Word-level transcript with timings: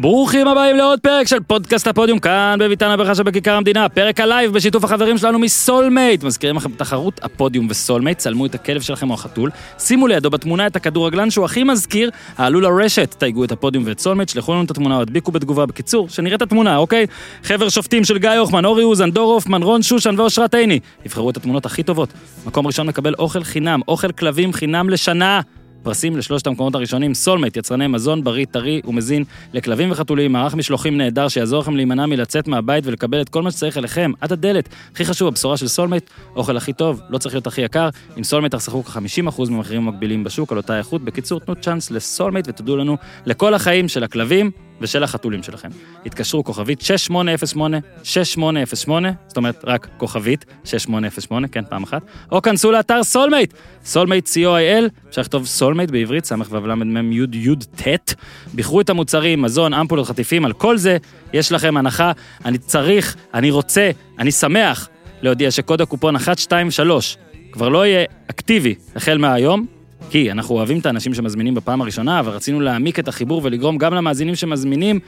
ברוכים 0.00 0.48
הבאים 0.48 0.76
לעוד 0.76 1.00
פרק 1.00 1.26
של 1.26 1.40
פודקאסט 1.40 1.86
הפודיום 1.86 2.18
כאן 2.18 2.56
בביתן 2.60 2.90
הברכה 2.90 3.14
שבכיכר 3.14 3.54
המדינה, 3.54 3.88
פרק 3.88 4.20
הלייב 4.20 4.52
בשיתוף 4.52 4.84
החברים 4.84 5.18
שלנו 5.18 5.38
מסולמייט. 5.38 6.24
מזכירים 6.24 6.56
לכם 6.56 6.70
תחרות 6.72 7.20
הפודיום 7.22 7.66
וסולמייט, 7.70 8.18
צלמו 8.18 8.46
את 8.46 8.54
הכלב 8.54 8.80
שלכם 8.80 9.10
או 9.10 9.14
החתול, 9.14 9.50
שימו 9.78 10.06
לידו 10.06 10.30
בתמונה 10.30 10.66
את 10.66 10.76
הכדורגלן 10.76 11.30
שהוא 11.30 11.44
הכי 11.44 11.64
מזכיר, 11.64 12.10
העלו 12.36 12.60
לרשת, 12.60 13.14
תייגו 13.18 13.44
את 13.44 13.52
הפודיום 13.52 13.84
ואת 13.86 13.98
סולמייט, 13.98 14.28
שלחו 14.28 14.52
לנו 14.52 14.64
את 14.64 14.70
התמונה 14.70 14.96
או 14.96 15.00
הדביקו 15.00 15.32
בתגובה. 15.32 15.66
בקיצור, 15.66 16.08
שנראה 16.08 16.36
את 16.36 16.42
התמונה, 16.42 16.76
אוקיי? 16.76 17.06
חבר 17.42 17.68
שופטים 17.68 18.04
של 18.04 18.18
גיא 18.18 18.30
הוחמן, 18.30 18.64
אורי 18.64 18.84
אוזן, 18.84 19.10
דור 19.10 19.32
הופמן, 19.32 19.62
רון 19.62 19.82
שושן 19.82 20.14
ואושרת 20.18 20.54
עיני. 20.54 20.80
יבחרו 21.06 21.30
את 21.30 21.36
התמונות 21.36 21.66
הכי 21.66 21.82
טובות. 21.82 22.12
מקום 22.46 22.66
ראשון 22.66 22.86
מקבל 22.86 23.14
אוכל 23.18 23.44
חינם, 23.44 23.80
אוכל 23.88 24.12
כלבים 24.12 24.52
חינם 24.52 24.90
לשנה. 24.90 25.40
פרסים 25.82 26.16
לשלושת 26.16 26.46
המקומות 26.46 26.74
הראשונים, 26.74 27.14
סולמייט, 27.14 27.56
יצרני 27.56 27.86
מזון 27.86 28.24
בריא, 28.24 28.46
טרי 28.50 28.80
ומזין 28.84 29.24
לכלבים 29.52 29.90
וחתולים, 29.90 30.32
מערך 30.32 30.54
משלוחים 30.54 30.98
נהדר 30.98 31.28
שיעזור 31.28 31.60
לכם 31.60 31.76
להימנע 31.76 32.06
מלצאת 32.06 32.48
מהבית 32.48 32.86
ולקבל 32.86 33.20
את 33.20 33.28
כל 33.28 33.42
מה 33.42 33.50
שצריך 33.50 33.78
אליכם, 33.78 34.12
עד 34.20 34.32
הדלת. 34.32 34.68
הכי 34.92 35.04
חשוב, 35.04 35.28
הבשורה 35.28 35.56
של 35.56 35.68
סולמייט, 35.68 36.10
אוכל 36.36 36.56
הכי 36.56 36.72
טוב, 36.72 37.00
לא 37.10 37.18
צריך 37.18 37.34
להיות 37.34 37.46
הכי 37.46 37.60
יקר. 37.60 37.88
עם 38.16 38.24
סולמייט 38.24 38.52
תחסכו 38.52 38.84
כ-50% 38.84 39.50
ממחירים 39.50 39.86
מקבילים 39.86 40.24
בשוק 40.24 40.52
על 40.52 40.58
אותה 40.58 40.78
איכות. 40.78 41.02
בקיצור, 41.02 41.40
תנו 41.40 41.54
צ'אנס 41.56 41.90
לסולמייט 41.90 42.48
ותודו 42.48 42.76
לנו 42.76 42.96
לכל 43.26 43.54
החיים 43.54 43.88
של 43.88 44.04
הכלבים 44.04 44.50
ושל 44.80 45.02
החתולים 45.02 45.42
שלכם. 45.42 45.68
התקשרו 46.06 46.44
כוכבית 46.44 46.80
6808, 46.80 47.78
6808, 48.02 49.12
זאת 49.26 49.36
אומרת 49.36 49.64
רק 49.64 49.88
כוכבית 49.96 50.44
6808, 50.64 51.48
כן, 51.48 51.64
פעם 51.68 51.82
אחת, 51.82 52.02
או 52.32 52.42
כנסו 52.42 52.72
לאתר 52.72 53.04
סולמייט, 53.04 53.54
סולמייט 53.84 54.26
co.il, 54.26 55.08
אפשר 55.08 55.20
לכתוב 55.20 55.46
סולמייט 55.46 55.90
בעברית, 55.90 56.24
סמ"ם 56.24 57.12
י' 57.12 57.26
י' 57.32 57.54
ט', 57.54 58.14
בחרו 58.54 58.80
את 58.80 58.90
המוצרים, 58.90 59.42
מזון, 59.42 59.74
אמפולות, 59.74 60.06
חטיפים, 60.06 60.44
על 60.44 60.52
כל 60.52 60.76
זה 60.76 60.96
יש 61.32 61.52
לכם 61.52 61.76
הנחה, 61.76 62.12
אני 62.44 62.58
צריך, 62.58 63.16
אני 63.34 63.50
רוצה, 63.50 63.90
אני 64.18 64.32
שמח 64.32 64.88
להודיע 65.22 65.50
שקוד 65.50 65.80
הקופון 65.80 66.14
123 66.14 67.16
כבר 67.52 67.68
לא 67.68 67.86
יהיה 67.86 68.04
אקטיבי 68.30 68.74
החל 68.96 69.18
מהיום, 69.18 69.66
כי 70.10 70.32
אנחנו 70.32 70.54
אוהבים 70.54 70.78
את 70.78 70.86
האנשים 70.86 71.14
שמזמינים 71.14 71.54
בפעם 71.54 71.80
הראשונה, 71.80 72.20
אבל 72.20 72.32
רצינו 72.32 72.60
להעמיק 72.60 72.98
את 72.98 73.08
החיבור 73.08 73.40
ולגרום 73.44 73.78
גם 73.78 73.94
למאזינים 73.94 74.34
שמזמינים 74.34 75.00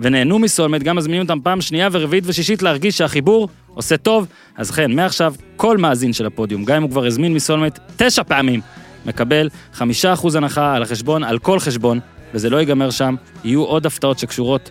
ונהנו 0.00 0.38
מסולמייט, 0.38 0.82
גם 0.82 0.96
מזמינים 0.96 1.22
אותם 1.22 1.38
פעם 1.42 1.60
שנייה 1.60 1.88
ורביעית 1.92 2.24
ושישית 2.26 2.62
להרגיש 2.62 2.98
שהחיבור 2.98 3.48
עושה 3.68 3.96
טוב. 3.96 4.26
אז 4.56 4.70
כן, 4.70 4.92
מעכשיו 4.92 5.34
כל 5.56 5.78
מאזין 5.78 6.12
של 6.12 6.26
הפודיום, 6.26 6.64
גם 6.64 6.76
אם 6.76 6.82
הוא 6.82 6.90
כבר 6.90 7.06
הזמין 7.06 7.34
מסולמייט 7.34 7.78
תשע 7.96 8.22
פעמים, 8.22 8.60
מקבל 9.06 9.48
חמישה 9.72 10.12
אחוז 10.12 10.34
הנחה 10.34 10.74
על 10.74 10.82
החשבון, 10.82 11.24
על 11.24 11.38
כל 11.38 11.58
חשבון, 11.58 12.00
וזה 12.34 12.50
לא 12.50 12.56
ייגמר 12.56 12.90
שם, 12.90 13.14
יהיו 13.44 13.62
עוד 13.62 13.86
הפתעות 13.86 14.18
שקשורות 14.18 14.70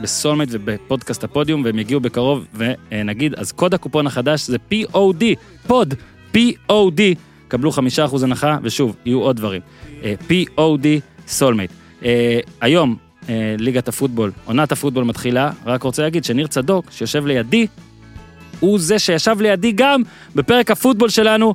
בסולמייט 0.00 0.48
ובפודקאסט 0.50 1.24
הפודיום, 1.24 1.64
והם 1.64 1.78
יגיעו 1.78 2.00
בקרוב, 2.00 2.46
ונגיד, 2.54 3.34
אז 3.34 3.52
קוד 3.52 3.74
הקופון 3.74 4.06
החדש 4.06 4.46
זה 4.46 4.56
POD, 4.72 5.24
pod, 5.66 5.94
POD. 6.34 7.00
קבלו 7.54 7.72
חמישה 7.72 8.04
אחוז 8.04 8.22
הנחה, 8.22 8.58
ושוב, 8.62 8.96
יהיו 9.04 9.20
עוד 9.20 9.36
דברים. 9.36 9.60
אה, 10.04 10.14
POD 10.28 10.86
סולמייט. 11.26 11.70
אה, 12.04 12.38
היום, 12.60 12.96
אה, 13.28 13.54
ליגת 13.58 13.88
הפוטבול, 13.88 14.32
עונת 14.44 14.72
הפוטבול 14.72 15.04
מתחילה, 15.04 15.50
רק 15.66 15.82
רוצה 15.82 16.02
להגיד 16.02 16.24
שניר 16.24 16.46
צדוק, 16.46 16.86
שיושב 16.90 17.26
לידי, 17.26 17.66
הוא 18.60 18.78
זה 18.78 18.98
שישב 18.98 19.36
לידי 19.40 19.72
גם 19.72 20.02
בפרק 20.34 20.70
הפוטבול 20.70 21.08
שלנו. 21.08 21.54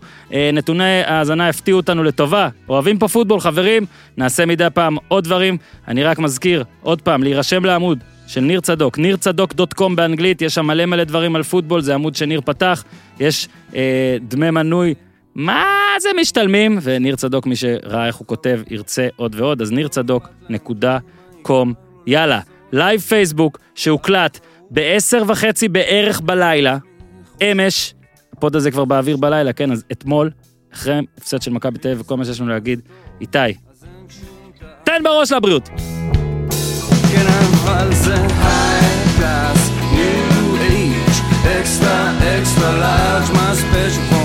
נתוני 0.54 1.04
ההאזנה 1.04 1.50
הפתיעו 1.50 1.78
אותנו 1.78 2.04
לטובה. 2.04 2.50
אוהבים 2.70 3.00
פה 3.00 3.08
פוטבול, 3.08 3.40
חברים? 3.40 3.86
נעשה 4.18 4.46
מדי 4.46 4.68
פעם 4.74 4.98
עוד 5.08 5.24
דברים. 5.24 5.58
אני 5.88 6.04
רק 6.04 6.20
מזכיר, 6.20 6.64
עוד 6.82 7.02
פעם, 7.02 7.24
להירשם 7.24 7.66
לעמוד 7.66 8.00
של 8.28 8.42
ניר 8.42 8.62
צדוק, 8.62 9.00
נirצדוק.com 9.00 9.96
באנגלית, 9.96 10.42
יש 10.42 10.56
שם 10.56 10.66
מלא 10.66 10.86
מלא 10.86 11.04
דברים 11.04 11.36
על 11.36 11.44
פוטבול, 11.44 11.82
זה 11.82 11.94
עמוד 11.94 12.16
שניר 12.16 12.42
פתח, 12.42 12.84
יש 13.20 13.48
אה, 13.76 14.18
דמי 14.28 14.52
מנוי 14.52 14.94
מה 15.40 15.66
זה 16.00 16.10
משתלמים? 16.22 16.80
וניר 16.82 17.16
צדוק, 17.16 17.46
מי 17.46 17.56
שראה 17.56 18.08
איך 18.08 18.16
הוא 18.16 18.28
כותב, 18.28 18.60
ירצה 18.70 19.08
עוד 19.16 19.36
ועוד, 19.36 19.62
אז 19.62 19.72
ניר 19.72 19.88
צדוק 19.88 20.28
נקודה 20.50 20.98
קום. 21.42 21.74
יאללה, 22.08 22.40
לייב 22.72 23.02
פייסבוק 23.02 23.60
שהוקלט 23.76 24.40
בעשר 24.72 25.24
וחצי 25.28 25.68
בערך 25.68 26.22
בלילה, 26.22 26.78
אמש, 27.42 27.94
ה 28.34 28.39
pod 28.39 28.56
הזה 28.56 28.72
כבר 28.72 28.86
באוויר 28.86 29.18
בלילה, 29.18 29.54
כן, 29.54 29.72
אז 29.72 29.84
אתמול, 29.92 30.30
אחרי 30.74 31.00
הפסד 31.18 31.42
של 31.42 31.52
מכבי 31.52 31.80
תל 31.80 31.88
אביב 31.88 32.02
וכל 32.02 32.18
מה 32.18 32.26
שיש 32.26 32.42
לנו 32.42 32.50
להגיד, 32.50 32.80
איתי, 33.22 33.38
תן 34.84 35.04
בראש 35.04 35.32
לבריאות. 35.32 35.70
כן, 37.14 37.26
extra, 41.60 42.12
extra 42.40 42.78
large, 42.78 43.34
מה 43.34 43.56
special 43.56 44.19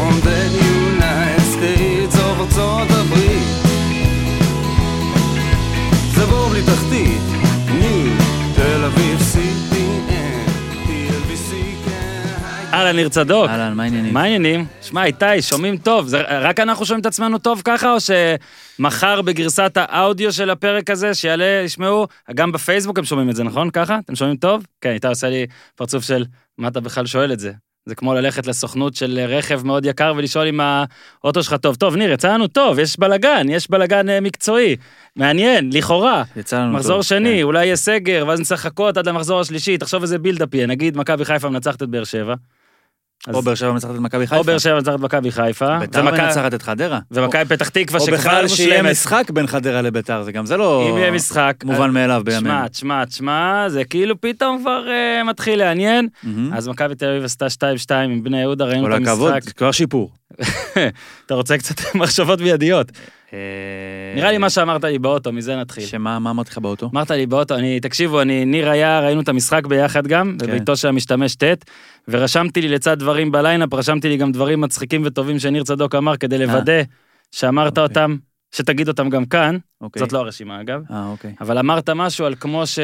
זה 6.75 6.81
בור 6.81 6.89
בלי 6.91 7.19
תחתית, 7.19 7.23
ניו, 7.79 8.13
תל 8.57 8.85
אביב, 8.85 9.21
TLBC, 10.87 11.51
כן, 11.85 12.75
אהלן, 12.75 12.97
ניר 12.97 13.09
צדוק. 13.09 13.49
אהלן, 13.49 13.75
מה 13.75 13.83
העניינים? 13.83 14.15
מה 14.15 14.23
העניינים? 14.23 14.67
שמע, 14.83 15.05
איתי, 15.05 15.43
שומעים 15.43 15.77
טוב. 15.77 16.07
זה 16.07 16.21
רק 16.21 16.61
אנחנו 16.61 16.87
שומעים 16.87 17.01
את 17.01 17.07
עצמנו 17.07 17.39
טוב 17.39 17.63
ככה, 17.65 17.93
או 17.93 17.97
שמחר 18.01 19.23
בגרסת 19.23 19.73
האודיו 19.77 20.33
של 20.33 20.51
הפרק 20.51 20.91
הזה, 20.91 21.15
שיעלה, 21.15 21.63
ישמעו, 21.65 22.07
גם 22.35 22.53
בפייסבוק 22.53 22.99
הם 22.99 23.05
שומעים 23.05 23.31
את 23.31 23.37
זה, 23.37 23.45
נכון? 23.45 23.71
ככה? 23.71 23.99
אתם 24.05 24.15
שומעים 24.15 24.37
טוב? 24.37 24.67
כן, 24.81 24.91
איתי 24.91 25.07
עושה 25.07 25.29
לי 25.29 25.47
פרצוף 25.77 26.05
של, 26.05 26.25
מה 26.59 26.69
אתה 26.69 26.81
בכלל 26.81 27.07
שואל 27.07 27.33
את 27.33 27.41
זה? 27.41 27.53
זה 27.87 27.95
כמו 27.95 28.15
ללכת 28.15 28.47
לסוכנות 28.47 28.95
של 28.95 29.21
רכב 29.29 29.67
מאוד 29.67 29.87
יקר 29.87 30.13
ולשאול 30.17 30.47
אם 30.47 30.61
האוטו 30.61 31.43
שלך 31.43 31.55
טוב. 31.55 31.77
טוב, 31.77 31.97
ניר, 31.97 32.13
יצא 32.13 32.35
לנו 32.35 32.47
טוב, 32.47 32.79
יש 32.79 32.99
בלאגן, 32.99 33.47
יש 33.51 33.71
בלאגן 33.71 34.09
אה, 34.09 34.21
מקצועי. 34.21 34.77
מעניין, 35.17 35.71
לכאורה. 35.73 36.23
יצא 36.37 36.57
לנו 36.57 36.73
מחזור 36.73 36.93
טוב. 36.93 36.99
מחזור 36.99 37.19
שני, 37.19 37.37
כן. 37.39 37.43
אולי 37.43 37.65
יהיה 37.65 37.77
סגר, 37.77 38.25
ואז 38.29 38.41
נצטרך 38.41 38.67
לחכות 38.67 38.97
עד 38.97 39.09
למחזור 39.09 39.41
השלישי, 39.41 39.79
תחשוב 39.79 40.03
איזה 40.03 40.19
בילדאפ 40.19 40.55
יהיה, 40.55 40.67
נגיד 40.67 40.97
מכבי 40.97 41.25
חיפה 41.25 41.49
מנצחת 41.49 41.83
את 41.83 41.89
באר 41.89 42.05
שבע. 42.05 42.35
או 43.33 43.43
באר 43.43 43.55
שבע 43.55 43.73
מנצחת 43.73 43.95
את 43.95 44.01
מכבי 44.01 44.27
חיפה. 44.27 44.37
או 44.37 44.45
באר 44.45 44.59
שבע 44.59 44.75
מנצחת 44.75 44.95
את 44.95 45.01
מכבי 45.01 45.31
חיפה. 45.31 45.79
ביתר 45.79 46.03
מנצחת 46.03 46.55
את 46.55 46.63
חדרה. 46.63 46.99
ומכבי 47.11 47.45
פתח 47.45 47.69
תקווה 47.69 48.01
שכבר 48.01 48.17
מושלמת. 48.17 48.27
או 48.27 48.31
בכלל 48.31 48.49
שיהיה 48.49 48.83
משחק 48.83 49.31
בין 49.31 49.47
חדרה 49.47 49.83
לביתר, 49.83 50.23
זה 50.23 50.33
גם 50.33 50.47
זה 50.47 50.57
לא... 50.57 50.89
אם 50.91 50.97
יהיה 50.97 51.11
משחק. 51.11 51.55
מובן 51.65 51.91
מאליו 51.91 52.23
בימינו. 52.25 52.45
שמע, 52.45 52.69
תשמע, 52.69 53.05
תשמע, 53.05 53.69
זה 53.69 53.85
כאילו 53.85 54.21
פתאום 54.21 54.59
כבר 54.61 54.85
uh, 54.87 55.25
מתחיל 55.25 55.59
לעניין. 55.59 56.09
אז 56.53 56.69
מכבי 56.69 56.95
תל 56.95 57.09
אביב 57.09 57.25
עשתה 57.25 57.47
2-2 57.91 57.95
עם 57.95 58.23
בני 58.23 58.41
יהודה, 58.41 58.65
ראינו 58.65 58.87
את 58.87 58.93
המשחק. 58.93 59.05
כל 59.07 59.13
הכבוד, 59.13 59.53
כבר 59.57 59.73
שיפור. 59.73 60.11
אתה 61.27 61.35
רוצה 61.35 61.59
קצת 61.59 61.75
מחשבות 61.95 62.41
מיידיות. 62.41 62.93
אה, 63.33 63.39
נראה 64.17 64.31
לי 64.31 64.39
מה 64.39 64.51
שאמרת 64.51 64.85
לי 64.85 64.99
באוטו, 64.99 65.33
מזה 65.33 65.57
נתחיל. 65.57 65.87
שמה, 65.87 66.19
מה 66.19 66.31
אמרתי 66.31 66.51
לך 66.51 66.59
באוטו? 66.59 66.91
אמרת 66.93 67.11
לי 67.11 67.27
באוטו, 67.27 67.55
אני, 67.55 67.81
תקשיבו, 67.81 68.21
אני, 68.21 68.45
ניר 68.45 68.71
היה, 68.71 69.01
ראינו 69.01 69.21
את 69.21 69.29
המשחק 69.29 69.67
ביחד 69.67 70.07
גם, 70.07 70.37
כן. 70.41 70.47
בביתו 70.47 70.77
של 70.77 70.89
המשתמש 70.89 71.35
ט', 71.35 71.65
ורשמתי 72.09 72.61
לי 72.61 72.69
לצד 72.69 72.99
דברים 72.99 73.33
ב 73.33 73.38
lineup, 73.38 73.75
רשמתי 73.75 74.09
לי 74.09 74.17
גם 74.17 74.33
דברים 74.33 74.61
מצחיקים 74.61 75.03
וטובים 75.05 75.39
שניר 75.39 75.65
צדוק 75.65 75.95
אמר, 75.95 76.17
כדי 76.17 76.37
אה. 76.37 76.41
לוודא 76.41 76.83
שאמרת 77.31 77.79
אוקיי. 77.79 77.83
אותם, 77.83 78.17
שתגיד 78.55 78.89
אותם 78.89 79.09
גם 79.11 79.25
כאן, 79.25 79.57
אוקיי. 79.81 80.01
זאת 80.01 80.13
לא 80.13 80.19
הרשימה 80.19 80.61
אגב, 80.61 80.83
אה, 80.91 81.07
אוקיי. 81.07 81.35
אבל 81.41 81.59
אמרת 81.59 81.91
משהו 81.91 82.27
על 82.27 82.35
כמו 82.41 82.67
ש... 82.67 82.79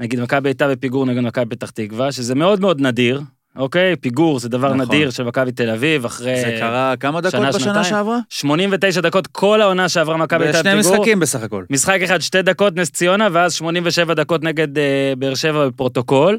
נגיד 0.00 0.20
מכבי 0.20 0.48
הייתה 0.48 0.68
בפיגור 0.68 1.06
נגד 1.06 1.20
מכבי 1.20 1.56
פתח 1.56 1.70
תקווה, 1.70 2.12
שזה 2.12 2.34
מאוד 2.34 2.60
מאוד 2.60 2.80
נדיר, 2.80 3.20
אוקיי? 3.56 3.96
פיגור 3.96 4.38
זה 4.38 4.48
דבר 4.48 4.68
נכון. 4.68 4.80
נדיר 4.80 5.10
של 5.10 5.22
מכבי 5.22 5.52
תל 5.52 5.70
אביב, 5.70 6.04
אחרי... 6.04 6.40
זה 6.40 6.56
קרה 6.58 6.94
כמה 7.00 7.20
דקות 7.20 7.32
שנה, 7.32 7.48
בשנה 7.48 7.60
שנתיים? 7.60 7.84
שעברה? 7.84 8.18
89 8.28 9.00
דקות, 9.00 9.26
כל 9.26 9.62
העונה 9.62 9.88
שעברה 9.88 10.16
מכבי 10.16 10.44
הייתה 10.44 10.62
פיגור. 10.62 10.80
בשני 10.80 10.94
משחקים 10.94 11.20
בסך 11.20 11.42
הכל. 11.42 11.64
משחק 11.70 11.98
אחד, 12.04 12.20
שתי 12.20 12.42
דקות 12.42 12.76
נס 12.76 12.90
ציונה, 12.90 13.28
ואז 13.32 13.52
87 13.52 14.14
דקות 14.14 14.42
נגד 14.42 14.78
אה, 14.78 15.12
באר 15.18 15.34
שבע 15.34 15.68
בפרוטוקול. 15.68 16.38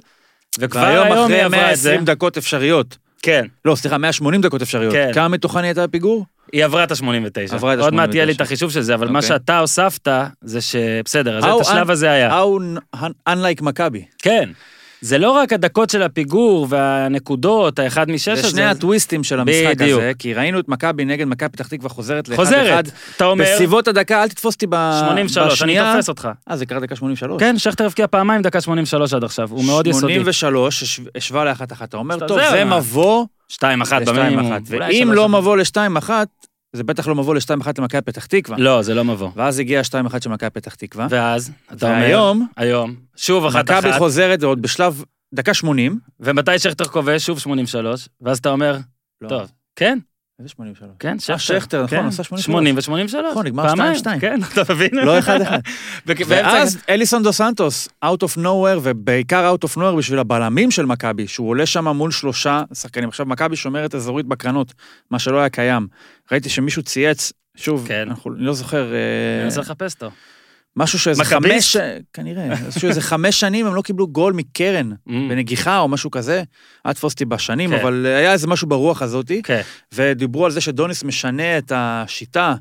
וכבר 0.60 0.86
היום 0.86 1.08
היא 1.08 1.16
עברה 1.16 1.72
את 1.72 1.78
זה. 1.78 1.90
אחרי 1.90 1.98
120 1.98 2.06
דקות 2.06 2.38
אפשריות. 2.38 2.98
כן. 3.22 3.46
לא, 3.66 3.75
סליחה, 3.75 3.98
180 3.98 4.42
דקות 4.42 4.62
אפשריות. 4.62 4.94
כן. 4.94 5.12
כמה 5.13 5.28
מתוכן 5.28 5.63
הייתה 5.63 5.88
בפיגור? 5.88 6.25
היא 6.54 6.66
עברה 6.66 6.84
את 6.84 6.92
ה-89. 6.92 7.54
עברה 7.54 7.74
את 7.74 7.78
ה-89. 7.78 7.84
עוד 7.84 7.94
מעט 7.94 8.13
יהיה 8.13 8.25
לי 8.25 8.31
את 8.31 8.42
החישוב 8.42 8.72
של 8.72 8.81
זה, 8.81 8.94
אבל 8.94 9.08
okay. 9.08 9.12
מה 9.12 9.19
אוקיי. 9.19 9.28
שאתה 9.28 9.60
הוספת, 9.60 10.08
זה 10.42 10.62
ש... 10.62 10.75
בסדר, 11.06 11.38
אז 11.38 11.44
את 11.44 11.62
השלב 11.62 11.92
הזה 11.92 12.12
היה. 12.12 12.42
How 12.96 12.98
unlike 13.30 13.62
מכבי. 13.63 14.06
כן. 14.18 14.50
זה 15.01 15.18
לא 15.18 15.31
רק 15.31 15.53
הדקות 15.53 15.89
של 15.89 16.03
הפיגור 16.03 16.68
והנקודות, 16.69 17.80
האחד 17.80 18.12
משש 18.12 18.27
הזה. 18.27 18.42
זה 18.42 18.50
שני 18.50 18.63
הטוויסטים 18.63 19.24
של 19.24 19.39
המשחק 19.39 19.75
בדיוק. 19.75 20.00
הזה, 20.00 20.12
כי 20.19 20.33
ראינו 20.33 20.59
את 20.59 20.69
מכבי 20.69 21.06
נגד 21.06 21.27
מכבי 21.27 21.50
פתח 21.50 21.68
תקווה 21.68 21.89
חוזרת 21.89 22.30
לאחד 22.30 22.44
חוזרת, 22.44 22.86
אחד. 22.86 22.94
אתה 23.15 23.25
אומר... 23.25 23.45
בסביבות 23.45 23.88
הדקה, 23.88 24.24
אל 24.24 24.27
תתפוס 24.27 24.53
אותי 24.53 24.65
ב... 24.69 25.00
83, 25.06 25.53
בשנייה. 25.53 25.83
אני 25.83 25.94
תופס 25.94 26.09
אותך. 26.09 26.30
אה, 26.51 26.56
זה 26.56 26.65
קרה 26.65 26.80
דקה 26.80 26.95
83? 26.95 27.39
כן, 27.39 27.57
שכטר 27.57 27.86
הבקיע 27.86 28.07
פעמיים 28.07 28.42
דקה 28.42 28.62
83 28.62 29.13
עד 29.13 29.24
עכשיו, 29.24 29.50
הוא 29.51 29.63
מאוד 29.63 29.88
יסודי. 29.88 30.13
83, 30.13 31.00
השווה 31.15 31.45
לאחת 31.45 31.71
אחת, 31.71 31.89
אתה 31.89 31.98
אומר, 31.98 32.27
טוב, 32.27 32.39
זה 32.51 32.65
מבוא... 32.65 33.25
2-1 33.51 33.63
במינימום. 34.06 34.51
ואם 34.68 35.09
לא 35.13 35.30
מבוא 35.30 35.57
ל-2-1, 35.57 36.09
זה 36.74 36.84
בטח 36.84 37.08
לא 37.08 37.16
מבוא 37.16 37.36
ל-2-1 37.36 37.68
למכבי 37.78 38.02
פתח 38.02 38.26
תקווה. 38.26 38.58
לא, 38.58 38.82
זה 38.82 38.94
לא 38.94 39.04
מבוא. 39.04 39.30
ואז 39.36 39.60
הגיע 39.60 39.82
2-1 39.82 40.22
של 40.24 40.30
מכבי 40.30 40.50
פתח 40.50 40.76
תקווה. 40.76 41.08
ואז, 41.10 41.52
אתה 41.74 41.86
אומר... 41.86 42.02
והיום, 42.02 42.48
היום, 42.58 42.96
שוב 43.16 43.46
אחת 43.46 43.64
מכבי 43.72 43.90
אחת, 43.90 43.98
חוזרת, 43.98 44.44
ועוד 44.44 44.62
בשלב 44.62 45.04
דקה 45.34 45.54
80. 45.54 46.00
ומתי 46.20 46.60
שכטר 46.60 46.86
כובש? 46.86 47.26
שוב 47.26 47.40
83, 47.40 48.10
ואז 48.22 48.38
אתה 48.38 48.50
אומר, 48.50 48.78
לא. 49.22 49.30
טוב, 49.30 49.52
כן, 49.76 50.00
איזה 50.42 50.50
83? 50.50 50.90
כן, 51.00 51.18
אה, 51.30 51.40
שכטר, 51.40 51.84
נכון, 51.84 51.98
כן, 52.00 52.06
עשה 52.06 52.24
83. 52.24 52.46
80 52.46 52.76
ו-83. 52.76 53.32
נכון, 53.32 53.46
נגמר 53.46 53.74
2-2. 53.74 53.78
כן, 54.22 54.40
אתה 54.54 54.74
מבין? 54.74 54.90
לא 54.94 55.20
אחד 55.20 55.42
אחד. 55.42 55.60
באמצע- 56.06 56.26
ואז 56.30 56.78
אליסון 56.90 57.24
דו 57.24 57.34
סנטוס, 57.34 57.90
out 58.06 58.24
of 58.24 58.38
nowhere, 58.38 58.80
ובעיקר 58.82 59.54
out 59.56 59.68
of 59.68 59.78
nowhere 59.78 59.96
בשביל 59.98 60.20
הבלמים 60.20 60.72
של 60.72 60.86
מכבי, 60.86 61.28
שהוא 61.28 61.50
עולה 61.50 61.66
שם 61.66 61.88
מול 61.88 62.12
שלושה 62.12 62.64
שחקנים. 62.74 63.10
עכשיו, 63.10 63.26
מכבי 63.26 63.56
שומרת 63.56 63.96
אזורית 63.96 64.26
בקרנות, 64.26 64.74
מה 65.12 65.20
שלא 65.20 65.40
היה 65.40 65.50
קיים. 65.50 65.88
ראיתי 66.32 66.50
שמישהו 66.50 66.84
צייץ, 66.84 67.34
שוב, 67.56 67.86
כן. 67.88 68.08
אני 68.10 68.16
לא 68.36 68.54
זוכר, 68.54 68.84
אני 68.86 68.94
אה, 69.40 69.44
מנסה 69.44 69.62
לחפש 69.62 69.94
אותו. 69.94 70.12
משהו 70.76 71.00
שאיזה? 71.00 71.24
חמש, 71.26 71.78
כנראה, 72.14 72.48
משהו 72.68 72.90
איזה 72.90 73.02
חמש 73.02 73.40
שנים 73.40 73.66
הם 73.68 73.76
לא 73.76 73.82
קיבלו 73.82 74.08
גול 74.08 74.34
מקרן, 74.34 74.92
Mm, 74.92 75.12
בנגיחה 75.30 75.80
או 75.80 75.88
משהו 75.88 76.12
כזה. 76.12 76.44
אל 76.86 76.94
תפוס 76.94 77.14
אותי 77.14 77.26
בשנים, 77.26 77.70
כן. 77.70 77.80
אבל 77.80 78.06
היה 78.06 78.34
איזה 78.34 78.48
משהו 78.48 78.68
ברוח 78.68 79.02
הזאתי. 79.02 79.42
כן, 79.42 79.62
ודיברו 79.94 80.46
על 80.46 80.52
זה 80.52 80.62
שדוניס 80.62 81.04
משנה 81.04 81.58
את 81.58 81.72
השיטה 81.76 82.56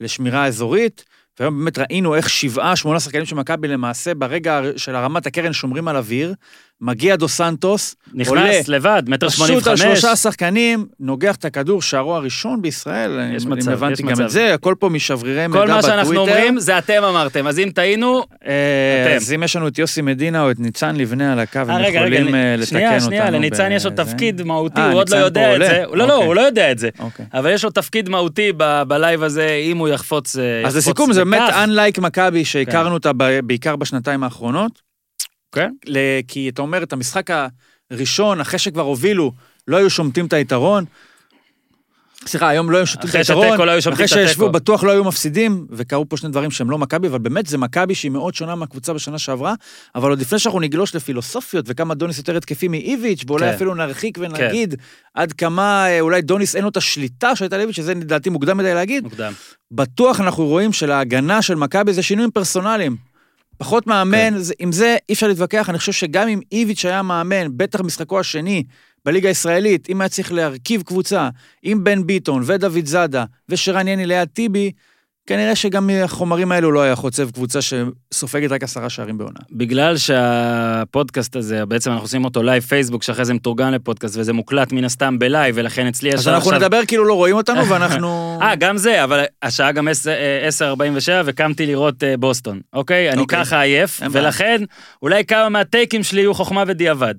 לשמירה 0.00 0.46
אזורית, 0.46 1.04
והיום 1.40 1.58
באמת 1.58 1.78
ראינו 1.78 2.14
איך 2.14 2.30
שבעה, 2.30 2.76
שמונה 2.76 3.00
שחקנים 3.00 3.26
של 3.26 3.36
מכבי 3.36 3.68
למעשה 3.68 4.14
ברגע 4.14 4.60
של 4.76 4.94
הרמת 4.94 5.26
הקרן 5.26 5.52
שומרים 5.52 5.88
על 5.88 5.96
אוויר, 5.96 6.34
מגיע 6.80 7.16
דו 7.16 7.28
סנטוס, 7.28 7.94
עולה, 8.26 8.42
נכנס 8.44 8.68
לבד, 8.68 9.02
מטר 9.08 9.28
שמונים 9.28 9.54
פשוט 9.54 9.66
על 9.68 9.74
וחמש. 9.74 9.86
שלושה 10.00 10.16
שחקנים, 10.16 10.86
נוגח 11.00 11.34
את 11.36 11.44
הכדור, 11.44 11.82
שערו 11.82 12.16
הראשון 12.16 12.62
בישראל, 12.62 13.20
יש 13.36 13.44
אני- 13.46 13.54
מצב, 13.54 13.68
אם 13.68 13.74
הבנתי 13.74 14.02
גם 14.02 14.08
מצב. 14.08 14.22
את 14.22 14.30
זה, 14.30 14.54
הכל 14.54 14.74
פה 14.78 14.88
משברירי 14.88 15.46
מידע 15.46 15.58
כל 15.60 15.66
בטוויטר. 15.66 15.76
מה 15.76 16.04
שאנחנו 16.04 16.16
אומרים 16.20 16.60
זה 16.60 16.78
אתם 16.78 17.02
אמרתם, 17.04 17.46
אז 17.46 17.58
אם 17.58 17.70
טעינו, 17.74 18.22
אה, 18.46 18.50
אתם. 19.06 19.16
אז 19.16 19.32
אם 19.32 19.42
יש 19.42 19.56
לנו 19.56 19.68
את 19.68 19.78
יוסי 19.78 20.02
מדינה 20.02 20.42
או 20.42 20.50
את 20.50 20.58
ניצן 20.60 20.96
לבנה 20.96 21.32
על 21.32 21.38
הקו, 21.38 21.58
הם 21.58 21.70
אה, 21.70 21.76
רגע, 21.76 21.86
רגע, 21.86 22.16
יכולים 22.16 22.34
אה, 22.34 22.40
לתקן 22.56 22.60
אותנו. 22.60 22.66
שנייה, 22.86 23.00
שנייה, 23.00 23.30
לניצן 23.30 23.68
ב- 23.68 23.72
יש 23.72 23.84
לו. 23.84 23.90
תפקיד 23.90 24.42
מהותי, 24.42 24.80
אה, 24.80 24.86
הוא 24.90 24.94
עוד 25.00 25.08
לא 25.08 25.16
יודע 25.16 25.48
את 25.48 25.52
עולה? 25.52 25.66
זה. 25.66 25.82
לא, 25.92 26.06
לא, 26.08 26.12
אוקיי. 26.14 26.26
הוא 26.26 26.34
לא 26.34 26.40
יודע 26.40 26.70
את 26.72 26.78
זה. 26.78 26.88
אוקיי. 26.98 27.26
אבל 27.34 27.50
יש 27.52 27.64
לו 27.64 27.70
תפקיד 27.70 28.08
מהותי 28.08 28.52
בלייב 28.88 29.22
הזה, 29.22 29.48
אם 29.64 29.78
הוא 29.78 29.88
יחפוץ... 29.88 30.36
אז 30.66 30.76
לסיכום, 30.76 31.12
זה 31.12 31.24
באמת 31.24 31.42
unlike 31.52 32.00
מכבי, 32.00 32.44
שהכרנו 32.44 32.94
אותה 32.94 33.10
בעיקר 33.44 33.76
בשנתיים 33.76 34.22
האחרונות. 34.24 34.85
כן. 35.56 35.70
כי 36.28 36.48
אתה 36.48 36.62
אומר, 36.62 36.82
את 36.82 36.92
המשחק 36.92 37.30
הראשון, 37.90 38.40
אחרי 38.40 38.58
שכבר 38.58 38.82
הובילו, 38.82 39.32
לא 39.68 39.76
היו 39.76 39.90
שומטים 39.90 40.26
את 40.26 40.32
היתרון. 40.32 40.84
סליחה, 42.26 42.48
היום 42.48 42.70
לא 42.70 42.76
היו 42.76 42.86
שומטים 42.86 43.10
את 43.10 43.14
היתרון. 43.14 43.58
לא 43.66 43.70
היו 43.70 43.80
אחרי 43.92 44.08
שישבו. 44.08 44.50
בטוח 44.50 44.84
לא 44.84 44.92
היו 44.92 45.04
מפסידים, 45.04 45.66
וקרו 45.70 46.08
פה 46.08 46.16
שני 46.16 46.30
דברים 46.30 46.50
שהם 46.50 46.70
לא 46.70 46.78
מכבי, 46.78 47.08
אבל 47.08 47.18
באמת 47.18 47.46
זה 47.46 47.58
מכבי 47.58 47.94
שהיא 47.94 48.10
מאוד 48.10 48.34
שונה 48.34 48.54
מהקבוצה 48.54 48.92
בשנה 48.92 49.18
שעברה. 49.18 49.54
אבל 49.94 50.10
עוד 50.10 50.20
לפני 50.20 50.38
שאנחנו 50.38 50.60
נגלוש 50.60 50.94
לפילוסופיות, 50.94 51.64
וכמה 51.68 51.94
דוניס 51.94 52.18
יותר 52.18 52.36
התקפי 52.36 52.68
מאיביץ', 52.68 53.24
ואולי 53.26 53.46
כן. 53.46 53.54
אפילו 53.54 53.74
נרחיק 53.74 54.18
ונגיד 54.20 54.74
עד 55.14 55.32
כמה 55.32 55.86
אה, 55.88 56.00
אולי 56.00 56.22
דוניס 56.22 56.56
אין 56.56 56.64
לו 56.64 56.70
את 56.70 56.76
השליטה 56.76 57.36
שהייתה 57.36 57.56
לאיביץ', 57.56 57.76
שזה 57.76 57.94
לדעתי 57.94 58.30
מוקדם 58.30 58.56
מדי 58.56 58.74
להגיד. 58.74 59.04
מוקדם. 59.04 59.32
בטוח 59.70 60.20
אנחנו 60.20 60.46
רואים 60.46 60.72
שלהגנה 60.72 61.42
של 61.42 61.54
מכבי 61.54 61.92
זה 61.92 62.02
שינויים 62.02 62.30
פרסונליים. 62.30 62.96
פחות 63.58 63.86
מאמן, 63.86 64.30
כן. 64.30 64.38
זה, 64.38 64.54
עם 64.58 64.72
זה 64.72 64.96
אי 65.08 65.14
אפשר 65.14 65.28
להתווכח, 65.28 65.70
אני 65.70 65.78
חושב 65.78 65.92
שגם 65.92 66.28
אם 66.28 66.40
איביץ' 66.52 66.84
היה 66.84 67.02
מאמן, 67.02 67.46
בטח 67.56 67.80
משחקו 67.80 68.20
השני 68.20 68.64
בליגה 69.04 69.28
הישראלית, 69.28 69.90
אם 69.90 70.00
היה 70.00 70.08
צריך 70.08 70.32
להרכיב 70.32 70.82
קבוצה 70.82 71.28
עם 71.62 71.84
בן 71.84 72.06
ביטון 72.06 72.42
ודוד 72.46 72.86
זאדה 72.86 73.24
ושרן 73.48 73.88
יני 73.88 74.06
ליד 74.06 74.28
טיבי, 74.28 74.72
כנראה 75.26 75.56
שגם 75.56 75.86
מהחומרים 75.86 76.52
האלו 76.52 76.72
לא 76.72 76.82
היה 76.82 76.96
חוצב 76.96 77.30
קבוצה 77.30 77.58
שסופגת 77.62 78.52
רק 78.52 78.62
עשרה 78.62 78.90
שערים 78.90 79.18
בעונה. 79.18 79.38
בגלל 79.52 79.96
שהפודקאסט 79.96 81.36
הזה, 81.36 81.66
בעצם 81.66 81.90
אנחנו 81.90 82.04
עושים 82.04 82.24
אותו 82.24 82.42
לייב 82.42 82.62
פייסבוק, 82.62 83.02
שאחרי 83.02 83.24
זה 83.24 83.34
מתורגם 83.34 83.72
לפודקאסט, 83.72 84.16
וזה 84.18 84.32
מוקלט 84.32 84.72
מן 84.72 84.84
הסתם 84.84 85.18
בלייב, 85.18 85.54
ולכן 85.58 85.86
אצלי 85.86 86.08
יש 86.08 86.14
אז 86.14 86.28
אנחנו 86.28 86.52
נדבר 86.52 86.80
כאילו 86.86 87.04
לא 87.04 87.14
רואים 87.14 87.36
אותנו, 87.36 87.66
ואנחנו... 87.70 88.38
אה, 88.42 88.54
גם 88.54 88.76
זה, 88.76 89.04
אבל 89.04 89.24
השעה 89.42 89.72
גם 89.72 89.88
10:47 89.88 89.92
וקמתי 91.24 91.66
לראות 91.66 92.04
אה, 92.04 92.16
בוסטון, 92.16 92.60
אוקיי? 92.72 93.10
אני 93.12 93.20
אוקיי. 93.20 93.38
ככה 93.38 93.60
עייף. 93.60 94.00
ולכן 94.10 94.62
אולי 95.02 95.24
כמה 95.24 95.48
מהטייקים 95.48 96.02
שלי 96.02 96.20
יהיו 96.20 96.34
חוכמה 96.34 96.64
בדיעבד. 96.64 97.14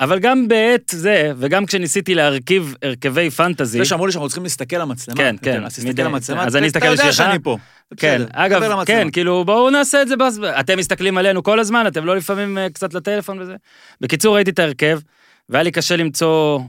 אבל 0.00 0.18
גם 0.18 0.48
בעת 0.48 0.92
זה, 0.94 1.32
וגם 1.36 1.66
כשניסיתי 1.66 2.14
להרכיב 2.14 2.74
הרכבי 2.82 3.30
פנטזי, 3.30 3.78
זה 3.78 3.84
שאמרו 3.84 4.06
לי 4.06 4.12
שאנחנו 4.12 4.28
צריכים 4.28 4.42
להסתכל 4.44 4.76
למצלמה. 4.76 5.16
כן, 5.16 5.34
אתה 5.34 5.48
יודע, 5.48 5.58
כן, 5.60 5.66
אז 5.66 5.74
תסתכל 5.74 6.02
למצלמה, 6.02 6.44
אז 6.44 6.56
אני 6.56 6.68
אתה 6.68 6.78
אסתכל 6.78 6.90
יודע 6.92 7.08
בשבילך. 7.08 7.16
שאני 7.16 7.38
פה. 7.38 7.56
כן, 7.96 8.22
אגב. 8.32 8.84
כן, 8.84 9.08
כאילו, 9.10 9.44
בואו 9.44 9.70
נעשה 9.70 10.02
את 10.02 10.08
זה. 10.08 10.14
אתם 10.60 10.78
מסתכלים 10.78 11.18
עלינו 11.18 11.42
כל 11.42 11.60
הזמן, 11.60 11.86
אתם 11.86 12.04
לא 12.04 12.16
לפעמים 12.16 12.58
אה, 12.58 12.70
קצת 12.70 12.94
לטלפון 12.94 13.38
וזה. 13.40 13.54
בקיצור, 14.00 14.34
ראיתי 14.36 14.50
את 14.50 14.58
ההרכב, 14.58 14.98
והיה 15.48 15.62
לי 15.62 15.70
קשה 15.70 15.96
למצוא 15.96 16.60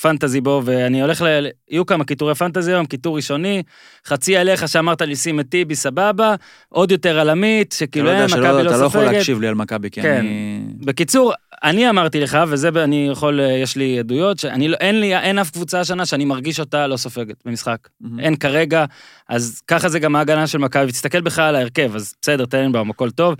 פנטזי 0.00 0.40
בו, 0.40 0.62
ואני 0.64 1.02
הולך 1.02 1.22
ל... 1.22 1.46
יהיו 1.70 1.86
כמה 1.86 2.04
קיטורי 2.04 2.34
פנטזי 2.34 2.72
היום, 2.72 2.86
קיטור 2.86 3.16
ראשוני, 3.16 3.62
חצי 4.06 4.36
עליך 4.36 4.68
שאמרת 4.68 5.02
לי 5.02 5.16
שים 5.16 5.40
את 5.40 5.46
טיבי, 5.48 5.74
סבבה, 5.74 6.34
עוד 6.68 6.90
יותר 6.90 7.18
על 7.18 7.30
עמית, 7.30 7.68
אתה 7.68 7.76
שכאילו 7.76 8.06
לא 8.06 8.10
אין, 8.12 8.20
יודע 8.22 8.34
מכבי 8.36 8.42
לא 8.42 8.60
אתה 8.60 8.78
לא 8.78 8.84
יכול 8.84 9.00
סופגת. 9.00 9.12
להקשיב 9.12 9.40
לי 9.40 9.48
על 9.48 9.54
מכבי, 9.54 9.90
כי 9.90 10.02
כן. 10.02 10.16
אני... 10.16 10.60
בקיצור, 10.80 11.32
אני 11.64 11.90
אמרתי 11.90 12.20
לך, 12.20 12.38
וזה 12.48 12.68
אני 12.68 13.08
יכול, 13.12 13.40
אה, 13.40 13.52
יש 13.52 13.76
לי 13.76 13.98
עדויות, 13.98 14.38
שאני 14.38 14.68
לא, 14.68 14.76
אין 14.80 15.00
לי, 15.00 15.18
אין 15.18 15.38
אף 15.38 15.50
קבוצה 15.50 15.80
השנה 15.80 16.06
שאני 16.06 16.24
מרגיש 16.24 16.60
אותה 16.60 16.86
לא 16.86 16.96
סופגת 16.96 17.36
במשחק. 17.44 17.78
מהמם. 18.00 18.20
אין 18.20 18.36
כרגע, 18.36 18.84
אז 19.28 19.62
ככה 19.66 19.88
זה 19.88 19.98
גם 19.98 20.16
ההגנה 20.16 20.46
של 20.46 20.58
מכבי, 20.58 20.92
תסתכל 20.92 21.20
בכלל 21.20 21.44
על 21.44 21.56
ההרכב, 21.56 21.94
אז 21.94 22.14
בסדר, 22.22 22.46
טננבאום, 22.46 22.90
הכל 22.90 23.10
טוב. 23.10 23.34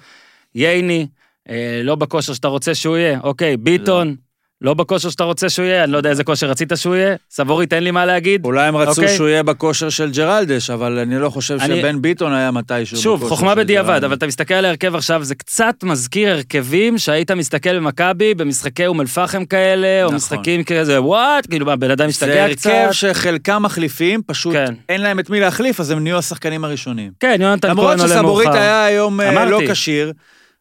ייני, 0.55 1.07
אה, 1.49 1.81
לא 1.85 1.95
בכושר 1.95 2.35
שאתה 2.35 2.49
רוצה 2.49 2.75
שהוא 2.75 2.97
יהיה, 2.97 3.21
אוקיי, 3.21 3.57
ביטון, 3.57 4.17
לא 4.61 4.75
בכושר 4.75 5.11
שאתה 5.11 5.25
רוצה 5.25 5.49
שהוא 5.49 5.67
יהיה, 5.67 5.85
אני 5.85 5.93
לא 5.93 5.97
יודע 5.97 6.11
איזה 6.11 6.25
כושר 6.25 6.47
רצית 6.51 6.73
שהוא 6.77 6.95
יהיה, 6.95 7.17
סבורית, 7.31 7.73
אין 7.73 7.85
לי 7.85 7.91
מה 7.91 8.07
להגיד. 8.07 8.45
אולי 8.45 8.67
הם 8.67 8.77
רצו 8.77 8.91
אוקיי. 9.03 9.17
שהוא 9.17 9.29
יהיה 9.29 9.43
בכושר 9.43 9.89
של 9.89 10.11
ג'רלדש, 10.11 10.71
אבל 10.71 10.99
אני 10.99 11.19
לא 11.19 11.31
חושב 11.31 11.59
אני- 11.61 11.81
שבן 11.81 12.03
ביטון 12.03 12.33
היה 12.33 12.51
מתישהו 12.51 12.97
שוב, 12.97 13.21
בכושר 13.21 13.35
חוכמה 13.37 13.53
של 13.55 13.59
בדיעבד, 13.61 13.89
ג'רלדש. 13.89 14.05
אבל 14.05 14.15
אתה 14.15 14.27
מסתכל 14.27 14.55
על 14.55 14.65
ההרכב 14.65 14.95
עכשיו, 14.95 15.25
זה 15.25 15.35
קצת 15.35 15.75
מזכיר 15.83 16.31
הרכבים 16.31 16.99
שהיית 16.99 17.31
מסתכל 17.31 17.77
במכבי, 17.77 18.35
במשחקי 18.35 18.87
אום 18.87 19.01
אל-פחם 19.01 19.45
כאלה, 19.45 20.01
או 20.03 20.05
נכון. 20.07 20.17
משחקים 20.17 20.65
כזה, 20.65 21.03
וואט, 21.03 21.47
כאילו, 21.51 21.67
מה, 21.67 21.77
בן 21.77 21.91
אדם 21.91 22.05
זה 22.05 22.09
משתגע 22.09 22.47
קצת. 22.55 22.71
הרכב 22.71 22.93
שחלקם 22.93 23.63
מחליפים, 23.63 24.23
פשוט 24.27 24.53
כן. 24.53 24.75
אין 24.89 25.01
להם 25.01 25.19
את 25.21 25.31
מי 25.31 25.41
להחליף, 25.41 25.81
אז 25.81 25.91
הם 25.91 26.03
נהיו 26.03 26.19
השחקנים 26.19 26.65
הראשונים. 26.65 27.13
כן, 27.21 27.37
יונתן 27.41 27.71
למרות 27.71 27.87
כהן 27.89 28.01
עולה 28.01 28.15
שסבורית 28.15 28.47
מאוחר. 28.49 28.61
היה 28.61 28.85
היום 28.85 29.21
אה, 29.21 29.29
אמרתי. 29.31 29.51
לא 29.51 29.73
כשיר, 29.73 30.13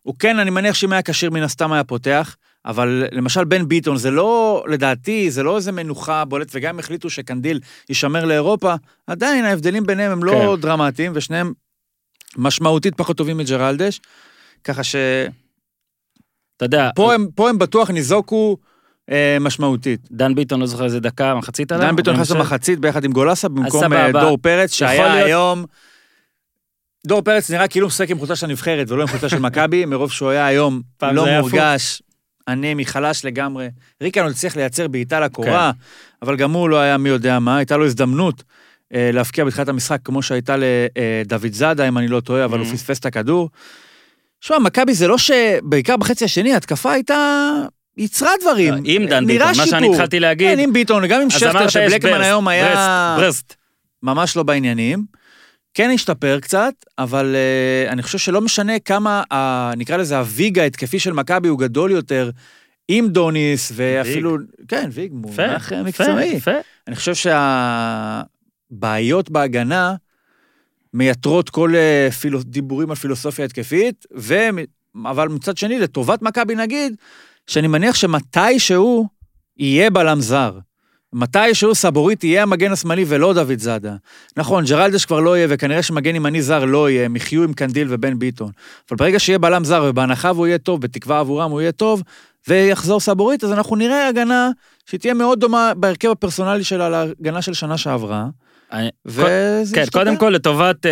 הוא 0.02 0.16
כן, 0.20 0.40
אני 0.40 0.50
מניח 0.50 0.76
שאם 0.76 0.92
היה 0.94 1.02
כשיר 1.02 1.30
מן 1.30 1.44
הסתם 1.44 1.72
היה 1.74 1.84
פותח, 1.84 2.36
אבל 2.66 3.04
למשל 3.12 3.44
בן 3.44 3.68
ביטון, 3.68 3.98
זה 3.98 4.12
לא, 4.12 4.64
לדעתי, 4.68 5.32
זה 5.32 5.44
לא 5.44 5.56
איזה 5.56 5.72
מנוחה 5.72 6.26
בולט, 6.26 6.52
וגם 6.54 6.74
אם 6.76 6.80
החליטו 6.80 7.10
שקנדיל 7.10 7.60
יישמר 7.90 8.26
לאירופה, 8.26 8.74
עדיין 9.08 9.46
ההבדלים 9.46 9.86
ביניהם 9.86 10.12
הם 10.12 10.24
לא 10.24 10.54
כן. 10.56 10.62
דרמטיים, 10.62 11.12
ושניהם 11.16 11.54
משמעותית 12.38 12.96
פחות 12.96 13.18
טובים 13.18 13.38
מג'רלדש, 13.38 14.02
ככה 14.64 14.84
שפה 14.84 15.00
אתה 16.58 16.66
יודע, 16.66 16.90
הם, 16.98 17.28
פה 17.36 17.50
הם 17.50 17.60
בטוח 17.60 17.90
ניזוקו 17.90 18.58
אה, 19.12 19.38
משמעותית. 19.42 20.08
דן 20.12 20.36
ביטון, 20.36 20.60
לא 20.60 20.66
זוכר 20.66 20.86
איזה 20.86 21.00
דקה, 21.00 21.36
מחצית 21.36 21.72
עליו? 21.72 21.88
דן 21.88 21.96
ביטון 21.96 22.14
נכנס 22.14 22.32
47? 22.32 22.40
במחצית 22.40 22.80
ביחד 22.80 23.04
עם 23.04 23.12
גולסה, 23.12 23.50
במקום. 23.50 23.94
אה, 23.94 24.12
דור 24.12 24.38
פרץ, 24.38 24.74
שהיה 24.74 25.14
להיות- 25.16 25.26
היום... 25.28 25.66
דור 27.08 27.22
פרץ 27.22 27.52
נראה 27.52 27.68
כאילו 27.68 27.88
משחק 27.88 28.10
עם 28.10 28.20
חולצה 28.20 28.36
של 28.36 28.46
הנבחרת 28.46 28.92
ולא 28.92 29.02
עם 29.02 29.08
חולצה 29.08 29.30
של 29.30 29.40
מכבי, 29.40 29.86
מרוב 29.92 30.12
שהוא 30.12 30.30
היה 30.30 30.46
היום 30.46 30.82
לא 31.02 31.26
מורגש, 31.40 32.02
אנמי, 32.48 32.86
חלש 32.86 33.26
לגמרי. 33.26 33.68
ריקן 34.02 34.22
עוד 34.24 34.32
הצליח 34.32 34.56
לייצר 34.56 34.88
בעיטה 34.88 35.20
לקורה, 35.20 35.72
כן. 35.74 35.80
אבל 36.22 36.36
גם 36.36 36.52
הוא 36.52 36.70
לא 36.70 36.78
היה 36.80 36.98
מי 36.98 37.10
יודע 37.10 37.40
מה, 37.40 37.58
הייתה 37.58 37.78
לו 37.78 37.86
הזדמנות 37.86 38.44
אה, 38.94 39.10
להבקיע 39.14 39.46
בתחילת 39.46 39.68
המשחק, 39.70 40.00
כמו 40.04 40.22
שהייתה 40.22 40.56
לדוד 41.26 41.54
זאדה, 41.54 41.88
אם 41.88 41.98
אני 41.98 42.08
לא 42.08 42.20
טועה, 42.20 42.46
אבל 42.46 42.60
הוא 42.60 42.68
Mhm. 42.68 42.74
פספס 42.74 43.00
את 43.00 43.06
הכדור. 43.06 43.50
שמע, 44.42 44.60
מכבי 44.60 44.94
זה 44.94 45.08
לא 45.08 45.18
ש... 45.18 45.32
בעיקר 45.64 45.98
בחצי 45.98 46.26
השני, 46.26 46.54
ההתקפה 46.54 46.92
הייתה... 46.92 47.52
ייצרה 47.98 48.32
דברים. 48.42 48.74
עם 48.86 49.06
דן 49.06 49.28
ביטון, 49.28 49.48
מה 49.58 49.66
שאני. 49.68 49.90
התחלתי 49.92 50.20
להגיד, 50.20 50.48
כן, 50.58 50.60
עם 50.60 50.74
ביטון, 50.74 51.08
גם 51.08 51.22
עם 51.22 51.30
שכטר, 51.30 51.70
שבלקמן 51.70 52.22
היום 52.22 52.48
היה 52.48 52.66
ברסט, 53.18 53.22
ברסט. 53.26 53.56
ממש 54.04 54.36
לא 54.36 54.44
בעניינים. 54.44 55.06
כן 55.74 55.92
השתפר 55.94 56.40
קצת, 56.40 56.74
אבל 56.98 57.36
uh, 57.36 57.92
אני 57.92 58.04
חושב 58.04 58.18
שלא 58.18 58.42
משנה 58.42 58.80
כמה, 58.80 59.24
uh, 59.34 59.36
נקרא 59.78 59.98
לזה 59.98 60.18
הוויג 60.18 60.60
ההתקפי 60.60 61.00
של 61.00 61.14
מכבי 61.14 61.48
הוא 61.48 61.60
גדול 61.60 61.92
יותר, 61.92 62.30
עם 62.88 63.08
דוניס, 63.08 63.72
ואפילו... 63.76 64.38
כן, 64.68 64.90
ויג, 64.94 65.12
מונח 65.14 65.72
יפה, 65.72 65.84
מקצועי. 65.84 66.28
יפה. 66.28 66.52
אני 66.88 66.96
חושב 66.96 67.14
שהבעיות 68.72 69.30
בהגנה 69.30 69.96
מייתרות 70.94 71.50
כל 71.50 71.76
אה, 71.76 72.12
פילו, 72.12 72.44
דיבורים 72.44 72.90
על 72.90 72.96
פילוסופיה 72.96 73.46
התקפית, 73.46 74.06
ו... 74.16 74.36
אבל 75.06 75.28
מצד 75.28 75.58
שני, 75.58 75.80
לטובת 75.80 76.22
מכבי 76.22 76.56
נגיד, 76.56 76.96
שאני 77.48 77.68
מניח 77.68 77.96
שמתישהו 77.96 79.08
יהיה 79.58 79.90
בלם 79.90 80.22
זר. 80.22 80.60
מתישהו 81.14 81.76
סבורית 81.76 82.24
יהיה 82.24 82.44
המגן 82.44 82.72
השמאלי 82.72 83.06
ולא 83.08 83.34
דוד 83.34 83.60
זאדה. 83.60 83.96
נכון, 84.38 84.66
ג'רלדש 84.66 85.06
כבר 85.06 85.20
לא 85.20 85.38
יהיה, 85.38 85.48
וכנראה 85.50 85.84
שמגן 85.84 86.16
ימני 86.16 86.42
זר 86.42 86.66
לא 86.66 86.90
יהיה, 86.90 87.06
הם 87.06 87.16
יחיו 87.16 87.44
עם 87.44 87.54
קנדיל 87.54 87.88
ובן 87.90 88.20
ביטון. 88.20 88.52
אבל 88.90 88.98
ברגע 88.98 89.20
שיהיה 89.20 89.40
בלם 89.40 89.64
זר, 89.64 89.86
ובהנחה 89.88 90.32
והוא 90.36 90.48
יהיה 90.48 90.58
טוב, 90.58 90.82
בתקווה 90.82 91.20
עבורם 91.20 91.52
הוא 91.52 91.62
יהיה 91.62 91.72
טוב, 91.72 92.04
ויחזור 92.48 93.00
סבורית, 93.00 93.44
אז 93.44 93.52
אנחנו 93.52 93.76
נראה 93.76 94.08
הגנה 94.08 94.50
שתהיה 94.86 95.14
מאוד 95.14 95.40
דומה 95.40 95.72
בהרכב 95.78 96.10
הפרסונלי 96.10 96.64
שלה 96.64 96.90
להגנה 96.90 97.42
של 97.42 97.54
שנה 97.54 97.78
שעברה. 97.78 98.28
וזה 99.06 99.76
כן. 99.76 99.86
קודם 99.92 100.18
כל 100.18 100.30
לטובת 100.30 100.86
אה, 100.86 100.92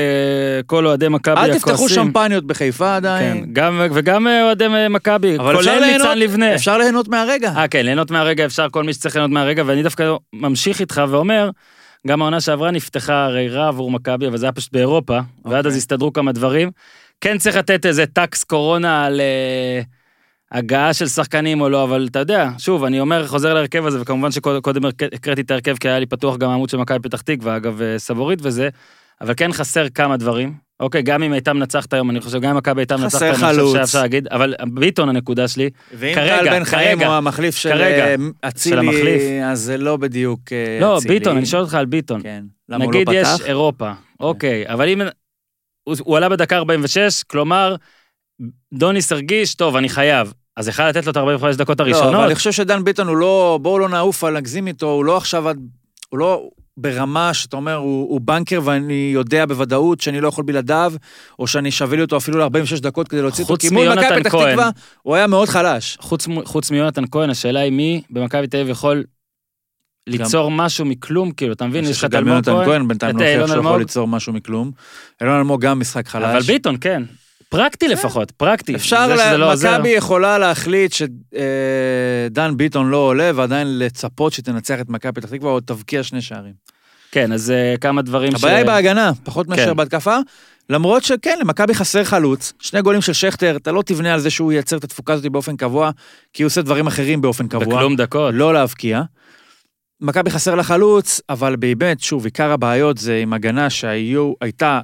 כל 0.65 0.85
אוהדי 0.85 1.07
מכבי 1.07 1.41
אל 1.41 1.51
הכועסים. 1.51 1.59
תפתחו 1.59 1.89
שמפניות 1.89 2.47
בחיפה 2.47 2.85
כן, 2.85 2.95
עדיין. 2.95 3.45
גם, 3.53 3.81
וגם 3.93 4.27
אה, 4.27 4.43
אוהדי 4.43 4.67
מכבי, 4.89 5.37
כולל 5.37 5.85
ניצן 5.85 6.17
לבנה. 6.17 6.55
אפשר 6.55 6.77
ליהנות 6.77 7.07
מהרגע. 7.07 7.53
אה, 7.57 7.67
כן, 7.67 7.85
ליהנות 7.85 8.11
מהרגע 8.11 8.45
אפשר, 8.45 8.67
כל 8.71 8.83
מי 8.83 8.93
שצריך 8.93 9.15
ליהנות 9.15 9.31
מהרגע, 9.31 9.63
ואני 9.65 9.83
דווקא 9.83 10.13
ממשיך 10.33 10.79
איתך 10.79 11.01
ואומר, 11.09 11.49
גם 12.07 12.21
העונה 12.21 12.41
שעברה 12.41 12.71
נפתחה 12.71 13.25
הרי 13.25 13.49
רע 13.49 13.67
עבור 13.67 13.91
מכבי, 13.91 14.27
אבל 14.27 14.37
זה 14.37 14.45
היה 14.45 14.51
פשוט 14.51 14.73
באירופה, 14.73 15.19
ועד 15.45 15.65
אז 15.65 15.65
אוקיי. 15.65 15.77
הסתדרו 15.77 16.13
כמה 16.13 16.31
דברים. 16.31 16.71
כן 17.21 17.37
צריך 17.37 17.55
לתת 17.55 17.85
איזה 17.85 18.05
טקס 18.05 18.43
קורונה 18.43 19.05
על 19.05 19.21
אה, 19.21 19.81
הגעה 20.51 20.93
של 20.93 21.07
שחקנים 21.07 21.61
או 21.61 21.69
לא, 21.69 21.83
אבל 21.83 22.07
אתה 22.11 22.19
יודע, 22.19 22.49
שוב, 22.57 22.83
אני 22.83 22.99
אומר, 22.99 23.27
חוזר 23.27 23.53
להרכב 23.53 23.85
הזה, 23.85 24.01
וכמובן 24.01 24.31
שקודם 24.31 24.85
הק- 24.85 25.13
הקראתי 25.13 25.41
את 25.41 25.51
ההרכב, 25.51 25.75
כי 25.77 25.89
היה 25.89 25.99
לי 25.99 26.05
פתוח 26.05 26.37
גם 26.37 26.49
העמוד 26.49 26.69
של 26.69 26.77
מכבי 26.77 26.99
פתח 26.99 27.21
תקווה, 27.21 27.57
אגב, 27.57 27.81
אה, 27.81 27.99
סבורית 27.99 28.39
וזה, 28.41 28.69
אבל 29.21 29.33
כן 29.37 29.53
חסר 29.53 29.89
כמה 29.89 30.17
דברים. 30.17 30.53
אוקיי, 30.79 31.01
גם 31.01 31.23
אם 31.23 31.33
הייתה 31.33 31.53
מנצחת 31.53 31.93
היום, 31.93 32.09
אני 32.09 32.21
חושב, 32.21 32.39
גם 32.41 32.49
אם 32.51 32.57
מכבי 32.57 32.81
הייתה 32.81 32.97
מנצחת 32.97 33.15
חסר 33.15 33.25
היום, 33.25 33.35
אני 33.35 33.43
חושב 33.43 33.55
חלוץ. 33.59 33.75
שאפשר 33.77 34.01
להגיד, 34.01 34.27
אבל 34.27 34.53
ביטון 34.73 35.09
הנקודה 35.09 35.47
שלי, 35.47 35.69
ואם 35.93 36.15
כרגע, 36.15 36.37
טל 36.43 36.49
בן 36.49 36.63
חיים 36.63 36.97
כרגע, 36.97 37.07
הוא 37.07 37.15
המחליף 37.15 37.55
של 37.55 37.69
כרגע, 37.69 38.07
אה, 38.07 38.15
של 38.17 38.29
אצילי, 38.41 38.79
המחליף. 38.87 39.21
אז 39.45 39.59
זה 39.59 39.77
לא 39.77 39.97
בדיוק 39.97 40.39
אה, 40.51 40.77
לא, 40.81 40.97
אצילי. 40.97 41.13
ביטון, 41.19 41.37
אני 41.37 41.45
שואל 41.45 41.61
אותך 41.61 41.73
על 41.73 41.85
ביטון. 41.85 42.21
כן. 42.23 42.43
למה 42.69 42.83
הוא 42.85 42.93
לא 42.93 42.99
נגיד 42.99 43.09
פתח? 43.09 43.35
יש 43.35 43.45
אירופה, 43.47 43.91
אוקיי, 44.19 44.67
אבל 44.67 44.89
אם... 44.89 45.01
הוא, 45.83 45.95
הוא 45.99 46.17
עלה 46.17 46.29
בדקה 46.29 46.57
46, 46.57 47.23
כלומר, 47.23 47.75
דוניס 48.73 49.11
הרגיש, 49.11 49.55
טוב, 49.55 49.75
אני 49.75 49.89
חייב. 49.89 50.33
אז 50.61 50.67
יכול 50.67 50.85
לתת 50.85 51.05
לו 51.05 51.11
את 51.11 51.17
45 51.17 51.55
דקות 51.55 51.79
לא, 51.79 51.85
הראשונות. 51.85 52.15
אבל 52.15 52.23
אני 52.25 52.35
חושב 52.35 52.51
שדן 52.51 52.83
ביטון 52.83 53.07
הוא 53.07 53.17
לא, 53.17 53.59
בואו 53.61 53.79
לא 53.79 53.89
נעוף 53.89 54.23
על 54.23 54.33
להגזים 54.33 54.67
איתו, 54.67 54.91
הוא 54.91 55.05
לא 55.05 55.17
עכשיו, 55.17 55.49
עד- 55.49 55.67
הוא 56.09 56.19
לא 56.19 56.49
ברמה 56.77 57.33
שאתה 57.33 57.55
אומר, 57.55 57.75
הוא, 57.75 58.09
הוא 58.09 58.21
בנקר 58.21 58.59
ואני 58.63 59.11
יודע 59.13 59.45
בוודאות 59.45 60.01
שאני 60.01 60.21
לא 60.21 60.27
יכול 60.27 60.43
בלעדיו, 60.43 60.93
או 61.39 61.47
שאני 61.47 61.71
שווה 61.71 61.95
לי 61.95 62.01
אותו 62.01 62.17
אפילו 62.17 62.39
ל-46 62.39 62.81
דקות 62.81 63.07
כדי 63.07 63.21
להוציא 63.21 63.43
אותו, 63.43 63.55
כי 63.59 63.69
מול 63.69 63.89
מכבי 63.89 64.19
פתח. 64.19 64.29
תקווה 64.29 64.69
הוא 65.01 65.15
היה 65.15 65.27
מאוד 65.27 65.49
חלש. 65.49 65.97
חוץ, 66.01 66.27
חוץ 66.45 66.71
מיונתן 66.71 67.03
כהן, 67.11 67.29
השאלה 67.29 67.59
היא 67.59 67.71
מי 67.71 68.01
במכבי 68.09 68.47
תל 68.47 68.57
אביב 68.57 68.69
יכול 68.69 69.03
ליצור 70.07 70.51
משהו 70.51 70.85
מכלום, 70.85 71.31
כאילו, 71.31 71.53
אתה 71.53 71.65
מבין? 71.65 71.85
יש 71.85 71.97
לך 71.97 72.05
את 72.05 72.15
אלמוג 72.15 72.45
כהן, 72.45 72.87
בינתיים 72.87 73.17
לא 73.17 73.23
הוכיח 73.23 73.45
שהוא 73.45 73.55
אלמוג. 73.55 73.67
יכול 73.69 73.79
ליצור 73.79 74.07
משהו 74.07 74.33
מכלום. 74.33 74.71
אילון 75.21 75.35
אלמוג 75.37 75.61
גם 75.61 75.79
משחק 75.79 76.07
חלש. 76.07 76.23
אבל 76.23 76.41
ביטון, 76.41 76.77
כן. 76.81 77.03
פרקטי 77.51 77.87
לפחות, 77.87 78.31
פרקטי. 78.31 78.75
אפשר, 78.75 79.07
לא 79.07 79.15
לה- 79.15 79.51
עוזר. 79.51 79.75
מכבי 79.77 79.89
יכולה 79.89 80.37
להחליט 80.37 80.93
שדן 80.93 82.57
ביטון 82.57 82.89
לא 82.89 82.97
עולה, 82.97 83.31
ועדיין 83.35 83.79
לצפות 83.79 84.33
שתנצח 84.33 84.79
את 84.81 84.89
מכבי 84.89 85.11
פתח 85.21 85.29
תקווה, 85.29 85.51
או 85.51 85.59
תבקיע 85.59 86.03
שני 86.03 86.21
שערים. 86.21 86.53
כן, 87.11 87.31
אז 87.31 87.51
אה, 87.51 87.75
כמה 87.81 88.01
דברים 88.01 88.31
ש... 88.31 88.35
הבעיה 88.35 88.57
היא 88.57 88.65
בהגנה, 88.65 89.11
פחות 89.23 89.47
מאשר 89.47 89.65
כן. 89.65 89.75
בהתקפה. 89.77 90.17
למרות 90.69 91.03
שכן, 91.03 91.37
למכבי 91.41 91.73
חסר 91.73 92.03
חלוץ. 92.03 92.53
שני 92.59 92.81
גולים 92.81 93.01
של 93.01 93.13
שכטר, 93.13 93.55
אתה 93.55 93.71
לא 93.71 93.81
תבנה 93.85 94.13
על 94.13 94.19
זה 94.19 94.29
שהוא 94.29 94.51
ייצר 94.51 94.77
את 94.77 94.83
התפוקה 94.83 95.13
הזאת 95.13 95.31
באופן 95.31 95.55
קבוע, 95.57 95.91
כי 96.33 96.43
הוא 96.43 96.47
עושה 96.47 96.61
דברים 96.61 96.87
אחרים 96.87 97.21
באופן 97.21 97.47
קבוע. 97.47 97.65
בכלום 97.75 97.95
דקות. 97.95 98.33
לא 98.33 98.53
להבקיע. 98.53 99.01
מכבי 100.01 100.29
חסר 100.29 100.55
לה 100.55 100.63
חלוץ, 100.63 101.21
אבל 101.29 101.55
באמת, 101.55 101.99
שוב, 101.99 102.25
עיקר 102.25 102.51
הבעיות 102.51 102.97
זה 102.97 103.17
עם 103.17 103.33
הגנה 103.33 103.69
שהייתה 103.69 104.79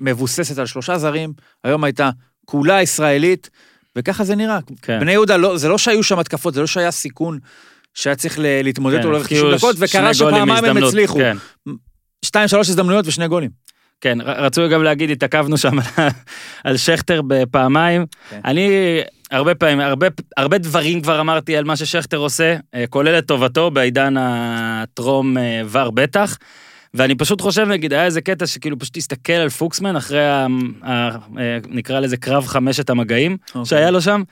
מבוססת 0.00 0.58
על 0.58 0.66
שלושה 0.66 0.98
זרים, 0.98 1.32
היום 1.64 1.84
הייתה 1.84 2.10
כולה 2.44 2.82
ישראלית, 2.82 3.50
וככה 3.96 4.24
זה 4.24 4.34
נראה. 4.34 4.58
כן. 4.82 5.00
בני 5.00 5.12
יהודה, 5.12 5.36
לא, 5.36 5.56
זה 5.56 5.68
לא 5.68 5.78
שהיו 5.78 6.02
שם 6.02 6.18
התקפות, 6.18 6.54
זה 6.54 6.60
לא 6.60 6.66
שהיה 6.66 6.90
סיכון 6.90 7.38
שהיה 7.94 8.16
צריך 8.16 8.38
להתמודד 8.40 9.02
כן, 9.02 9.08
הבקיעו 9.14 9.46
90 9.46 9.56
דקות, 9.56 9.76
וקרה 9.78 10.14
שפעמיים 10.14 10.64
הם 10.64 10.76
הצליחו. 10.76 11.18
כן. 11.18 11.36
שתיים, 12.24 12.48
שלוש 12.48 12.68
הזדמנויות 12.68 13.06
ושני 13.06 13.28
גולים. 13.28 13.50
כן, 14.00 14.18
ר- 14.20 14.44
רצו 14.44 14.68
גם 14.68 14.82
להגיד, 14.82 15.10
התעכבנו 15.10 15.56
שם 15.56 15.76
על 16.64 16.76
שכטר 16.76 17.20
בפעמיים. 17.26 18.06
כן. 18.30 18.40
אני 18.44 18.70
הרבה 19.30 19.54
פעמים, 19.54 19.80
הרבה, 19.80 20.06
הרבה 20.36 20.58
דברים 20.58 21.00
כבר 21.02 21.20
אמרתי 21.20 21.56
על 21.56 21.64
מה 21.64 21.76
ששכטר 21.76 22.16
עושה, 22.16 22.56
אה, 22.74 22.84
כולל 22.90 23.18
את 23.18 23.26
טובתו 23.26 23.70
בעידן 23.70 24.14
הטרום 24.18 25.38
אה, 25.38 25.62
ור 25.68 25.90
בטח. 25.90 26.36
ואני 26.94 27.14
פשוט 27.14 27.40
חושב, 27.40 27.68
נגיד, 27.68 27.92
היה 27.92 28.04
איזה 28.04 28.20
קטע 28.20 28.46
שכאילו 28.46 28.78
פשוט 28.78 28.94
תסתכל 28.94 29.32
על 29.32 29.48
פוקסמן 29.48 29.96
אחרי, 29.96 30.26
ה, 30.28 30.46
ה, 30.82 31.08
אה, 31.38 31.58
נקרא 31.68 32.00
לזה 32.00 32.16
קרב 32.16 32.46
חמשת 32.46 32.90
המגעים 32.90 33.36
אוקיי. 33.48 33.64
שהיה 33.64 33.90
לו 33.90 34.00
שם, 34.02 34.22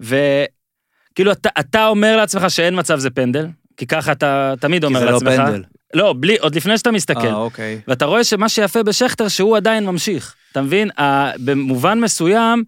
וכאילו 0.00 1.32
אתה, 1.32 1.48
אתה 1.60 1.86
אומר 1.86 2.16
לעצמך 2.16 2.50
שאין 2.50 2.78
מצב 2.78 2.98
זה 2.98 3.10
פנדל, 3.10 3.46
כי 3.76 3.86
ככה 3.86 4.12
אתה 4.12 4.54
תמיד 4.60 4.82
כי 4.82 4.86
אומר 4.86 4.98
זה 5.00 5.04
לא 5.04 5.12
לעצמך. 5.12 5.28
פנדל. 5.30 5.62
לא, 5.94 6.14
בלי, 6.20 6.36
עוד 6.36 6.54
לפני 6.54 6.78
שאתה 6.78 6.90
מסתכל. 6.90 7.26
אה, 7.26 7.34
אוקיי. 7.34 7.80
ואתה 7.88 8.04
רואה 8.04 8.24
שמה 8.24 8.48
שיפה 8.48 8.82
בשכטר 8.82 9.28
שהוא 9.28 9.56
עדיין 9.56 9.86
ממשיך. 9.86 10.34
אתה 10.52 10.62
מבין? 10.62 10.90
ה- 11.00 11.38
במובן 11.44 12.00
מסוים, 12.00 12.64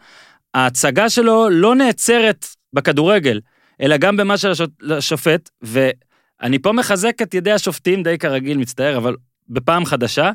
ההצגה 0.54 1.10
שלו 1.10 1.48
לא 1.50 1.74
נעצרת 1.74 2.46
בכדורגל, 2.72 3.40
אלא 3.80 3.96
גם 3.96 4.16
במה 4.16 4.36
של 4.38 4.52
השופט, 4.96 5.50
ואני 5.62 6.58
פה 6.58 6.72
מחזק 6.72 7.22
את 7.22 7.34
ידי 7.34 7.52
השופטים, 7.52 8.02
די 8.02 8.18
כרגיל, 8.18 8.58
מצטער, 8.58 8.96
אבל 8.96 9.14
בפעם 9.48 9.84
חדשה, 9.84 10.30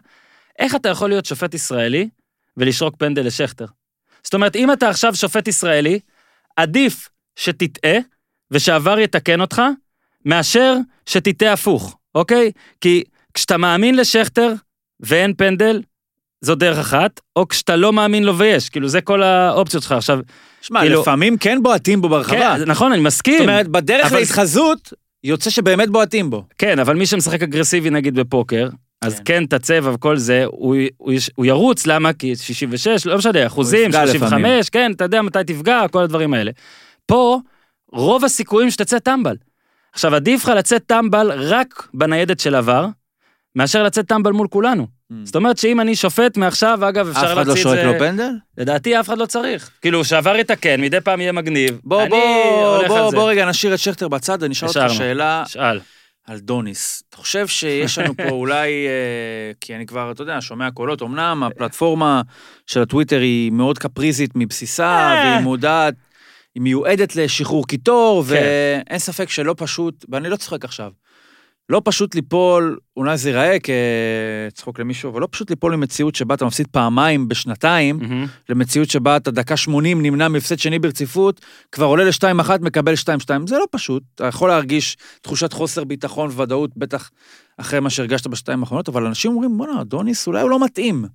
איך 0.60 0.76
אתה 0.76 0.90
יכול 0.90 1.10
להיות 1.10 1.26
שופט 1.26 1.54
ישראלי 1.54 2.10
ולשרוק 2.58 2.96
פנדל 2.98 3.26
לשכטר? 3.26 3.66
זאת 4.24 4.34
אומרת, 4.34 4.56
אם 4.56 4.72
אתה 4.74 4.90
עכשיו 4.90 5.16
שופט 5.16 5.48
ישראלי, 5.48 6.00
עדיף 6.56 7.10
שתטעה 7.36 7.98
ושעבר 8.52 9.00
יתקן 9.00 9.42
אותך, 9.42 9.62
מאשר 10.26 10.76
שתטעה 11.06 11.54
הפוך, 11.54 11.98
אוקיי? 12.16 12.52
כי 12.82 13.04
כשאתה 13.34 13.58
מאמין 13.58 13.96
לשכטר 13.96 14.54
ואין 15.00 15.34
פנדל, 15.34 15.82
זו 16.42 16.56
דרך 16.56 16.78
אחת, 16.78 17.20
או 17.36 17.48
כשאתה 17.48 17.76
לא 17.76 17.94
מאמין 17.94 18.24
לו 18.24 18.38
ויש, 18.38 18.70
כאילו 18.70 18.88
זה 18.90 19.02
כל 19.02 19.24
האופציות 19.24 19.84
שלך. 19.84 19.92
עכשיו, 19.92 20.20
שמע, 20.62 20.82
כאילו- 20.82 21.02
לפעמים 21.02 21.38
כן 21.38 21.64
בועטים 21.64 22.02
בו 22.02 22.10
ברחבה. 22.10 22.56
כן, 22.60 22.64
נכון, 22.70 22.92
אני 22.94 23.02
מסכים. 23.02 23.38
זאת 23.38 23.42
אומרת, 23.48 23.68
בדרך 23.68 24.06
אבל- 24.12 24.20
להתחזות, 24.20 24.94
יוצא 25.24 25.50
שבאמת 25.50 25.90
בועטים 25.90 26.30
בו. 26.30 26.44
כן, 26.58 26.80
אבל 26.80 26.96
מי 26.96 27.06
שמשחק 27.06 27.42
אגרסיבי 27.44 27.90
נגיד 27.90 28.16
בפוקר, 28.16 28.68
אז 29.02 29.16
כן. 29.20 29.24
כן, 29.26 29.44
את 29.44 29.54
הצבע 29.54 29.92
וכל 29.94 30.18
זה, 30.18 30.44
הוא, 30.48 30.76
הוא, 30.98 31.14
יש- 31.14 31.30
הוא 31.36 31.46
ירוץ, 31.46 31.88
למה? 31.88 32.14
כי 32.14 32.36
66, 32.36 33.06
לא 33.06 33.18
משנה, 33.18 33.48
אחוזים, 33.48 33.90
יפגע 33.90 34.06
35, 34.06 34.28
לפעמים. 34.34 34.62
כן, 34.72 34.92
אתה 34.96 35.04
יודע 35.04 35.22
מתי 35.22 35.40
תפגע, 35.48 35.82
כל 35.92 36.04
הדברים 36.04 36.34
האלה. 36.34 36.52
פה, 37.06 37.40
רוב 37.92 38.26
הסיכויים 38.26 38.72
שתצא 38.72 39.00
טמבל. 39.00 39.36
עכשיו, 39.94 40.16
עדיף 40.16 40.44
לך 40.44 40.50
לצאת 40.50 40.84
טמבל 40.86 41.32
רק 41.32 41.88
בניידת 41.94 42.40
של 42.40 42.56
עבר, 42.56 42.86
מאשר 43.56 43.84
לצאת 43.84 44.08
טמבל 44.08 44.32
מול 44.32 44.48
כולנו. 44.48 44.88
זאת 45.24 45.36
אומרת 45.36 45.58
שאם 45.58 45.82
אני 45.82 45.96
שופט 45.96 46.38
מעכשיו, 46.38 46.80
אגב, 46.90 47.10
אף 47.10 47.16
אפשר 47.18 47.26
אחד 47.34 47.36
לא 47.36 47.44
להוציא 47.44 47.62
את 47.62 47.68
שורק. 47.68 47.80
לו 47.86 48.00
פנדל? 48.00 48.32
לדעתי 48.58 49.00
אף 49.00 49.08
אחד 49.08 49.18
לא 49.18 49.26
צריך. 49.26 49.70
כאילו, 49.82 50.06
שעבר 50.06 50.36
יתקן, 50.36 50.82
מדי 50.82 51.02
פעם 51.02 51.22
יהיה 51.22 51.32
מגניב. 51.32 51.80
בוא, 51.84 52.06
בוא, 52.06 52.88
בוא. 52.88 53.12
בוא 53.12 53.30
רגע 53.30 53.50
נשאיר 53.50 53.74
את 53.74 53.80
שכטר 53.80 54.08
בצד, 54.08 54.44
אני 54.44 54.54
אשאל 54.54 54.68
אותך. 54.70 54.94
שאלה 54.94 55.44
שאל. 55.48 55.80
על 56.32 56.40
דוניס. 56.40 57.04
אתה 57.10 57.18
חושב 57.18 57.48
שיש 57.48 57.98
לנו 57.98 58.18
פה 58.18 58.30
אולי, 58.30 58.88
אה, 58.88 59.52
כי 59.62 59.76
אני 59.76 59.86
כבר, 59.86 60.12
אתה 60.12 60.22
יודע, 60.22 60.42
שומע 60.42 60.72
קולות, 60.72 61.02
אמנם 61.02 61.44
הפלטפורמה 61.44 62.22
של 62.68 62.82
הטוויטר 62.82 63.20
היא 63.20 63.52
מאוד 63.52 63.78
קפריזית 63.78 64.32
מבסיסה, 64.36 64.88
אה. 64.88 65.24
והיא 65.26 65.44
מודעת, 65.44 65.94
היא 66.56 66.64
מיועדת 66.64 67.16
לשחרור 67.16 67.68
קיטור, 67.68 68.24
כן. 68.24 68.30
ואין 68.88 69.00
ספק 69.00 69.30
שלא 69.30 69.56
פשוט, 69.58 70.06
ואני 70.10 70.30
לא 70.30 70.36
צוחק 70.36 70.66
עכשיו, 70.66 70.92
לא 71.70 71.82
פשוט 71.86 72.16
ליפול, 72.16 72.78
אולי 72.98 73.18
זה 73.18 73.30
ייראה 73.30 73.58
כצחוק 74.50 74.80
למישהו, 74.80 75.12
אבל 75.12 75.22
לא 75.22 75.28
פשוט 75.32 75.50
ליפול 75.50 75.76
ממציאות 75.76 76.16
שבה 76.16 76.36
אתה 76.36 76.46
מפסיד 76.46 76.68
פעמיים 76.68 77.28
בשנתיים, 77.28 78.00
מהמם. 78.02 78.28
למציאות 78.50 78.90
שבה 78.90 79.18
אתה 79.18 79.32
דקה 79.32 79.58
80 79.58 80.02
נמנע 80.02 80.28
מהפסד 80.28 80.60
שני 80.60 80.80
ברציפות, 80.80 81.42
כבר 81.72 81.86
עולה 81.86 82.04
ל-2-1, 82.04 82.50
מקבל 82.62 82.94
2-2. 82.94 83.08
זה 83.48 83.58
לא 83.58 83.66
פשוט. 83.72 84.04
אתה 84.16 84.28
יכול 84.28 84.50
להרגיש 84.50 84.98
תחושת 85.22 85.54
חוסר 85.54 85.84
ביטחון 85.84 86.30
וודאות, 86.30 86.70
בטח 86.78 87.10
אחרי 87.58 87.80
מה 87.80 87.90
שהרגשת 87.90 88.28
בשתיים 88.28 88.60
האחרונות, 88.60 88.90
אבל 88.90 89.06
אנשים 89.06 89.32
אומרים, 89.32 89.58
בואנה, 89.58 89.84
דוניס 89.84 90.28
אולי 90.28 90.42
הוא 90.42 90.50
לא 90.50 90.66
מתאים. 90.66 91.06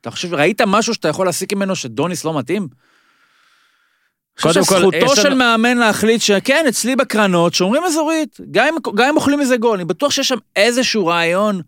אתה 0.00 0.10
חושב, 0.10 0.34
ראית 0.34 0.60
משהו 0.66 0.94
שאתה 0.94 1.08
יכול 1.08 1.26
להסיק 1.26 1.52
ממנו 1.52 1.76
שדוניס 1.76 2.24
לא 2.24 2.38
מתאים? 2.38 2.68
קודם 4.40 4.64
כל, 4.64 4.80
זכותו 4.80 5.16
של 5.16 5.28
לנו- 5.28 5.36
מאמן 5.36 5.78
להחליט 5.78 6.20
שכן, 6.20 6.64
אצלי 6.68 6.96
בקרנות, 6.96 7.54
שומרים 7.54 7.84
אזורית, 7.84 8.38
גם 8.50 8.66
אם, 8.66 8.74
גם 8.94 9.08
אם 9.08 9.16
אוכלים 9.16 9.38
מזה 9.40 9.56
גול, 9.56 9.74
אני 9.74 9.84
בטוח 9.84 10.10
שיש 10.12 10.28
שם 10.28 10.38
איזשהו 10.56 11.06
רעיון 11.06 11.60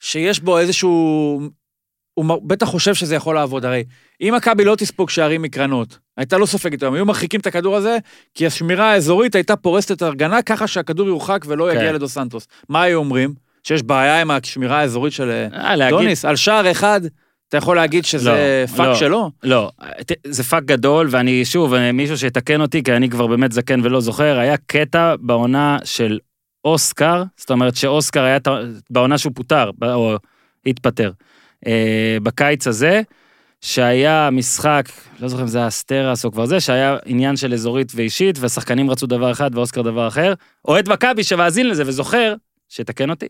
שיש 0.00 0.40
בו 0.40 0.58
איזשהו... 0.58 1.40
הוא 2.14 2.40
בטח 2.46 2.66
חושב 2.66 2.94
שזה 2.94 3.14
יכול 3.14 3.34
לעבוד, 3.34 3.64
הרי 3.64 3.84
אם 4.20 4.34
מכבי 4.36 4.64
לא 4.64 4.76
תספוג 4.76 5.10
שערים 5.10 5.42
מקרנות, 5.42 5.98
הייתה 6.16 6.38
לא 6.38 6.46
סופגת 6.46 6.82
היום, 6.82 6.94
היו 6.94 7.06
מרחיקים 7.06 7.40
את 7.40 7.46
הכדור 7.46 7.76
הזה, 7.76 7.98
כי 8.34 8.46
השמירה 8.46 8.92
האזורית 8.92 9.34
הייתה 9.34 9.56
פורסת 9.56 9.92
את 9.92 10.02
ההגנה 10.02 10.42
ככה 10.42 10.66
שהכדור 10.66 11.06
יורחק 11.06 11.44
ולא 11.46 11.72
יגיע 11.72 11.88
כן. 11.88 11.94
לדו 11.94 12.08
סנטוס. 12.08 12.46
מה 12.68 12.82
היו 12.82 12.98
אומרים? 12.98 13.34
שיש 13.62 13.82
בעיה 13.82 14.20
עם 14.20 14.30
השמירה 14.30 14.78
האזורית 14.78 15.12
של 15.12 15.30
אה, 15.30 15.46
אה, 15.68 15.76
להגיד... 15.76 15.98
דוניס, 15.98 16.24
על 16.24 16.36
שער 16.36 16.70
אחד, 16.70 17.00
אתה 17.50 17.58
יכול 17.58 17.76
להגיד 17.76 18.04
שזה 18.04 18.30
לא, 18.30 18.76
פאק 18.76 18.86
לא. 18.86 18.94
שלו? 18.94 19.30
לא, 19.42 19.70
זה 20.26 20.44
פאק 20.44 20.64
גדול, 20.64 21.08
ואני, 21.10 21.44
שוב, 21.44 21.74
אה, 21.74 21.92
מישהו 21.92 22.18
שיתקן 22.18 22.60
אותי, 22.60 22.82
כי 22.82 22.92
אני 22.92 23.10
כבר 23.10 23.26
באמת 23.26 23.52
זקן 23.52 23.80
ולא 23.82 24.00
זוכר, 24.00 24.38
היה 24.38 24.56
קטע 24.56 25.14
בעונה 25.20 25.78
של 25.84 26.18
אוסקר, 26.64 27.22
זאת 27.36 27.50
אומרת 27.50 27.76
שאוסקר 27.76 28.22
היה 28.22 28.38
בעונה 28.90 29.18
שהוא 29.18 29.32
פוטר, 29.34 29.70
או 29.82 30.16
התפטר, 30.66 31.12
אה, 31.66 32.16
בקיץ 32.22 32.66
הזה, 32.66 33.02
שהיה 33.60 34.28
משחק, 34.32 34.88
לא 35.20 35.28
זוכר 35.28 35.42
אם 35.42 35.48
זה 35.48 35.58
היה 35.58 35.70
סטרס 35.70 36.24
או 36.24 36.32
כבר 36.32 36.46
זה, 36.46 36.60
שהיה 36.60 36.96
עניין 37.04 37.36
של 37.36 37.52
אזורית 37.52 37.92
ואישית, 37.94 38.38
והשחקנים 38.38 38.90
רצו 38.90 39.06
דבר 39.06 39.32
אחד 39.32 39.50
ואוסקר 39.54 39.82
דבר 39.82 40.08
אחר. 40.08 40.34
אוהד 40.68 40.88
מכבי 40.88 41.24
שמאזין 41.24 41.68
לזה 41.68 41.82
וזוכר, 41.86 42.34
שיתקן 42.68 43.10
אותי, 43.10 43.26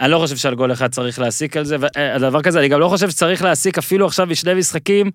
אני 0.00 0.10
לא 0.10 0.18
חושב 0.18 0.36
שעל 0.36 0.54
גול 0.54 0.72
אחד 0.72 0.90
צריך 0.90 1.18
להסיק 1.18 1.56
על 1.56 1.64
זה, 1.64 1.76
על 2.14 2.20
דבר 2.20 2.42
כזה, 2.42 2.58
אני 2.60 2.68
גם 2.68 2.80
לא 2.80 2.88
חושב 2.88 3.10
שצריך 3.10 3.42
להסיק 3.42 3.78
אפילו 3.78 4.06
עכשיו 4.06 4.26
בשני 4.26 4.54
משחקים, 4.54 5.10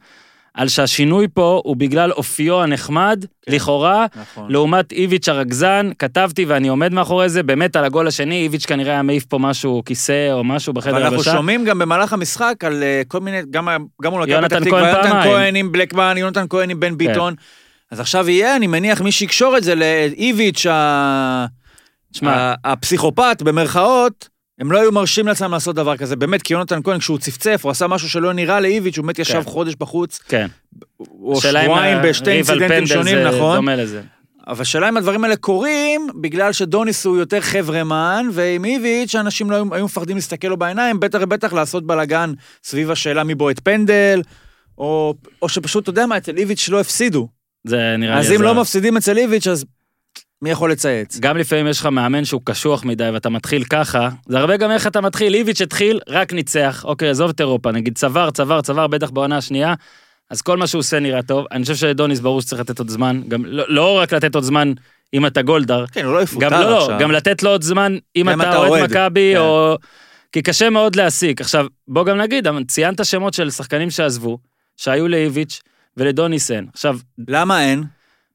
על 0.54 0.68
שהשינוי 0.68 1.28
פה 1.34 1.62
הוא 1.66 1.76
בגלל 1.76 2.12
אופיו 2.12 2.62
הנחמד, 2.64 3.26
כן. 3.46 3.52
לכאורה, 3.52 4.06
נכון. 4.22 4.52
לעומת 4.52 4.92
איביץ' 4.92 5.30
הרגזן, 5.30 5.90
כתבתי 6.00 6.46
ואני 6.46 6.68
עומד 6.68 6.94
מאחורי 6.94 7.30
זה, 7.30 7.44
באמת 7.44 7.76
על 7.76 7.84
הגול 7.86 8.08
השני, 8.08 8.42
איביץ' 8.44 8.66
כנראה 8.66 8.92
היה 8.94 9.02
מעיף 9.02 9.26
פה 9.26 9.40
משהו, 9.40 9.82
כיסא 9.86 10.30
או 10.32 10.44
משהו 10.44 10.74
בחדר 10.74 10.94
ואנחנו 10.94 11.16
הלבשה. 11.16 11.32
שומעים 11.32 11.66
גם 11.66 11.80
במהלך 11.80 12.14
המשחק 12.14 12.56
על 12.64 12.84
אה, 12.84 13.02
כל 13.08 13.20
מיני, 13.20 13.42
גם 13.50 13.68
גם 14.02 14.12
מול 14.12 14.22
מכבי 14.22 14.32
יונתן 14.34 14.56
פתח 14.60 14.66
תקווה, 14.66 14.82
כהן 14.82 14.94
יונתן 14.96 15.10
פעמיים. 15.10 15.32
כהן 15.32 15.56
עם 15.56 15.72
בלקמן, 15.72 16.16
יונתן 16.18 16.46
כהן 16.50 16.70
עם 16.70 16.80
בן 16.80 16.98
ביטון. 16.98 17.34
אז 17.92 18.00
עכשיו 18.00 18.30
יהיה, 18.30 18.56
אני 18.56 18.68
מניח, 18.68 19.02
מי 19.02 19.12
שיקשור 19.12 19.58
את 19.58 19.64
זה 19.64 19.76
לאיביץ', 19.76 20.66
ה- 20.66 21.46
שמע, 22.12 22.32
ה- 22.32 22.54
הפסיכופת, 22.72 23.42
במרכאות, 23.46 24.30
הם 24.62 24.72
לא 24.72 24.80
היו 24.82 24.92
מרשים 24.92 25.28
לעצמם 25.28 25.52
לעשות 25.52 25.76
דבר 25.76 25.98
כזה. 25.98 26.16
באמת, 26.16 26.42
כי 26.42 26.54
יונתן 26.54 26.80
כהן, 26.84 27.00
כשהוא 27.00 27.18
צפצף, 27.18 27.62
הוא 27.64 27.72
עשה 27.72 27.88
משהו 27.88 28.10
שלא 28.10 28.34
נראה 28.34 28.60
לאיביץ', 28.60 28.98
הוא 28.98 29.04
באמת 29.06 29.20
ישב 29.20 29.34
כן. 29.34 29.50
חודש 29.50 29.76
בחוץ, 29.76 30.20
כן. 30.28 30.48
או 31.00 31.42
שבועיים 31.42 31.98
בשתי 32.04 32.44
פנדל 32.44 32.86
שונים, 32.86 33.16
זה 33.16 33.28
נכון? 33.28 33.56
דומה 33.56 33.76
לזה. 33.76 34.02
אבל 34.48 34.62
השאלה 34.62 34.90
אם 34.90 34.98
הדברים 34.98 35.24
האלה 35.24 35.36
קורים 35.36 36.08
בגלל 36.22 36.52
שדוניס 36.52 37.06
הוא 37.06 37.18
יותר 37.18 37.42
חברמן, 37.42 38.28
ועם 38.32 38.66
איביץ' 38.66 39.16
אנשים 39.16 39.52
לא 39.52 39.56
היו, 39.56 39.76
היו 39.76 39.86
מפחדים 39.86 40.16
להסתכל 40.16 40.48
לו 40.48 40.58
בעיניים, 40.58 41.00
בטח 41.00 41.20
ובטח 41.22 41.54
לעשות 41.54 41.88
בלאגן 41.88 42.34
סביב 42.64 42.92
השאלה 42.92 43.24
מי 43.24 43.36
בועט 43.36 43.60
פנדל, 43.64 44.22
או, 44.78 45.14
או 45.42 45.50
שפשוט, 45.50 45.84
אתה 45.84 45.90
יודע 45.90 46.06
מה, 46.06 46.18
אצל 46.18 46.38
איביץ' 46.38 46.70
לא 46.70 46.80
הפסידו. 46.80 47.28
זה 47.68 47.96
נראה 47.98 48.16
לי... 48.16 48.20
אז 48.20 48.32
אם 48.32 48.36
הזיה. 48.36 48.48
לא 48.48 48.62
מפסידים 48.62 48.98
אצל 48.98 49.18
איביץ', 49.18 49.48
אז 49.48 49.66
מי 50.42 50.50
יכול 50.50 50.72
לצייץ? 50.72 51.20
גם 51.20 51.38
לפעמים 51.38 51.68
יש 51.68 51.80
לך 51.80 51.86
מאמן 51.86 52.26
שהוא 52.26 52.42
קשוח 52.44 52.86
מדי 52.86 53.10
ואתה 53.14 53.30
מתחיל 53.30 53.64
ככה, 53.64 54.10
זה 54.28 54.40
הרבה 54.40 54.58
גם 54.58 54.72
איך 54.72 54.88
אתה 54.88 55.02
מתחיל, 55.02 55.34
איביץ' 55.34 55.62
התחיל, 55.62 56.00
רק 56.08 56.34
ניצח, 56.34 56.86
אוקיי, 56.88 57.10
עזוב 57.10 57.30
את 57.30 57.40
אירופה, 57.40 57.72
נגיד 57.72 57.98
צוואר, 57.98 58.32
צוואר, 58.32 58.62
צוואר, 58.62 58.88
בטח 58.88 59.10
בעונה 59.10 59.38
השנייה, 59.38 59.74
אז 60.30 60.42
כל 60.42 60.58
מה 60.58 60.68
שהוא 60.68 60.80
עושה 60.80 61.00
נראה 61.00 61.22
טוב, 61.22 61.46
אני 61.52 61.62
חושב 61.62 61.76
שדוניס 61.76 62.20
ברור 62.20 62.42
שצריך 62.42 62.62
לתת 62.62 62.80
עוד 62.80 62.90
זמן, 62.90 63.22
גם 63.28 63.46
לא, 63.46 63.64
לא 63.68 63.98
רק 63.98 64.14
לתת 64.14 64.36
עוד 64.36 64.44
זמן 64.44 64.74
אם 65.14 65.26
אתה 65.26 65.42
גולדהר, 65.42 65.88
כן, 65.88 66.06
הוא 66.06 66.14
לא 66.14 66.22
יפוטר 66.22 66.46
גם 66.46 66.52
לא, 66.52 66.78
עכשיו. 66.78 66.92
לא, 66.92 67.00
גם 67.00 67.12
לתת 67.12 67.44
לו 67.44 67.50
עוד 67.50 67.62
זמן 67.62 67.98
אם 68.16 68.30
אתה 68.30 68.58
אוהד 68.58 68.84
מכבי, 68.84 69.32
כן. 69.36 69.40
או... 69.40 69.78
כי 70.32 70.42
קשה 70.42 70.70
מאוד 70.70 70.96
להסיק. 70.96 71.42
עכשיו, 71.42 71.66
בוא 71.88 72.06
גם 72.06 72.18
נגיד, 72.18 72.48
ציינת 72.68 73.06
שמות 73.06 73.34
של 73.34 73.50
שחקנים 73.50 73.90
שעזבו, 73.90 74.38
שהיו 74.78 75.08
לאיביץ' 75.08 75.62
ולדוניסן. 75.98 76.66
עכשיו, 76.74 76.98
למה 77.28 77.64
אין? 77.64 77.84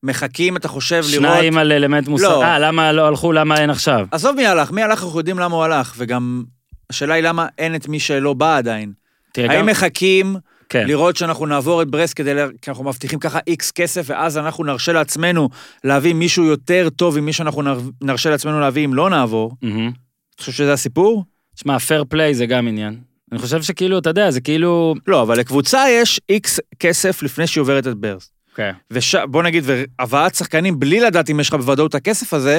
מחכים, 0.02 0.56
אתה 0.56 0.68
חושב, 0.68 0.94
לראות... 1.10 1.10
שניים 1.36 1.58
על 1.58 1.72
אלמנט 1.72 2.08
מוסר, 2.08 2.28
לא. 2.38 2.42
אה, 2.42 2.58
למה 2.58 2.92
לא 2.92 3.06
הלכו, 3.06 3.32
למה 3.32 3.56
אין 3.60 3.70
עכשיו? 3.70 4.06
עזוב 4.10 4.36
מי 4.36 4.46
הלך, 4.46 4.70
מי 4.70 4.82
הלך 4.82 5.02
אנחנו 5.04 5.18
יודעים 5.18 5.38
למה 5.38 5.56
הוא 5.56 5.64
הלך, 5.64 5.94
וגם 5.98 6.44
השאלה 6.90 7.14
היא 7.14 7.22
למה 7.22 7.46
אין 7.58 7.74
את 7.74 7.88
מי 7.88 8.00
שלא 8.00 8.34
בא 8.34 8.56
עדיין. 8.56 8.92
תראה, 9.32 9.50
האם 9.50 9.60
גם... 9.60 9.66
מחכים 9.66 10.36
כן. 10.68 10.86
לראות 10.86 11.16
שאנחנו 11.16 11.46
נעבור 11.46 11.82
את 11.82 11.88
ברסט 11.90 12.12
כדי, 12.16 12.34
לה- 12.34 12.46
כי 12.62 12.70
אנחנו 12.70 12.84
מבטיחים 12.84 13.18
ככה 13.18 13.38
איקס 13.46 13.70
כסף, 13.70 14.02
ואז 14.06 14.38
אנחנו 14.38 14.64
נרשה 14.64 14.92
לעצמנו 14.92 15.48
להביא 15.84 16.14
מישהו 16.14 16.44
יותר 16.44 16.88
טוב 16.96 17.20
ממי 17.20 17.32
שאנחנו 17.32 17.62
נר- 17.62 17.80
נרשה 18.02 18.30
לעצמנו 18.30 18.60
להביא 18.60 18.84
אם 18.84 18.94
לא 18.94 19.10
נעבור. 19.10 19.52
אתה 19.58 19.68
חושב 20.40 20.52
שזה 20.52 20.72
הסיפור? 20.72 21.24
שמע, 21.60 21.78
fair 21.78 22.04
play 22.08 22.34
זה 22.34 22.46
גם 22.46 22.68
עניין. 22.68 22.96
אני 23.32 23.38
חושב 23.40 23.62
שכאילו, 23.62 23.98
אתה 23.98 24.10
יודע, 24.10 24.30
זה 24.30 24.40
כאילו... 24.40 24.94
לא, 25.06 25.22
אבל 25.22 25.38
לקבוצה 25.38 25.84
יש 25.90 26.20
איקס 26.28 26.60
כסף 26.78 27.22
לפני 27.22 27.46
שהיא 27.46 27.62
עוברת 27.62 27.86
את 27.86 27.94
ברסט. 27.96 28.35
כן. 28.56 28.72
ובוא 28.90 29.42
נגיד, 29.42 29.64
והבאת 29.66 30.34
שחקנים 30.34 30.80
בלי 30.80 31.00
לדעת 31.00 31.30
אם 31.30 31.40
יש 31.40 31.48
לך 31.48 31.54
בוודאות 31.54 31.94
הכסף 31.94 32.34
הזה, 32.34 32.58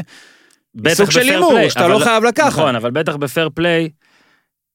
סוג 0.88 1.12
של 1.12 1.20
הימור, 1.20 1.70
שאתה 1.70 1.86
אבל 1.86 1.94
לא 1.94 2.00
חייב 2.00 2.24
לקחת. 2.24 2.48
נכון, 2.48 2.76
אבל 2.76 2.92
בטח 2.92 3.16
ב 3.16 3.23
fair 3.23 3.50
play, 3.54 3.90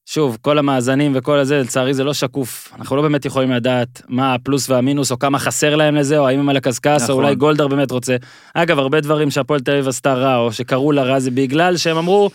שוב, 0.06 0.38
כל 0.40 0.58
המאזנים 0.58 1.12
וכל 1.14 1.38
הזה, 1.38 1.60
לצערי 1.60 1.94
זה 1.94 2.04
לא 2.04 2.14
שקוף. 2.14 2.72
אנחנו 2.78 2.96
לא 2.96 3.02
באמת 3.02 3.24
יכולים 3.24 3.50
לדעת 3.50 4.02
מה 4.08 4.34
הפלוס 4.34 4.70
והמינוס, 4.70 5.12
או 5.12 5.18
כמה 5.18 5.38
חסר 5.38 5.76
להם 5.76 5.94
לזה, 5.94 6.18
או 6.18 6.28
האם 6.28 6.40
הם 6.40 6.48
על 6.48 6.56
הקשקש, 6.56 7.02
נכון. 7.02 7.14
או 7.14 7.20
אולי 7.20 7.34
גולדהר 7.34 7.68
באמת 7.68 7.90
רוצה. 7.90 8.16
אגב, 8.54 8.78
הרבה 8.78 9.00
דברים 9.00 9.30
שהפועל 9.30 9.60
תל 9.60 9.70
אביב 9.70 9.88
עשתה 9.88 10.14
רע, 10.14 10.36
או 10.36 10.52
שקראו 10.52 10.92
לה 10.92 11.02
רע, 11.02 11.20
זה 11.20 11.30
בגלל 11.30 11.76
שהם 11.76 11.96
אמרו, 11.96 12.30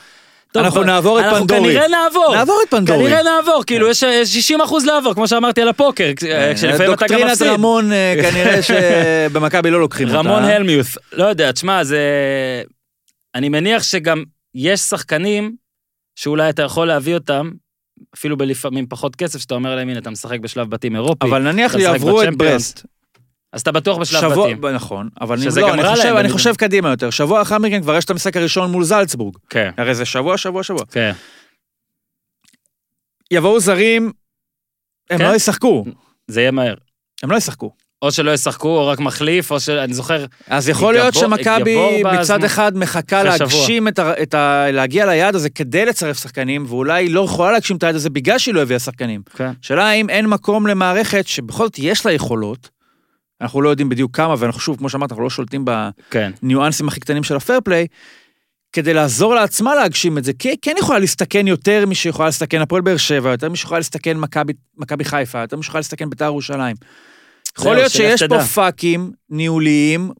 טוב, 0.58 0.66
אנחנו 0.66 0.80
בוא- 0.80 0.86
נעבור 0.86 1.20
את 1.20 1.26
אנחנו 1.26 1.48
פנדורי." 1.48 1.74
כנראה 1.74 1.88
נעבור. 1.88 2.36
נעבור 2.36 2.60
את 2.66 2.70
פנדורי. 2.70 3.04
כנראה 3.06 3.24
נעבור, 3.24 3.64
כאילו 3.68 3.88
יש 3.90 4.04
יש 4.04 4.30
60 4.34 4.62
אחוז 4.62 4.86
לעבור, 4.86 5.14
כמו 5.14 5.28
שאמרתי 5.28 5.62
על 5.62 5.68
הפוקר, 5.68 6.12
כש- 6.16 6.24
כשלפעמים 6.56 6.76
אתה 6.76 6.84
גם 6.86 6.92
דוקטרינת 6.92 7.32
מפסיד. 7.32 7.48
רמון, 7.48 7.92
אה, 7.92 8.14
כנראה 8.32 8.60
שבמכבי 8.62 9.72
לא 9.72 9.80
לוקחים 9.80 10.08
אותה. 10.08 10.20
רמון 10.20 10.44
אה? 10.44 10.56
הלמיוס, 10.56 10.98
לא 11.14 11.26
יודע, 11.26 11.52
תשמע, 11.52 11.84
זה... 11.84 12.00
אני 13.36 13.50
מניח 13.50 13.84
שגם 13.84 14.24
יש 14.56 14.80
שחקנים 14.80 15.56
שאולי 16.16 16.50
אתה 16.50 16.62
יכול 16.62 16.88
להביא 16.88 17.14
אותם, 17.14 17.52
אפילו 18.16 18.38
בלפעמים 18.38 18.86
פחות 18.90 19.16
כסף, 19.16 19.40
שאתה 19.40 19.56
אומר 19.56 19.76
להם, 19.76 19.90
הנה, 19.90 20.00
אתה 20.00 20.10
משחק 20.10 20.40
בשלב 20.40 20.70
בתים 20.70 20.96
אירופי, 20.96 21.28
אבל 21.28 21.42
נניח 21.52 21.76
יעברו 21.76 22.24
את 22.24 22.36
ברסט. 22.38 22.86
אז 23.54 23.62
אתה 23.62 23.72
בטוח 23.72 23.98
בשלב 23.98 24.22
שבוע, 24.22 24.48
בתים. 24.48 24.66
נכון, 24.66 25.10
אבל 25.22 25.36
אני, 25.36 25.46
שזה 25.46 25.62
לא, 25.62 25.68
גם 25.68 25.80
אני 25.80 25.90
חושב, 25.90 26.04
להם 26.04 26.18
אני. 26.18 26.30
חושב 26.30 26.56
קדימה 26.56 26.90
יותר. 26.90 27.10
שבוע 27.10 27.40
לאחר 27.40 27.58
מכן 27.58 27.82
כבר 27.82 27.96
יש 27.96 28.06
את 28.06 28.10
המשחק 28.10 28.38
הראשון 28.38 28.72
מול 28.72 28.84
זלצבורג. 28.84 29.36
כן, 29.50 29.72
הרי 29.78 29.96
זה 29.96 30.06
שבוע, 30.06 30.38
שבוע, 30.38 30.64
שבוע. 30.64 30.86
כן. 30.92 31.12
יבואו 33.32 33.60
זרים, 33.60 34.12
הם 35.10 35.18
כן. 35.18 35.26
לא 35.26 35.36
ישחקו. 35.36 35.86
זה 36.28 36.42
יהיה 36.42 36.52
מהר. 36.52 36.76
הם 37.24 37.32
לא 37.32 37.38
ישחקו. 37.38 37.72
או 38.02 38.12
שלא 38.12 38.32
ישחקו, 38.32 38.68
או 38.68 38.88
רק 38.88 39.00
מחליף, 39.00 39.52
או 39.52 39.60
שאני 39.60 39.94
זוכר, 39.94 40.26
אז 40.48 40.70
יכול 40.70 40.94
להיות 40.94 41.14
שמכבי 41.14 42.04
מצד 42.04 42.44
אחד 42.44 42.78
מחכה 42.78 43.24
להגשים 43.24 43.88
את 43.88 44.00
ה, 44.00 44.24
את 44.24 44.34
ה... 44.34 44.72
להגיע 44.72 45.06
ליעד 45.06 45.36
הזה 45.36 45.50
כדי 45.50 45.86
לצרף 45.86 46.22
שחקנים, 46.22 46.66
ואולי 46.68 47.10
לא 47.10 47.26
יכולה 47.26 47.52
להגשים 47.52 47.78
את 47.78 47.84
היעד 47.84 47.96
הזה 47.96 48.10
בגלל 48.10 48.38
שהיא 48.38 48.56
לא 48.56 48.62
הביאה 48.62 48.80
שחקנים. 48.80 49.22
כן. 49.36 49.52
שאלה 49.62 49.90
האם 49.90 50.10
אין 50.10 50.28
מקום 50.28 50.68
למערכת 50.68 51.28
שבכל 51.28 51.64
זאת 51.64 51.80
יש 51.80 52.06
לה 52.06 52.12
יכולות, 52.12 52.70
אנחנו 53.42 53.62
לא 53.62 53.70
יודעים 53.70 53.90
בדיוק 53.90 54.16
כמה, 54.16 54.36
ואנחנו 54.38 54.62
שוב, 54.62 54.78
כמו 54.78 54.90
שאמרת, 54.90 55.12
אנחנו 55.12 55.24
לא 55.24 55.30
שולטים 55.30 55.66
כן. 56.12 56.32
בניואנסים 56.42 56.88
הכי 56.88 57.00
קטנים 57.00 57.24
של 57.24 57.36
הפייר 57.36 57.60
פליי, 57.62 57.88
כדי 58.74 58.94
לעזור 58.94 59.36
לעצמה 59.36 59.76
להגשים 59.76 60.18
את 60.18 60.24
זה, 60.24 60.32
כי 60.40 60.56
כן 60.62 60.76
יכולה 60.80 61.00
להסתכן 61.00 61.48
יותר 61.48 61.86
משיכולה 61.86 62.28
להסתכן 62.28 62.62
הפועל 62.62 62.82
באר 62.82 62.98
שבע, 62.98 63.32
יותר 63.32 63.50
משיכולה 63.50 63.80
להסתכן 63.80 64.18
מכבי- 64.78 65.04
חיפה, 65.04 65.42
יותר 65.42 65.58
משיכולה 65.58 65.80
להסתכן 65.80 66.10
בית"ר 66.10 66.26
ירושלים. 66.26 66.76
יכול 67.60 67.76
להיות 67.76 67.92
שיש 67.92 68.24
פה. 68.24 68.40
פאקים 68.44 69.12
ניהוליים 69.30 70.12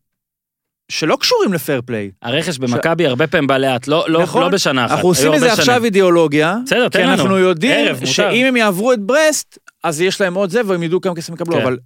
שלא 0.92 1.18
קשורים 1.20 1.54
לפייר 1.54 1.82
פליי. 1.86 2.12
הרכש 2.22 2.58
במכבי 2.58 3.06
הרבה 3.06 3.28
פעמים 3.28 3.48
בא 3.48 3.58
לאט, 3.58 3.88
לא, 3.88 4.06
לא, 4.08 4.22
נכון. 4.22 4.42
לא 4.42 4.50
בשנה 4.50 4.86
אחת. 4.86 4.94
אנחנו 4.96 5.08
עושים 5.08 5.32
מזה 5.32 5.54
עכשיו. 5.54 5.84
אידיאולוגיה, 5.86 6.58
בסדר, 6.66 6.90
כי. 6.90 7.04
אנחנו 7.04 7.38
יודעים 7.38 7.88
ערב. 7.88 8.06
שאם 8.06 8.46
הם 8.46 8.56
יעברו 8.56 8.94
את 8.94 9.00
ברסט, 9.00 9.58
אז 9.84 10.02
יש 10.02 10.22
להם 10.22 10.34
עוד 10.34 10.50
זה, 10.50 10.62
והם 10.66 10.84
ידעו 10.84 11.02
כמה 11.02 11.16
כסף 11.16 11.30
הם 11.30 11.36
יקבלו, 11.36 11.56
כן. 11.56 11.62
אבל 11.62 11.78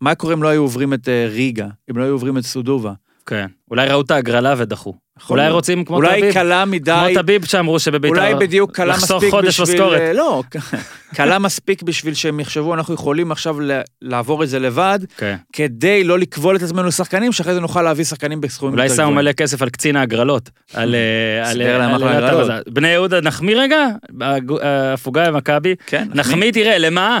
מה 0.00 0.14
קורה 0.14 0.34
אם 0.34 0.42
לא 0.42 0.48
היו 0.48 0.62
עוברים 0.62 0.94
את 0.94 1.08
אה, 1.08 1.26
ריגה, 1.30 1.66
אם 1.90 1.96
לא 1.98 2.02
היו 2.04 2.12
עוברים 2.12 2.38
את 2.38 2.42
סודובה? 2.44 2.92
כן. 3.26 3.46
אולי 3.70 3.88
ראו 3.88 4.00
את 4.00 4.10
ההגרלה 4.10 4.54
ודחו. 4.58 4.94
יכול 5.18 5.34
אולי 5.38 5.46
להיות. 5.46 5.54
רוצים 5.54 5.84
כמו 5.84 5.96
אולי 5.96 6.20
תביב. 6.20 6.32
קלה 6.34 6.64
מדי, 6.64 6.92
כמו 7.14 7.22
תביב 7.22 7.44
שאמרו 7.44 7.78
שבביתר... 7.78 8.08
אולי 8.16 8.34
בדיוק 8.34 8.72
קלה 8.76 8.86
לחסוך 8.86 9.16
מספיק 9.16 9.30
חודש 9.30 9.60
בשביל... 9.60 9.76
משכורת. 9.80 10.00
אה, 10.00 10.12
לא, 10.12 10.42
קלה 11.16 11.38
מספיק 11.38 11.82
בשביל 11.82 12.14
שהם 12.14 12.40
יחשבו, 12.40 12.74
אנחנו 12.74 12.94
יכולים 12.94 13.32
עכשיו 13.32 13.60
ל- 13.60 13.80
לעבור 14.02 14.42
את 14.44 14.48
זה 14.48 14.58
לבד, 14.58 14.98
כן. 15.16 15.36
כדי 15.52 16.04
לא 16.04 16.18
לכבול 16.18 16.56
את 16.56 16.62
עצמנו 16.62 16.88
לשחקנים, 16.88 17.32
שאחרי 17.32 17.54
זה 17.54 17.60
נוכל 17.60 17.82
להביא 17.82 18.04
שחקנים 18.04 18.40
בסכומים 18.40 18.74
אולי 18.74 18.84
יותר 18.84 18.94
שמו 18.96 19.02
גבוהים. 19.04 19.18
מלא 19.18 19.32
כסף 19.32 19.62
על 19.62 19.68
קצין 19.70 19.96
ההגרלות. 19.96 20.50
על... 20.74 20.94
אה, 20.94 21.00
על- 21.48 21.52
סידר 21.52 21.78
להם 21.78 21.90
על- 21.90 21.96
אחלה 21.96 22.16
על- 22.18 22.24
הגרלות. 22.24 22.50
על- 22.50 22.62
בני 22.68 22.88
יהודה, 22.88 23.20
נחמיא 23.20 23.56
רגע? 23.56 23.86
הג- 24.20 24.62
ההפוגה 24.62 25.30
במכבי. 25.30 25.74
כן, 25.86 26.08
נחמיא, 26.14 26.52
תראה, 26.52 26.78
למה? 26.78 27.18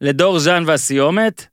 לדור 0.00 0.38
ז'אן 0.38 0.64
והסיומת. 0.66 1.46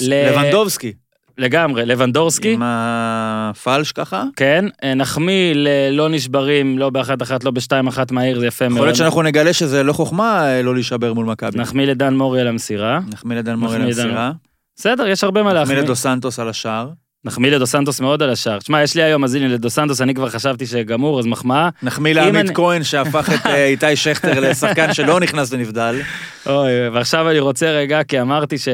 לבנדובסקי. 0.00 0.92
לגמרי, 1.38 1.86
לבנדורסקי. 1.86 2.52
עם 2.52 2.62
הפלש 2.64 3.92
ככה. 3.92 4.24
כן, 4.36 4.64
אה, 4.84 4.94
נחמיא 4.94 5.54
ללא 5.54 6.08
נשברים, 6.08 6.78
לא 6.78 6.90
באחת 6.90 7.22
אחת, 7.22 7.44
לא 7.44 7.50
בשתיים 7.50 7.86
אחת 7.86 8.12
מהעיר, 8.12 8.40
זה 8.40 8.46
יפה 8.46 8.68
מאוד. 8.68 8.76
יכול 8.76 8.86
להיות 8.86 8.96
שאנחנו 8.96 9.22
נגלה 9.22 9.52
שזה 9.52 9.82
לא 9.82 9.92
חוכמה 9.92 10.46
אה, 10.46 10.62
לא 10.62 10.74
להישבר 10.74 11.12
מול 11.12 11.26
מכבי. 11.26 11.58
נחמיא 11.58 11.86
לדן 11.86 12.14
מורי 12.14 12.40
על 12.40 12.48
המסירה. 12.48 13.00
נחמיא 13.12 13.36
לדן 13.36 13.54
מורי 13.54 13.78
לדן 13.78 13.86
למסירה. 13.86 14.32
בסדר, 14.76 15.06
יש 15.08 15.24
הרבה 15.24 15.42
מה 15.42 15.52
להחמיא. 15.52 15.74
נחמיא 15.74 15.84
לדו 15.84 15.96
סנטוס 15.96 16.38
על 16.38 16.48
השער. 16.48 16.90
נחמיא 17.24 17.50
לדו 17.50 17.66
סנטוס 17.66 18.00
מאוד 18.00 18.22
על 18.22 18.30
השער. 18.30 18.60
שמע, 18.60 18.82
יש 18.82 18.94
לי 18.94 19.02
היום, 19.02 19.24
אז 19.24 19.34
הנה 19.34 19.48
לדו 19.48 19.70
סנטוס, 19.70 20.00
אני 20.00 20.14
כבר 20.14 20.28
חשבתי 20.28 20.66
שגמור, 20.66 21.18
אז 21.18 21.26
מחמאה. 21.26 21.68
נחמיא 21.82 22.14
לעמית 22.14 22.36
אני- 22.46 22.54
כהן 22.54 22.84
שהפך 22.84 23.30
את 23.34 23.46
אה, 23.46 23.66
איתי 23.72 23.96
שכטר 23.96 24.40
לשחקן 24.40 24.94
שלא 24.94 25.20
נכנס 25.20 25.52
ונבדל. 25.52 26.00
אוי, 26.46 26.88
ועכשיו 26.88 27.30
אני 27.30 27.38
רוצה 27.38 27.70
רגע, 27.70 28.04
כי 28.04 28.20
אמרתי 28.20 28.58
ש... 28.58 28.68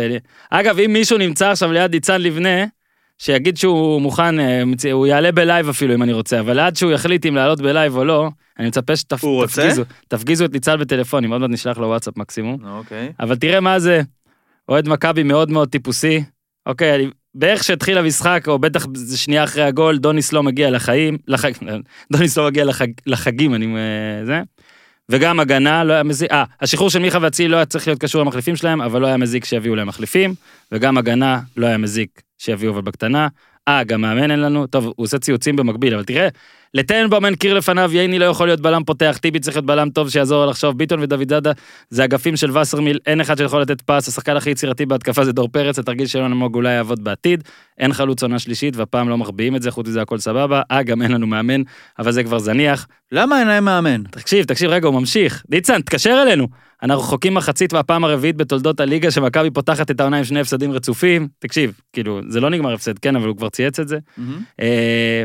אגב, 0.50 0.78
אם 0.78 0.92
מישהו 0.92 1.18
נמצא 1.18 1.50
עכשיו 1.50 1.72
ליד 1.72 1.94
ניצן 1.94 2.20
לבנה, 2.22 2.64
שיגיד 3.18 3.56
שהוא 3.56 4.00
מוכן, 4.00 4.40
אה, 4.40 4.62
הוא 4.92 5.06
יעלה 5.06 5.32
בלייב 5.32 5.68
אפילו 5.68 5.94
אם 5.94 6.02
אני 6.02 6.12
רוצה, 6.12 6.40
אבל 6.40 6.58
עד 6.58 6.76
שהוא 6.76 6.92
יחליט 6.92 7.26
אם 7.26 7.34
לעלות 7.34 7.60
בלייב 7.60 7.96
או 7.96 8.04
לא, 8.04 8.28
אני 8.58 8.68
מצפה? 8.68 8.96
שתפגיזו, 8.96 9.82
תפגיזו 10.08 10.44
את 10.44 10.52
ניצן 10.52 10.76
בטלפונים, 10.78 11.32
עוד 11.32 11.40
מעט 11.40 11.50
נשלח 11.50 11.78
לו 11.78 11.86
וואטסאפ 11.86 12.16
מקסימום. 12.16 12.58
אוקיי. 12.64 13.12
אבל 13.20 13.36
תראה 13.36 13.60
מה 13.60 13.78
זה, 13.78 14.02
אוהד 14.68 14.88
מכבי 14.88 15.22
מאוד 15.22 15.50
מאוד 15.50 15.68
טיפוסי. 15.68 16.24
אוקיי, 16.66 17.10
בערך 17.34 17.64
שהתחיל 17.64 17.98
המשחק, 17.98 18.44
או 18.46 18.58
בטח 18.58 18.86
זה 18.94 19.18
שנייה 19.18 19.44
אחרי 19.44 19.62
הגול, 19.62 19.98
דוניס 19.98 20.32
לא 20.32 20.42
מגיע 20.42 20.70
לחיים, 20.70 21.18
לחג, 21.28 21.52
דוניס 22.12 22.38
לא 22.38 22.46
מגיע 22.46 22.64
לחג, 22.64 22.86
לחגים, 23.06 23.54
אני... 23.54 23.66
אה, 23.66 24.24
זה. 24.24 24.42
וגם 25.08 25.40
הגנה, 25.40 25.84
לא 25.84 25.92
היה 25.92 26.02
מזיק, 26.02 26.32
אה, 26.32 26.44
השחרור 26.60 26.90
של 26.90 26.98
מיכה 26.98 27.18
ואצילי 27.22 27.48
לא 27.48 27.56
היה 27.56 27.64
צריך 27.64 27.86
להיות 27.88 28.00
קשור 28.00 28.20
למחליפים 28.22 28.56
שלהם, 28.56 28.80
אבל 28.80 29.00
לא 29.00 29.06
היה 29.06 29.16
מזיק 29.16 29.44
שיביאו 29.44 29.74
להם 29.74 29.86
מחליפים, 29.86 30.34
וגם 30.72 30.98
הגנה 30.98 31.40
לא 31.56 31.66
היה 31.66 31.78
מזיק 31.78 32.22
שיביאו 32.38 32.72
אבל 32.72 32.82
בקטנה. 32.82 33.28
אה, 33.68 33.84
גם 33.84 34.00
מאמן 34.00 34.30
אין 34.30 34.40
לנו, 34.40 34.66
טוב, 34.66 34.84
הוא 34.84 34.94
עושה 34.96 35.18
ציוצים 35.18 35.56
במקביל, 35.56 35.94
אבל 35.94 36.04
תראה, 36.04 36.28
לטנבאום 36.74 37.24
אין 37.24 37.34
קיר 37.34 37.54
לפניו, 37.54 37.90
ייני 37.92 38.18
לא 38.18 38.24
יכול 38.24 38.46
להיות 38.46 38.60
בלם 38.60 38.84
פותח, 38.84 39.18
טיבי 39.22 39.40
צריך 39.40 39.56
להיות 39.56 39.66
בלם 39.66 39.90
טוב 39.90 40.10
שיעזור 40.10 40.46
לחשוב, 40.46 40.78
ביטון 40.78 41.02
ודוד 41.02 41.28
זאדה 41.28 41.52
זה 41.90 42.04
אגפים 42.04 42.36
של 42.36 42.58
וסרמיל, 42.58 42.98
אין 43.06 43.20
אחד 43.20 43.38
שיכול 43.38 43.60
לתת 43.60 43.80
פס, 43.80 44.08
השחקן 44.08 44.36
הכי 44.36 44.50
יצירתי 44.50 44.86
בהתקפה 44.86 45.24
זה 45.24 45.32
דור 45.32 45.48
פרץ, 45.48 45.78
התרגיל 45.78 46.06
שלו 46.06 46.28
נמוג 46.28 46.54
אולי 46.54 46.72
יעבוד 46.72 47.04
בעתיד, 47.04 47.44
אין 47.78 47.92
חלוץ 47.92 48.22
עונה 48.22 48.38
שלישית 48.38 48.76
והפעם 48.76 49.08
לא 49.08 49.18
מחביאים 49.18 49.56
את 49.56 49.62
זה, 49.62 49.70
חוץ 49.70 49.88
מזה 49.88 50.02
הכל 50.02 50.18
סבבה, 50.18 50.62
אה, 50.70 50.82
גם 50.82 51.02
אין 51.02 51.12
לנו 51.12 51.26
מאמן, 51.26 51.62
אבל 51.98 52.12
זה 52.12 52.24
כבר 52.24 52.38
זניח. 52.38 52.86
למה 53.12 53.40
אין 53.40 53.48
להם 53.48 53.64
מאמן? 53.64 54.02
תקשיב, 54.02 54.44
תקשיב, 54.44 54.70
רגע, 54.70 54.88
הוא 54.88 55.00
ממשיך. 55.00 55.42
ניצן, 55.48 55.80
תתקשר 55.80 56.22
אלינו. 56.22 56.48
אנחנו 56.82 57.02
רחוקים 57.02 57.34
מחצית 57.34 57.72
והפעם 57.72 58.04
הרביעית 58.04 58.36
בתולדות 58.36 58.80
הליגה 58.80 59.10
שמכבי 59.10 59.50
פותחת 59.50 59.90
את 59.90 60.00
העונה 60.00 60.16
עם 60.16 60.24
שני 60.24 60.40
הפסדים 60.40 60.72
רצופים. 60.72 61.28
תקשיב, 61.38 61.72
כאילו, 61.92 62.20
זה 62.28 62.40
לא 62.40 62.50
נגמר 62.50 62.72
הפסד, 62.72 62.98
כן, 62.98 63.16
אבל 63.16 63.28
הוא 63.28 63.36
כבר 63.36 63.48
צייץ 63.48 63.80
את 63.80 63.88
זה. 63.88 63.98
אה, 64.60 65.24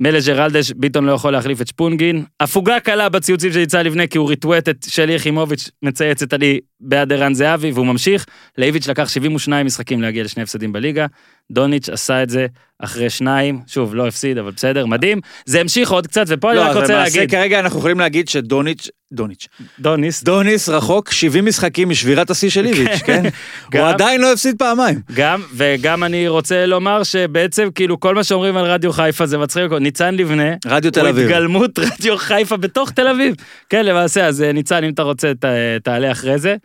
מלך 0.00 0.26
ג'רלדש, 0.26 0.72
ביטון 0.72 1.04
לא 1.04 1.12
יכול 1.12 1.32
להחליף 1.32 1.60
את 1.60 1.66
שפונגין. 1.66 2.24
הפוגה 2.40 2.80
קלה 2.80 3.08
בציוצים 3.08 3.52
של 3.52 3.58
ניצן 3.58 3.86
לבנה 3.86 4.06
כי 4.06 4.18
הוא 4.18 4.28
ריטווט 4.28 4.68
את 4.68 4.86
שלי 4.88 5.14
יחימוביץ' 5.14 5.70
מצייצת 5.82 6.32
עלי 6.32 6.60
בעד 6.80 7.12
ערן 7.12 7.34
זהבי 7.34 7.70
והוא 7.70 7.86
ממשיך. 7.86 8.26
לאיביץ' 8.58 8.88
לקח 8.88 9.08
72 9.08 9.66
משחקים 9.66 10.02
להגיע 10.02 10.24
לשני 10.24 10.42
הפסדים 10.42 10.72
בליגה. 10.72 11.06
דוניץ' 11.52 11.88
עשה 11.88 12.22
את 12.22 12.30
זה 12.30 12.46
אחרי 12.82 13.10
שניים, 13.10 13.60
שוב, 13.66 13.94
לא 13.94 14.06
הפסיד, 14.08 14.38
אבל 14.38 14.50
בסדר, 14.50 14.86
מדהים. 14.86 15.20
זה 15.46 15.60
המשיך 15.60 15.90
עוד 15.90 16.06
קצת, 16.06 16.24
ופה 16.28 16.48
אני 16.50 16.56
לא, 16.56 16.62
רק 16.62 16.70
אז 16.70 16.76
רוצה 16.76 16.92
למעשה 16.94 17.16
להגיד, 17.18 17.30
כרגע 17.30 17.60
אנחנו 17.60 17.78
יכולים 17.78 18.00
להגיד 18.00 18.28
שדוניץ', 18.28 18.88
דוניץ', 19.12 19.48
דוניס, 19.80 20.22
דוניס 20.22 20.68
רחוק 20.68 21.10
70 21.12 21.44
משחקים 21.44 21.88
משבירת 21.88 22.30
השיא 22.30 22.50
של 22.50 22.66
איביץ', 22.66 23.00
כן? 23.04 23.22
גם- 23.72 23.80
הוא 23.82 23.88
עדיין 23.88 24.20
לא 24.20 24.32
הפסיד 24.32 24.54
פעמיים. 24.58 25.00
גם, 25.14 25.42
וגם 25.54 26.04
אני 26.04 26.28
רוצה 26.28 26.66
לומר 26.66 27.02
שבעצם 27.02 27.68
כאילו 27.74 28.00
כל 28.00 28.14
מה 28.14 28.24
שאומרים 28.24 28.56
על 28.56 28.64
רדיו 28.64 28.92
חיפה 28.92 29.26
זה 29.26 29.38
מצחיק, 29.38 29.72
ניצן 29.80 30.14
לבנה, 30.14 30.54
רדיו 30.66 30.90
תל 30.92 31.00
הוא 31.00 31.10
אביב. 31.10 31.24
התגלמות 31.24 31.78
רדיו 31.78 32.16
חיפה 32.18 32.56
בתוך 32.56 32.90
תל 32.90 33.08
אביב. 33.08 33.34
כן, 33.68 33.84
למעשה, 33.86 34.26
אז 34.26 34.42
אה, 34.42 34.52
ניצן, 34.52 34.84
אם 34.84 34.90
אתה 34.90 35.02
רוצה, 35.02 35.32
ת- 35.40 35.44
תעלה 35.82 36.12
אחרי 36.12 36.38
זה. 36.38 36.56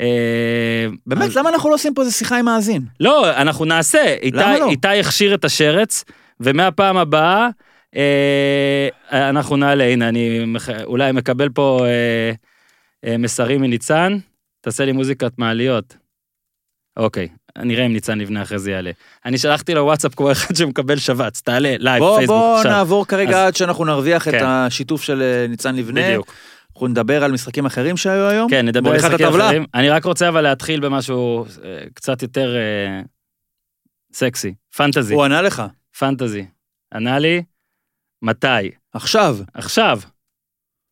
אה, 0.00 0.06
באמת, 1.06 1.22
אז- 1.26 1.36
למה 1.36 1.48
אנחנו 1.50 1.68
לא 1.70 1.74
עושים 1.74 1.94
פה 1.94 2.02
איזה 2.02 2.12
שיחה 2.12 2.38
עם 2.38 2.44
מאזין? 2.44 2.82
לא, 3.00 3.30
אנחנו 3.36 3.64
נעשה. 3.64 4.14
איתי, 4.22 4.36
למה 4.36 4.58
לא? 4.58 4.70
איתי 4.70 4.88
הכשיר 5.00 5.34
את 5.34 5.44
השרץ, 5.44 6.04
ומהפעם 6.40 6.96
הבאה 6.96 7.48
אה, 7.96 8.88
אנחנו 9.12 9.56
נעלה. 9.56 9.84
הנה, 9.84 10.08
אני 10.08 10.44
מח- 10.46 10.82
אולי 10.84 11.12
מקבל 11.12 11.48
פה 11.48 11.80
אה, 11.86 12.32
אה, 13.10 13.18
מסרים 13.18 13.60
מניצן. 13.60 14.16
תעשה 14.60 14.84
לי 14.84 14.92
מוזיקת 14.92 15.32
מעליות. 15.38 15.96
אוקיי, 16.96 17.28
נראה 17.58 17.86
אם 17.86 17.92
ניצן 17.92 18.18
לבנה 18.18 18.42
אחרי 18.42 18.58
זה 18.58 18.70
יעלה. 18.70 18.90
אני 19.26 19.38
שלחתי 19.38 19.74
לו 19.74 19.84
וואטסאפ 19.84 20.14
כמו 20.14 20.32
אחד 20.32 20.56
שמקבל 20.56 20.96
שבץ, 20.98 21.40
תעלה, 21.40 21.74
לייב, 21.78 22.02
בוא, 22.02 22.16
פייסבוק, 22.16 22.36
בוא 22.38 22.56
עכשיו. 22.56 22.70
נעבור 22.72 23.06
כרגע 23.06 23.30
אז- 23.42 23.46
עד 23.48 23.56
שאנחנו 23.56 23.84
נרוויח 23.84 24.28
את 24.28 24.32
כן. 24.34 24.44
השיתוף 24.46 25.02
של 25.02 25.46
ניצן 25.48 25.76
לבנה. 25.76 26.00
בדיוק. 26.08 26.32
אנחנו 26.72 26.86
נדבר 26.86 27.24
על 27.24 27.32
משחקים 27.32 27.66
אחרים 27.66 27.96
שהיו 27.96 28.28
היום. 28.28 28.50
כן, 28.50 28.68
נדבר 28.68 28.90
על 28.90 28.96
משחקים. 28.96 29.26
אחרים. 29.26 29.64
אני 29.74 29.90
רק 29.90 30.04
רוצה 30.04 30.28
אבל 30.28 30.40
להתחיל 30.40 30.80
במשהו 30.80 31.44
אה, 31.64 31.84
קצת 31.94 32.22
יותר 32.22 32.56
אה, 32.56 33.02
סקסי. 34.12 34.54
פנטזי, 34.76 35.14
הוא 35.14 35.24
ענה 35.24 35.42
לך. 35.42 35.62
פנטזי. 35.98 36.46
ענה 36.94 37.18
לי, 37.18 37.42
מתי? 38.22 38.70
עכשיו. 38.92 39.36
עכשיו. 39.54 40.00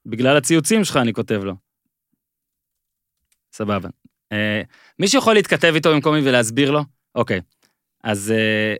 בגלל 0.06 0.36
הציוצים 0.36 0.84
שלך 0.84 0.96
אני 0.96 1.12
כותב 1.12 1.40
לו. 1.44 1.54
סבבה. 3.52 3.88
אה, 4.32 4.62
מישהו 4.98 5.18
יכול 5.18 5.34
להתכתב 5.34 5.72
איתו 5.74 5.90
במקומי 5.94 6.20
ולהסביר 6.24 6.70
לו? 6.70 6.84
אוקיי. 7.14 7.40
אז 8.04 8.30
אה, 8.36 8.74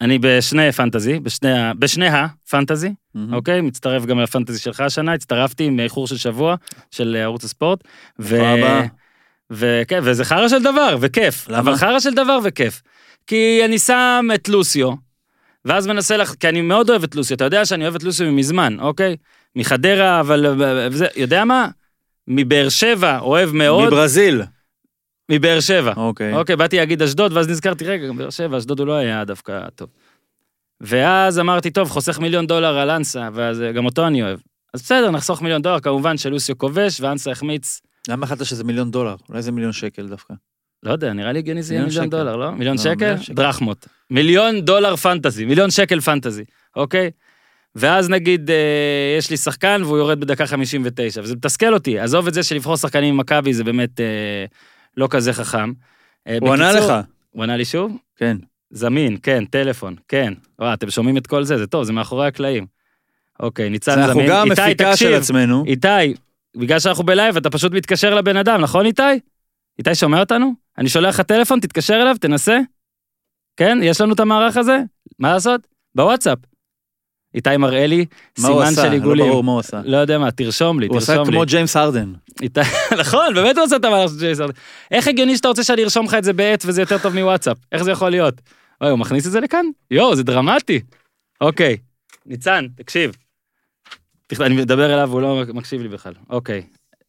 אני 0.00 0.18
בשני 0.18 0.72
פנטזי, 0.72 1.20
בשני, 1.20 1.50
בשני 1.78 2.08
הפנטזי, 2.08 2.90
מהמם. 3.14 3.34
אוקיי? 3.34 3.60
מצטרף 3.60 4.04
גם 4.04 4.20
לפנטזי 4.20 4.58
שלך 4.58 4.80
השנה, 4.80 5.12
הצטרפתי 5.12 5.64
עם 5.64 5.80
איחור 5.80 6.06
של 6.06 6.16
שבוע 6.16 6.54
של 6.90 7.16
אה, 7.16 7.22
ערוץ 7.22 7.44
הספורט. 7.44 7.84
ו... 8.18 8.38
וכן, 9.50 10.00
וזה 10.02 10.24
חרא 10.24 10.48
של 10.48 10.62
דבר, 10.62 10.96
וכיף. 11.00 11.48
למה? 11.48 11.58
אבל 11.58 11.76
חרא 11.76 12.00
של 12.00 12.14
דבר 12.14 12.38
וכיף. 12.44 12.82
כי 13.26 13.60
אני 13.64 13.78
שם 13.78 14.28
את 14.34 14.48
לוסיו, 14.48 14.92
ואז 15.64 15.86
מנסה 15.86 16.16
לך, 16.16 16.34
כי 16.40 16.48
אני 16.48 16.60
מאוד 16.60 16.90
אוהב 16.90 17.02
את 17.02 17.14
לוסיו, 17.14 17.36
אתה 17.36 17.44
יודע 17.44 17.64
שאני 17.64 17.84
אוהב 17.84 17.94
את 17.94 18.02
לוסיו 18.02 18.32
מזמן, 18.32 18.76
אוקיי? 18.80 19.16
מחדרה, 19.56 20.20
אבל... 20.20 20.54
וזה, 20.90 21.06
יודע 21.16 21.44
מה? 21.44 21.68
מבאר 22.28 22.68
שבע, 22.68 23.18
אוהב 23.18 23.52
מאוד, 23.52 23.86
מברזיל. 23.86 24.42
מבאר 25.30 25.60
שבע. 25.60 25.92
אוקיי. 25.96 26.34
אוקיי, 26.34 26.56
באתי 26.56 26.76
להגיד 26.76 27.02
אשדוד, 27.02 27.32
ואז 27.32 27.48
נזכרתי, 27.48 27.84
רגע, 27.84 28.06
גם 28.06 28.16
באר 28.16 28.30
שבע, 28.30 28.58
אשדוד 28.58 28.78
הוא 28.78 28.86
לא 28.86 28.92
היה 28.92 29.24
דווקא 29.24 29.68
טוב. 29.74 29.88
ואז 30.80 31.38
אמרתי, 31.38 31.70
טוב, 31.70 31.88
חוסך 31.88 32.18
מיליון 32.18 32.46
דולר 32.46 32.78
על 32.78 32.90
אנסה, 32.90 33.28
ואז 33.34 33.62
אה, 33.62 33.72
גם 33.72 33.84
אותו 33.84 34.06
אני 34.06 34.22
אוהב. 34.22 34.38
אז 34.74 34.82
בסדר, 34.82 35.10
נחסוך 35.10 35.42
מיליון 35.42 35.62
דולר, 35.62 35.80
כמובן 35.80 36.16
שלוסיו 36.16 36.58
כובש, 36.58 37.00
ואנסה 37.00 37.30
החמיץ, 37.30 37.80
למה 38.08 38.26
החלטת 38.26 38.44
שזה 38.44 38.64
מיליון 38.64 38.90
דולר? 38.90 39.14
אולי 39.28 39.42
זה 39.42 39.52
מיליון 39.52 39.72
שקל 39.72 40.06
דווקא. 40.08 40.34
לא 40.82 40.92
יודע, 40.92 41.12
נראה 41.12 41.32
לי 41.32 41.38
הגיוני 41.38 41.62
זה 41.62 41.74
יהיה 41.74 41.84
מיליון. 41.84 42.10
דולר, 42.10 42.36
לא? 42.36 42.50
מיליון 42.50 42.76
לא, 42.76 42.82
שקל? 42.82 42.94
מיליון 42.94 43.22
שקל. 43.22 43.34
דרחמות. 43.34 43.86
מיליון 44.10 44.60
דולר 44.60 44.96
פנטזי, 44.96 45.44
מיליון 45.44 45.70
שקל 45.70 46.00
פנטזי, 46.00 46.44
אוקיי? 46.76 47.10
ואז 47.74 48.10
נגיד, 48.10 48.50
אה, 48.50 49.16
יש 49.18 49.30
לי 49.30 49.36
שחקן 49.36 49.80
והוא 49.84 49.98
יורד 49.98 50.20
בדקה 50.20 50.46
59, 50.46 51.20
וזה 51.22 51.34
מתסכל 51.34 51.74
אותי. 51.74 51.98
עזוב 51.98 52.26
את 52.26 52.34
זה 52.34 52.42
שלבחור 52.42 52.76
שחקנים 52.76 53.14
ממכבי 53.14 53.54
זה 53.54 53.64
באמת 53.64 54.00
אה, 54.00 54.44
לא 54.98 55.08
כזה 55.10 55.32
חכם. 55.32 55.72
אה, 56.28 56.38
הוא 56.40 56.52
ענה 56.52 56.72
לך. 56.72 56.92
הוא 57.30 57.42
ענה 57.42 57.56
לי 57.56 57.64
שוב? 57.64 57.96
כן. 58.16 58.36
זמין, 58.70 59.16
כן, 59.22 59.44
טלפון, 59.44 59.96
כן. 60.08 60.32
וואו, 60.58 60.74
אתם 60.74 60.90
שומעים 60.90 61.16
את 61.16 61.26
כל 61.26 61.44
זה, 61.44 61.58
זה 61.58 61.66
טוב, 61.66 61.84
זה 61.84 61.92
מאחורי 61.92 62.26
הקלעים. 62.26 62.66
אוקיי, 63.40 63.70
ניצן 63.70 63.94
זה 63.94 64.04
אנחנו 64.04 64.14
זמין. 64.14 64.30
גם 64.30 64.50
איתי, 64.50 64.62
מפיקה 64.62 64.96
של 64.96 65.06
תקשיב, 65.06 65.12
עצמנו. 65.12 65.64
איתי, 65.66 66.14
בגלל 66.56 66.78
שאנחנו 66.78 67.04
בלייב, 67.04 67.36
אתה 67.36 67.50
פשוט 67.50 67.72
מתקשר 67.72 68.14
לבן 68.14 68.36
אדם, 68.36 68.60
נכון 68.60 68.86
איתי? 68.86 69.02
איתי 69.78 69.94
שומע 69.94 70.20
אותנו? 70.20 70.52
אני 70.78 70.88
שולח 70.88 71.14
לך 71.14 71.20
טלפון, 71.20 71.60
תתקשר 71.60 71.94
אליו, 72.02 72.16
תנסה. 72.20 72.58
כן, 73.56 73.78
יש 73.82 74.00
לנו 74.00 74.14
את 74.14 74.20
המערך 74.20 74.56
הזה? 74.56 74.78
מה 75.18 75.32
לעשות? 75.32 75.60
בוואטסאפ. 75.94 76.38
איתי 77.34 77.56
מראה 77.56 77.86
לי 77.86 78.06
מה 78.38 78.48
הוא 78.48 78.56
סימן 78.56 78.72
עשה? 78.72 78.82
של 78.82 78.88
לא 78.88 78.92
עיגולים. 78.92 79.26
ברור 79.26 79.44
מה 79.44 79.52
הוא 79.52 79.60
עשה. 79.60 79.80
לא 79.84 79.96
יודע 79.96 80.18
מה, 80.18 80.30
תרשום 80.30 80.80
לי, 80.80 80.86
הוא 80.86 80.98
עשה 80.98 81.06
תרשום 81.12 81.28
לי. 81.28 81.32
כמו 81.32 81.44
ג'יימס 81.46 81.76
הרדן. 81.76 82.12
איתי, 82.42 82.60
נכון, 83.00 83.34
באמת 83.34 83.56
הוא 83.56 83.64
עושה 83.64 83.76
את 83.76 83.84
המהלך 83.84 84.10
של 84.10 84.18
ג'ייסון. 84.18 84.50
איך 84.90 85.08
הגיוני 85.08 85.36
שאתה 85.36 85.48
רוצה 85.48 85.64
שאני 85.64 85.84
ארשום 85.84 86.06
לך 86.06 86.14
את 86.14 86.24
זה 86.24 86.32
בעט 86.32 86.64
וזה 86.66 86.82
יותר 86.82 86.98
טוב 86.98 87.14
מוואטסאפ? 87.14 87.56
איך 87.72 87.82
זה 87.82 87.90
יכול 87.90 88.10
להיות? 88.10 88.34
אוי, 88.80 88.90
הוא 88.90 88.98
מכניס 88.98 89.26
את 89.26 89.32
זה 89.32 89.40
לכאן? 89.40 89.66
יואו, 89.90 90.16
זה 90.16 90.22
דרמטי. 90.22 90.80
אוקיי, 91.40 91.76
ניצן, 92.26 92.66
תקשיב. 92.76 93.16
אני 94.40 94.56
מדבר 94.56 94.94
אליו 94.94 95.08
והוא 95.10 95.22
לא 95.22 95.42
מקשיב 95.54 95.82
לי 95.82 95.88
בכלל. 95.88 96.12
אוקיי. 96.30 96.62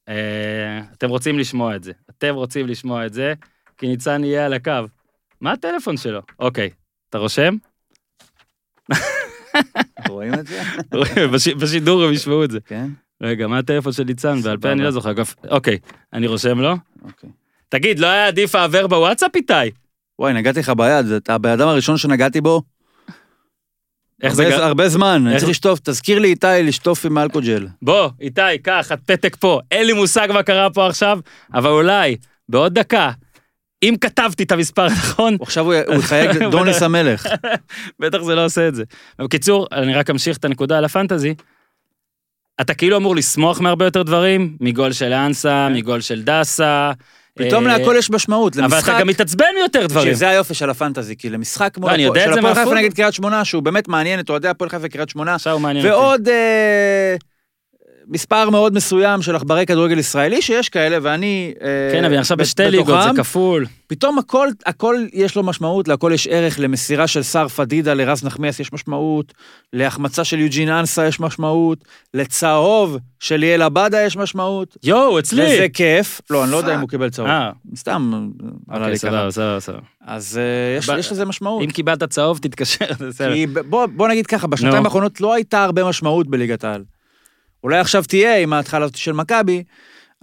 אה, 0.10 0.82
אתם 0.98 1.10
רוצים 1.10 1.40
לשמוע 1.40 1.76
את 1.76 1.84
זה. 1.84 1.92
אתם 2.10 2.36
רוצים 2.36 2.68
לשמוע 2.68 3.06
את 3.06 3.14
זה, 3.14 3.34
כי 3.78 3.88
ניצן 3.88 4.24
יהיה 4.24 4.46
על 4.46 4.54
הקו. 4.54 4.72
מה 5.42 5.52
הטלפון 5.52 5.98
שלו? 5.98 6.22
אוקיי, 6.40 6.70
אתה 7.10 7.18
רושם? 7.18 7.56
רואים 10.10 10.34
את 10.34 10.48
זה? 10.48 10.62
בש- 11.34 11.48
בשידור 11.48 12.04
הם 12.04 12.14
ישמעו 12.14 12.44
את 12.44 12.52
זה. 12.52 12.60
כן. 12.66 12.88
רגע, 13.24 13.48
מה 13.48 13.58
הטלפון 13.58 13.94
של 13.94 14.04
ניצן? 14.04 14.42
בעל 14.42 14.58
פה. 14.58 14.72
אני 14.72 14.84
לא 14.84 14.92
זוכר. 14.92 15.12
אוקיי, 15.50 15.78
אני 16.14 16.28
רושם 16.28 16.60
לו. 16.60 16.76
אוקיי. 17.06 17.30
תגיד, 17.70 18.00
לא 18.00 18.08
היה 18.08 18.28
עדיף 18.28 18.56
העבר 18.56 18.88
בוואטסאפ 18.88 19.36
איתי? 19.36 19.54
וואי, 20.20 20.34
נגעתי 20.34 20.60
לך 20.60 20.70
ביד, 20.70 21.06
אתה 21.12 21.36
הבן 21.36 21.50
אדם 21.50 21.68
הראשון 21.68 21.98
שנגעתי 21.98 22.42
בו. 22.42 22.62
איך 24.24 24.34
זה 24.34 24.44
גר... 24.44 24.64
הרבה 24.64 24.90
זמן, 24.90 25.28
אני 25.28 25.38
צריך 25.38 25.50
לשטוף, 25.50 25.80
תזכיר 25.80 26.20
לי 26.20 26.28
איתי 26.28 26.48
לשטוף 26.64 27.06
עם 27.06 27.18
אלכוג'ל. 27.18 27.68
בוא, 27.82 28.10
איתי, 28.22 28.42
קח, 28.64 28.92
הפתק 28.92 29.36
פה. 29.36 29.60
אין 29.72 29.88
לי 29.88 29.94
מושג 29.94 30.28
מה 30.34 30.44
קרה 30.44 30.70
פה 30.70 30.88
עכשיו, 30.88 31.20
אבל 31.54 31.70
אולי 31.70 32.16
בעוד 32.50 32.74
דקה 32.80 33.12
אם 33.84 33.96
כתבתי 34.02 34.44
את 34.44 34.52
המספר 34.52 34.88
נכון, 34.88 35.38
עכשיו 35.42 35.66
הוא 35.66 35.74
יחייג 35.74 36.44
דוניס 36.52 36.82
המלך. 36.82 37.28
בטח 38.00 38.22
זה 38.22 38.36
לא 38.36 38.46
עושה 38.46 38.68
את 38.68 38.76
זה. 38.76 38.84
בקיצור, 39.20 39.68
אני 39.72 39.94
רק 39.94 40.10
אמשיך 40.10 40.38
את 40.38 40.46
הנקודה 40.46 40.78
על 40.78 40.86
הפנטזי. 40.86 41.34
אתה 42.62 42.74
כאילו 42.74 42.98
אמור 42.98 43.16
לשמוח 43.16 43.62
מהרבה 43.62 43.86
יותר 43.86 44.04
דברים, 44.04 44.58
מגול 44.62 44.92
של 44.92 45.14
אנסה, 45.14 45.68
כן. 45.70 45.76
מגול 45.78 46.02
של 46.02 46.22
דסה. 46.24 46.92
פתאום 47.36 47.68
אה, 47.68 47.78
להכל 47.78 47.96
יש 47.98 48.10
משמעות, 48.10 48.58
אבל 48.58 48.64
למשחק. 48.64 48.90
אתה 48.90 49.00
גם 49.00 49.08
מתעצבן 49.08 49.46
מיותר 49.60 49.86
דברים. 49.88 50.14
שזה 50.14 50.30
היופי 50.30 50.54
של 50.54 50.70
הפנטזי, 50.70 51.16
כי 51.16 51.30
למשחק 51.30 51.74
כמו 51.74 51.88
לא, 51.88 51.94
אני 51.94 52.04
יודע 52.04 52.22
את 52.22 52.28
של 52.28 52.34
זה 52.34 52.40
הפועל 52.40 52.56
חיפה. 52.56 52.76
נגד 52.76 52.94
קריית 52.94 53.14
שמונה, 53.14 53.46
שהוא 53.46 53.64
באמת 53.64 53.88
מעניין 53.88 54.20
את 54.20 54.30
אוהדי 54.30 54.48
הפועל 54.48 54.70
חיפה 54.70 54.86
וקריית 54.86 55.10
שמונה, 55.10 55.36
עכשיו 55.36 55.54
הוא 55.54 55.62
מעניין 55.62 55.86
אותי. 55.86 55.96
ועוד 55.96 56.28
אה, 56.28 57.16
מספר 58.10 58.50
מאוד 58.50 58.74
מסוים 58.74 59.22
של 59.22 59.36
עכברי 59.36 59.66
כדורגל 59.66 60.00
ישראלי, 60.00 60.42
שיש 60.42 60.70
כאלה, 60.70 60.98
ואני... 61.02 61.54
אה, 61.62 61.90
כן, 61.92 62.06
אבל 62.06 62.18
עכשיו 62.18 62.38
בשתי 62.38 62.64
ליגות. 62.72 63.04
זה 63.04 63.10
כפול. 63.18 63.66
פתאום 63.88 64.20
הכל, 64.20 64.48
הכל 64.66 64.96
יש 65.14 65.36
לו 65.36 65.44
משמעות, 65.44 65.88
להכל 65.88 66.12
יש 66.14 66.28
ערך, 66.28 66.60
למסירה 66.60 67.08
של 67.08 67.24
סער 67.24 67.48
פדידה 67.48 67.94
לרז 67.94 68.24
נחמיאס 68.24 68.60
יש 68.60 68.74
משמעות, 68.74 69.34
להחמצה 69.74 70.24
של 70.24 70.40
יוג'ין 70.40 70.70
אנסה 70.70 71.08
יש 71.08 71.20
משמעות, 71.20 71.78
לצהוב 72.14 72.98
של 73.20 73.36
ליאל 73.36 73.62
עבדה 73.62 74.02
יש 74.02 74.18
משמעות, 74.18 74.78
יואו, 74.84 75.20
אצלי. 75.20 75.44
וזה 75.44 75.68
כיף. 75.74 76.22
לא, 76.30 76.44
אני 76.44 76.52
לא 76.52 76.58
יודע 76.58 76.76
אם 76.76 76.80
הוא 76.80 76.90
קיבל 76.90 77.10
צהוב. 77.10 77.28
אה, 77.28 77.52
סתם, 77.76 78.30
עלה 78.70 78.78
אוקיי, 78.80 78.92
לי 78.92 78.98
סבבה, 78.98 79.22
ככה. 79.22 79.32
סבבה, 79.32 79.60
סבבה. 79.60 79.80
אז 80.06 80.40
אה, 80.92 80.98
יש 81.00 81.12
לזה 81.12 81.26
משמעות. 81.26 81.64
אם 81.64 81.72
קיבלת 81.72 82.04
צהוב, 82.04 82.38
תתקשר. 82.38 82.86
כי 83.34 83.48
בוא, 83.70 84.08
נגיד 84.08 84.28
ככה, 84.28 84.48
בשנתיים 84.48 84.84
נו. 84.84 84.86
האחרונות 84.86 85.22
לא 85.22 85.34
הייתה 85.34 85.64
הרבה 85.64 85.84
משמעות 85.90 86.28
בליגת 86.28 86.64
העל. 86.64 86.84
אולי 87.64 87.78
עכשיו 87.78 88.04
תהיה 88.08 88.38
עם 88.38 88.54
ההתחלה 88.54 88.84
הזאת 88.84 88.96
של 88.96 89.12
מכבי, 89.14 89.64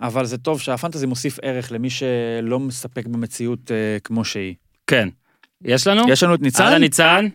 אבל 0.03 0.25
זה 0.25 0.39
טוב 0.39 0.61
שהפנטזי 0.61 1.07
מוסיף 1.07 1.39
ערך 1.43 1.73
למי 1.73 1.91
שלא 1.91 2.59
מספק 2.59 3.07
במציאות 3.07 3.71
אה, 3.71 3.97
כמו 4.05 4.25
שהיא. 4.25 4.55
כן. 4.87 5.09
יש 5.65 5.87
לנו? 5.87 6.03
יש 6.09 6.23
לנו 6.23 6.35
את 6.35 6.41
ניצן? 6.43 6.65
אהלן 6.65 6.81
ניצן. 6.81 7.27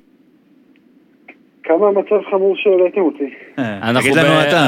כמה 1.64 1.88
המצב 1.88 2.30
חמור 2.32 2.56
שהעליתם 2.58 3.02
אותי. 3.02 3.24
אה, 3.60 3.90
אנחנו 3.90 4.14
ב-. 4.14 4.18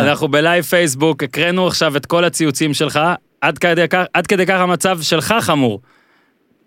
אנחנו 0.07 0.27
בלייב 0.27 0.63
פייסבוק, 0.63 1.23
הקראנו 1.23 1.67
עכשיו 1.67 1.97
את 1.97 2.05
כל 2.05 2.23
הציוצים 2.23 2.73
שלך, 2.73 2.99
עד 3.41 3.57
כדי 3.57 3.87
כך- 3.89 4.05
עד 4.13 4.27
כדי 4.27 4.45
כך 4.45 4.59
המצב 4.59 4.97
שלך 5.01 5.33
חמור. 5.39 5.81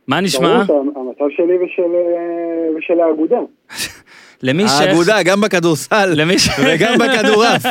מה 0.09 0.20
נשמע? 0.20 0.62
ברור 0.64 0.85
שהמצב 0.94 1.24
שלי 1.37 1.57
ושל, 1.64 1.83
אה, 1.83 2.76
ושל 2.79 3.00
האגודה. 3.00 3.37
למי 4.46 4.68
ש... 4.68 4.80
האגודה, 4.80 5.22
גם 5.22 5.40
בכדורסל 5.40 6.12
למי 6.16 6.38
ש... 6.38 6.48
וגם 6.64 6.94
בכדורעף. 6.98 7.62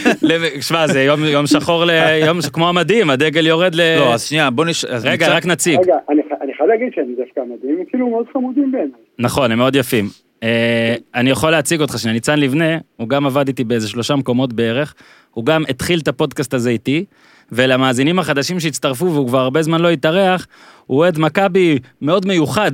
שמע, 0.68 0.86
זה 0.86 1.02
יום 1.02 1.24
יום 1.24 1.46
שחור 1.46 1.84
ל... 1.84 1.90
יום 2.26 2.42
ש- 2.42 2.48
כמו 2.48 2.68
המדים, 2.68 3.10
הדגל 3.10 3.46
יורד 3.46 3.74
ל... 3.74 3.96
לא, 3.98 4.14
אז 4.14 4.22
שנייה, 4.22 4.50
בוא 4.50 4.64
נש... 4.64 4.84
רגע, 4.84 5.28
רק 5.28 5.46
נציג. 5.46 5.80
רגע, 5.80 5.96
אני, 6.10 6.22
חייב 6.56 6.68
להגיד 6.68 6.88
שאני 6.94 7.14
דווקא 7.16 7.40
מדהים, 7.40 7.78
הם 7.78 7.84
כאילו 7.88 8.10
מאוד 8.10 8.26
חמודים 8.32 8.72
בעיניי. 8.72 8.90
נכון, 9.18 9.52
הם 9.52 9.58
מאוד 9.58 9.76
יפים. 9.76 10.08
אה, 10.42 10.94
אני 11.14 11.30
יכול 11.30 11.50
להציג 11.50 11.80
אותך 11.80 11.98
שנייה, 11.98 12.14
ניצן 12.14 12.38
לבנה, 12.38 12.78
הוא 12.96 13.08
גם 13.08 13.26
עבד 13.26 13.48
איתי 13.48 13.64
באיזה 13.64 13.88
שלושה 13.88 14.16
מקומות 14.16 14.52
בערך, 14.52 14.94
הוא 15.30 15.44
גם 15.44 15.62
התחיל 15.68 15.98
את 15.98 16.08
הפודקאסט 16.08 16.54
הזה 16.54 16.70
איתי, 16.70 17.04
ולמאזינים 17.52 18.18
החדשים 18.18 18.60
שהצטרפו 18.60 19.06
והוא 19.06 19.28
כבר 19.28 19.38
הרבה 19.38 19.62
זמן 19.62 19.80
לא 19.80 19.90
התארח, 19.90 20.46
הוא 20.86 20.98
אוהד 20.98 21.18
מכבי 21.18 21.78
מאוד 22.02 22.26
מיוחד, 22.26 22.72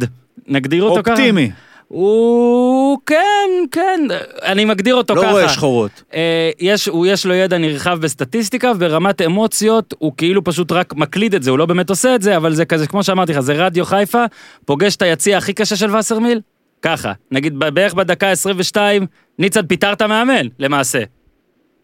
נגדיר 0.48 0.82
אותו 0.82 1.02
ככה? 1.02 1.12
אופטימי, 1.12 1.50
הוא... 1.88 2.98
כן, 3.06 3.50
כן, 3.70 4.00
אני 4.42 4.64
מגדיר 4.64 4.94
אותו 4.94 5.14
לא 5.14 5.20
ככה. 5.20 5.30
רואה 5.30 5.48
שחורות. 5.48 6.02
אה, 6.14 6.50
יש, 6.60 6.88
הוא 6.88 7.06
יש 7.06 7.26
לו 7.26 7.34
ידע 7.34 7.58
נרחב 7.58 7.98
בסטטיסטיקה, 8.00 8.72
וברמת 8.76 9.22
אמוציות 9.22 9.94
הוא 9.98 10.12
כאילו 10.16 10.44
פשוט 10.44 10.72
רק 10.72 10.94
מקליד 10.96 11.34
את 11.34 11.42
זה, 11.42 11.50
הוא 11.50 11.58
לא 11.58 11.66
באמת 11.66 11.90
עושה 11.90 12.14
את 12.14 12.22
זה, 12.22 12.36
אבל 12.36 12.52
זה 12.52 12.64
כזה, 12.64 12.86
כמו 12.86 13.02
שאמרתי 13.02 13.32
לך, 13.32 13.40
זה 13.40 13.52
רדיו 13.52 13.84
חיפה, 13.84 14.24
פוגש 14.64 14.96
את 14.96 15.02
היציע 15.02 15.38
הכי 15.38 15.52
קשה 15.52 15.76
של 15.76 15.96
וסרמיל, 15.96 16.40
ככה. 16.82 17.12
נגיד 17.30 17.58
בערך 17.58 17.94
בדקה 17.94 18.30
22, 18.30 19.06
ניצן 19.38 19.66
פיטרת 19.66 20.02
מאמן, 20.02 20.46
למעשה. 20.58 20.98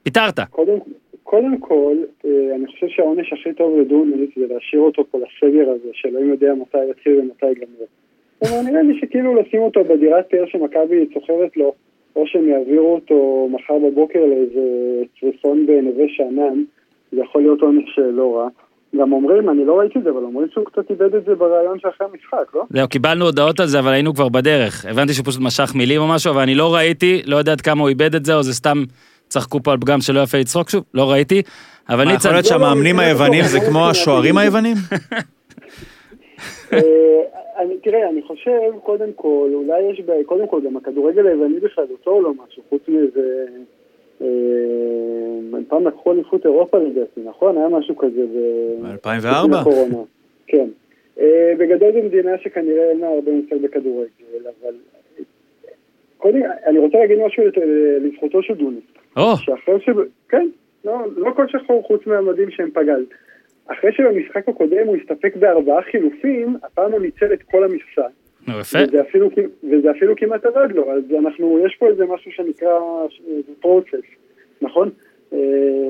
פיטרת. 0.03 0.41
קודם, 0.51 0.79
קודם 1.23 1.59
כל, 1.61 1.97
אה, 2.25 2.31
אני 2.57 2.67
חושב 2.67 2.87
שהעונש 2.89 3.33
הכי 3.33 3.53
טוב 3.53 3.81
לדוניס 3.81 4.31
זה 4.37 4.55
להשאיר 4.55 4.81
אותו 4.81 5.05
פה 5.11 5.19
לסגר 5.19 5.71
הזה, 5.71 5.89
שאלוהים 5.93 6.31
יודע 6.31 6.53
מתי 6.55 6.91
יתחיל 6.91 7.19
ומתי 7.19 7.47
ייגמר. 7.47 7.87
כלומר, 8.41 8.63
נראה 8.63 8.83
לי 8.83 9.01
שכאילו 9.01 9.35
לשים 9.35 9.63
אותו 9.63 9.85
בדירת 9.85 10.25
פאר 10.31 10.45
שמכבי 10.47 11.07
צוחרת 11.15 11.57
לו, 11.57 11.75
או 12.17 12.27
שהם 12.27 12.49
יעבירו 12.49 12.95
אותו 12.95 13.49
מחר 13.51 13.75
בבוקר 13.79 14.19
לאיזה 14.19 14.61
צריפון 15.21 15.67
בנווה 15.67 16.05
שאנן, 16.09 16.63
זה 17.13 17.21
יכול 17.21 17.43
להיות 17.43 17.61
עונש 17.61 17.99
לא 17.99 18.37
רע. 18.37 18.49
גם 18.97 19.13
אומרים, 19.13 19.51
אני 19.51 19.65
לא 19.65 19.79
ראיתי 19.79 19.99
את 19.99 20.05
זה, 20.05 20.11
אבל 20.11 20.23
אומרים 20.23 20.49
שהוא 20.53 20.65
קצת 20.65 20.91
איבד 20.91 21.15
את 21.15 21.25
זה 21.25 21.35
בריאיון 21.35 21.79
שאחרי 21.79 22.07
המשחק, 22.13 22.55
לא? 22.55 22.65
זהו, 22.71 22.89
קיבלנו 22.89 23.25
הודעות 23.25 23.61
על 23.61 23.67
זה, 23.67 23.79
אבל 23.79 23.93
היינו 23.93 24.15
כבר 24.15 24.29
בדרך. 24.29 24.87
הבנתי 24.87 25.13
שהוא 25.13 25.27
פשוט 25.27 25.41
משך 25.41 25.73
מילים 25.75 26.01
או 26.01 26.09
משהו, 26.09 26.33
אבל 26.33 26.43
אני 26.43 26.55
לא 26.55 26.75
ראיתי, 26.75 27.23
לא 27.27 27.37
יודע 27.37 27.53
עד 27.53 27.61
כמה 27.61 27.81
הוא 27.81 27.89
איבד 27.89 28.15
את 28.15 28.25
זה, 28.25 28.35
או 28.35 28.43
זה 28.43 28.55
סתם 28.55 28.85
צחקו 29.29 29.63
פה 29.63 29.73
על 29.73 29.79
פגם 29.79 30.01
שלא 30.01 30.21
יפה 30.21 30.39
לצחוק 30.39 30.71
שוב, 30.71 30.85
לא 30.95 31.11
ראיתי. 31.11 31.43
אבל 31.89 31.97
מה, 31.97 32.03
יכול 32.03 32.13
ניצן, 32.13 32.33
להיות 32.33 32.45
שהמאמנים 32.45 32.99
היוונים 32.99 33.45
זה 33.45 33.59
כמו 33.61 33.89
השוערים 33.89 34.39
היוונים? 34.39 34.77
אה, 37.61 37.65
אני, 37.65 37.79
תראה, 37.79 38.09
אני 38.09 38.23
חושב, 38.23 38.71
קודם 38.83 39.13
כל, 39.17 39.51
אולי 39.55 39.83
יש, 39.83 40.01
ב, 40.01 40.23
קודם 40.27 40.47
כל, 40.47 40.61
גם 40.65 40.77
הכדורגל 40.77 41.27
היווני 41.27 41.61
בכלל 41.61 41.87
זה 41.87 41.95
טוב 42.05 42.23
לו 42.23 42.35
משהו, 42.35 42.63
חוץ 42.69 42.83
מאיזה... 42.89 43.47
אה, 44.23 44.27
פעם 45.69 45.87
לקחו 45.87 46.13
אליפות 46.13 46.47
אירופה 46.47 46.79
לדעתי, 46.79 47.21
נכון? 47.25 47.59
היה 47.59 47.69
משהו 47.69 47.97
כזה 47.97 48.23
ב... 48.27 48.39
ב-2004? 48.87 49.19
לפני 49.19 49.57
הקורונה. 49.61 49.97
כן. 50.47 50.69
אה, 51.21 51.53
בגדול 51.59 51.93
זו 51.93 51.99
מדינה 52.03 52.39
שכנראה 52.39 52.91
אין 52.91 52.99
לה 52.99 53.09
הרבה 53.09 53.31
מושג 53.33 53.63
בכדורגל, 53.63 54.09
אבל... 54.35 54.75
אה, 55.19 55.25
קודם, 56.17 56.41
אני 56.67 56.79
רוצה 56.79 56.99
להגיד 56.99 57.19
משהו 57.27 57.45
לת- 57.47 57.57
לזכותו 58.03 58.43
של 58.43 58.55
דוניס. 58.55 58.85
או, 59.17 59.37
שאחרי 59.37 59.81
ש... 59.81 59.89
כן, 60.29 60.49
לא, 60.85 60.99
לא 61.17 61.31
כל 61.37 61.49
שחור 61.49 61.83
חוץ 61.83 62.07
מהמדים 62.07 62.51
שהם 62.51 62.71
פגז. 62.71 63.03
אחרי 63.67 63.91
שבמשחק 63.93 64.49
הקודם 64.49 64.87
הוא 64.87 64.97
הסתפק 64.97 65.37
בארבעה 65.37 65.83
חילופים, 65.91 66.57
הפעם 66.65 66.93
הוא 66.93 67.01
ניצל 67.01 67.33
את 67.33 67.43
כל 67.51 67.65
המכסה. 67.65 68.09
נו, 68.49 68.61
יפה. 68.61 68.79
וזה 68.89 69.01
אפילו, 69.11 69.29
וזה 69.73 69.91
אפילו 69.91 70.15
כמעט 70.17 70.45
עבד 70.45 70.69
לו, 70.75 70.93
אז 70.93 71.03
אנחנו, 71.25 71.59
יש 71.67 71.77
פה 71.79 71.87
איזה 71.89 72.05
משהו 72.15 72.31
שנקרא 72.33 72.69
פרוצס, 73.61 74.07
נכון? 74.63 74.91
אה, 75.33 75.39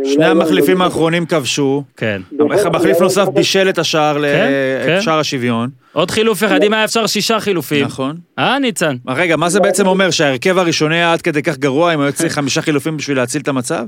שני 0.04 0.24
לא- 0.24 0.30
המחליפים 0.30 0.78
לא- 0.78 0.84
האחרונים 0.84 1.26
כבשו. 1.26 1.82
כן. 1.96 2.20
איך 2.52 2.66
המחליף 2.66 3.00
נוסף 3.00 3.28
בישל 3.34 3.68
את 3.68 3.78
השער, 3.78 4.18
ל- 4.18 4.22
כן, 4.22 4.48
כן. 4.86 4.96
את 4.96 5.02
שער 5.02 5.18
השוויון. 5.18 5.68
עוד 5.92 6.10
חילוף 6.10 6.44
אחד, 6.44 6.62
אם 6.62 6.72
היה 6.72 6.84
אפשר 6.84 7.06
שישה 7.06 7.40
חילופים. 7.40 7.84
נכון. 7.84 8.16
אה, 8.38 8.58
ניצן? 8.58 8.96
רגע, 9.08 9.36
מה 9.36 9.48
זה 9.48 9.60
בעצם 9.60 9.86
אומר? 9.86 10.10
שההרכב 10.10 10.58
הראשוני 10.58 10.94
היה 10.94 11.12
עד 11.12 11.22
כדי 11.22 11.42
כך 11.42 11.58
גרוע, 11.58 11.94
אם 11.94 12.00
היו 12.00 12.12
צריך 12.12 12.32
חמישה 12.32 12.62
חילופים 12.62 12.96
בשביל 12.96 13.16
להציל 13.16 13.40
את 13.42 13.48
המצב? 13.48 13.84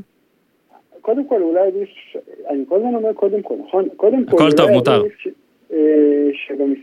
קודם 1.00 1.28
כל, 1.28 1.42
אולי 1.42 1.60
עדיף, 1.60 1.88
אני 2.52 2.64
כל 2.68 2.76
הזמן 2.76 2.94
אומר 2.94 3.12
קודם 3.12 3.42
כל, 3.42 3.54
נכון? 3.66 3.88
קודם 3.96 4.24
כל, 4.24 4.36
הכל 4.36 4.56
טוב, 4.56 4.70
מותר. 4.70 5.02
אה, 5.72 6.28
שגם- 6.32 6.74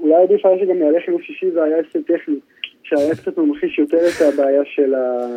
אולי 0.00 0.14
עדיף 0.14 0.46
היה 0.46 0.58
שגם 0.58 0.76
יעלה 0.82 1.00
חילוף 1.00 1.22
שישי 1.22 1.50
והיה 1.50 1.76
הישג 1.76 2.00
טכני, 2.00 2.36
שהיה 2.82 3.14
קצת 3.22 3.38
ממחיש 3.38 3.78
יותר 3.78 3.96
את 3.98 4.34
הבעיה 4.34 4.62
של 4.64 4.94
ה... 4.94 5.28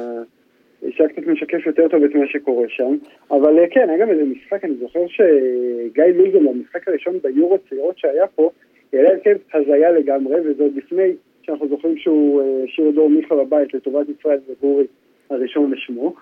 שהיה 0.90 1.10
קצת 1.10 1.28
משקף 1.28 1.66
יותר 1.66 1.88
טוב 1.88 2.04
את 2.04 2.16
מה 2.16 2.28
שקורה 2.28 2.66
שם. 2.70 2.98
אבל 3.32 3.60
אה, 3.60 3.68
כן, 3.72 3.90
היה 3.90 3.98
גם 3.98 4.10
איזה 4.10 4.24
משחק, 4.24 4.66
אני 4.66 4.74
זוכר 4.80 5.08
שגיא 5.08 6.04
לוזון, 6.04 6.46
במשחק 6.48 6.88
הראשון 6.88 7.14
ביורו 7.24 7.58
צעירות 7.70 7.98
שהיה 7.98 8.28
פה, 8.28 8.50
העלה 8.94 9.10
הרכב 9.10 9.36
הזיה 9.54 9.92
לגמרי, 9.92 10.36
וזה 10.46 10.64
עוד 10.64 10.76
לפני 10.76 11.12
שאנחנו 11.42 11.68
זוכרים 11.68 11.98
שהוא 11.98 12.42
אה, 12.42 12.64
השאיר 12.64 12.90
את 12.90 12.94
דור 12.94 13.10
מיכה 13.10 13.36
בבית 13.36 13.74
לטובת 13.74 14.06
ישראל 14.20 14.40
ובורי 14.50 14.86
הראשון 15.30 15.72
לשמו. 15.72 16.14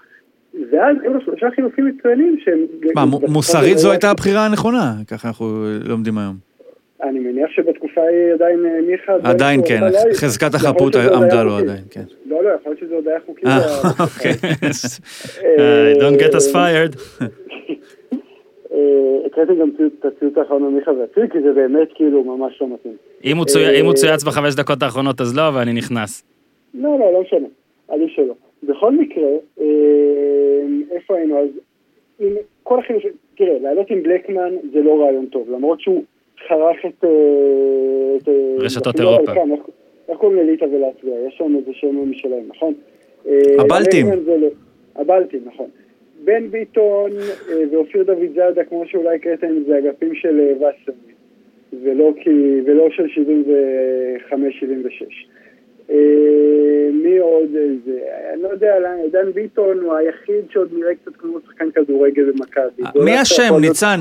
ואז 0.71 0.97
היו 1.03 1.13
לו 1.13 1.21
שלושה 1.21 1.47
חילופים 1.55 1.85
מצוינים 1.87 2.37
שהם... 2.45 2.59
מה, 2.95 3.05
מוסרית 3.27 3.77
זו 3.77 3.87
היה- 3.87 3.93
הייתה 3.93 4.11
הבחירה 4.11 4.45
הנכונה, 4.45 4.93
ככה 5.07 5.27
אנחנו 5.27 5.45
לומדים 5.85 6.17
היום. 6.17 6.35
אני 7.03 7.19
מניח 7.19 7.49
שבתקופה 7.55 8.01
ההיא 8.01 8.33
עדיין 8.33 8.65
אה, 8.65 8.79
מיכה... 8.87 9.13
עדיין 9.29 9.59
הוא 9.59 9.67
כן, 9.67 9.79
חזקת 10.13 10.53
החפות 10.55 10.95
עמדה 10.95 11.43
לו. 11.43 11.57
עדיין, 11.57 11.83
כן. 11.91 12.03
לא, 12.25 12.43
לא, 12.43 12.49
יכול 12.49 12.71
להיות 12.71 12.79
שזה 12.79 12.95
עוד 12.95 13.07
היה 13.07 13.17
חוקי. 13.25 13.45
אה, 13.45 13.59
ב- 13.59 14.01
אוקיי. 14.01 14.31
אה, 15.59 15.93
Uh, 15.95 15.97
don't 16.01 16.21
get 16.21 16.33
us 16.35 16.53
fired. 16.53 17.21
אה, 17.21 18.77
הקראתי 19.25 19.51
גם 19.61 19.69
את 19.99 20.05
הציוץ 20.05 20.37
האחרון 20.37 20.63
ממיכה 20.63 20.91
ואציל, 20.91 21.27
כי 21.31 21.37
זה 21.41 21.53
באמת 21.53 21.87
כאילו 21.95 22.23
ממש 22.23 22.61
לא 22.61 22.67
מתאים. 22.73 22.93
אם 23.25 23.37
הוא 23.37 23.45
צוי- 23.45 23.79
אם 23.79 23.85
הוא 23.85 23.93
צויץ 23.93 24.23
בחמש 24.23 24.55
דקות 24.55 24.83
האחרונות 24.83 25.21
אז 25.21 25.37
לא, 25.37 25.51
ואני 25.53 25.73
נכנס. 25.73 26.23
לא, 26.73 26.99
לא, 26.99 27.13
לא 27.13 27.21
משנה. 27.21 27.47
עדיף 27.87 28.09
שלא. 28.15 28.33
בכל 28.67 28.91
מקרה, 28.91 29.29
אה, 29.61 29.65
איפה 30.91 31.17
היינו 31.17 31.39
אז? 31.39 31.49
עם 32.19 32.33
כל 32.63 32.79
החילופים, 32.79 33.11
תראה, 33.37 33.59
לעלות 33.59 33.89
עם 33.89 34.03
בלקמן 34.03 34.53
זה 34.73 34.81
לא 34.81 35.01
רעיון 35.03 35.25
טוב, 35.25 35.51
למרות 35.51 35.81
שהוא 35.81 36.03
חרך 36.47 36.77
את... 36.85 37.03
אה, 37.03 37.09
את, 38.17 38.27
אה, 38.29 38.55
רשתות 38.59 38.87
אפילו 38.95 39.09
אירופה. 39.09 39.33
כאן, 39.33 39.51
איך- 39.51 40.17
קוראים 40.17 40.39
לליטא 40.39 40.65
ולהצביע? 40.65 41.13
יש 41.27 41.35
שם 41.37 41.55
איזה 41.55 41.71
שם 41.73 42.09
משלהם, 42.11 42.43
נכון? 42.47 42.73
הבלטים. 43.59 44.05
לא- 44.27 44.47
הבלטים, 44.95 45.41
נכון. 45.45 45.67
בן 46.23 46.47
ביטון 46.47 47.11
ואופיר 47.71 48.03
דוד 48.03 48.29
זאדה, 48.35 48.63
כמו 48.63 48.83
שאולי 48.87 49.15
הקראתם, 49.15 49.63
זה 49.67 49.77
אגפים 49.77 50.15
של 50.15 50.53
וסרמיל. 50.55 51.15
ולא, 51.83 52.13
ולא 52.65 52.89
של 52.89 53.07
75-76. 54.29 55.27
אה, 56.95 57.09
מי 57.09 57.17
עוד 57.17 57.49
איזה, 57.55 57.99
אני 58.33 58.43
לא 58.43 58.47
יודע, 58.49 58.73
דן 59.11 59.31
ביטון 59.31 59.79
הוא 59.79 59.95
היחיד 59.95 60.51
שעוד 60.51 60.69
נראה 60.73 60.95
קצת 60.95 61.15
כמו 61.15 61.37
שחקן 61.45 61.65
כדורגל 61.75 62.31
במכבי. 62.31 63.03
מי 63.05 63.21
אשם, 63.21 63.53
ניצן? 63.61 63.99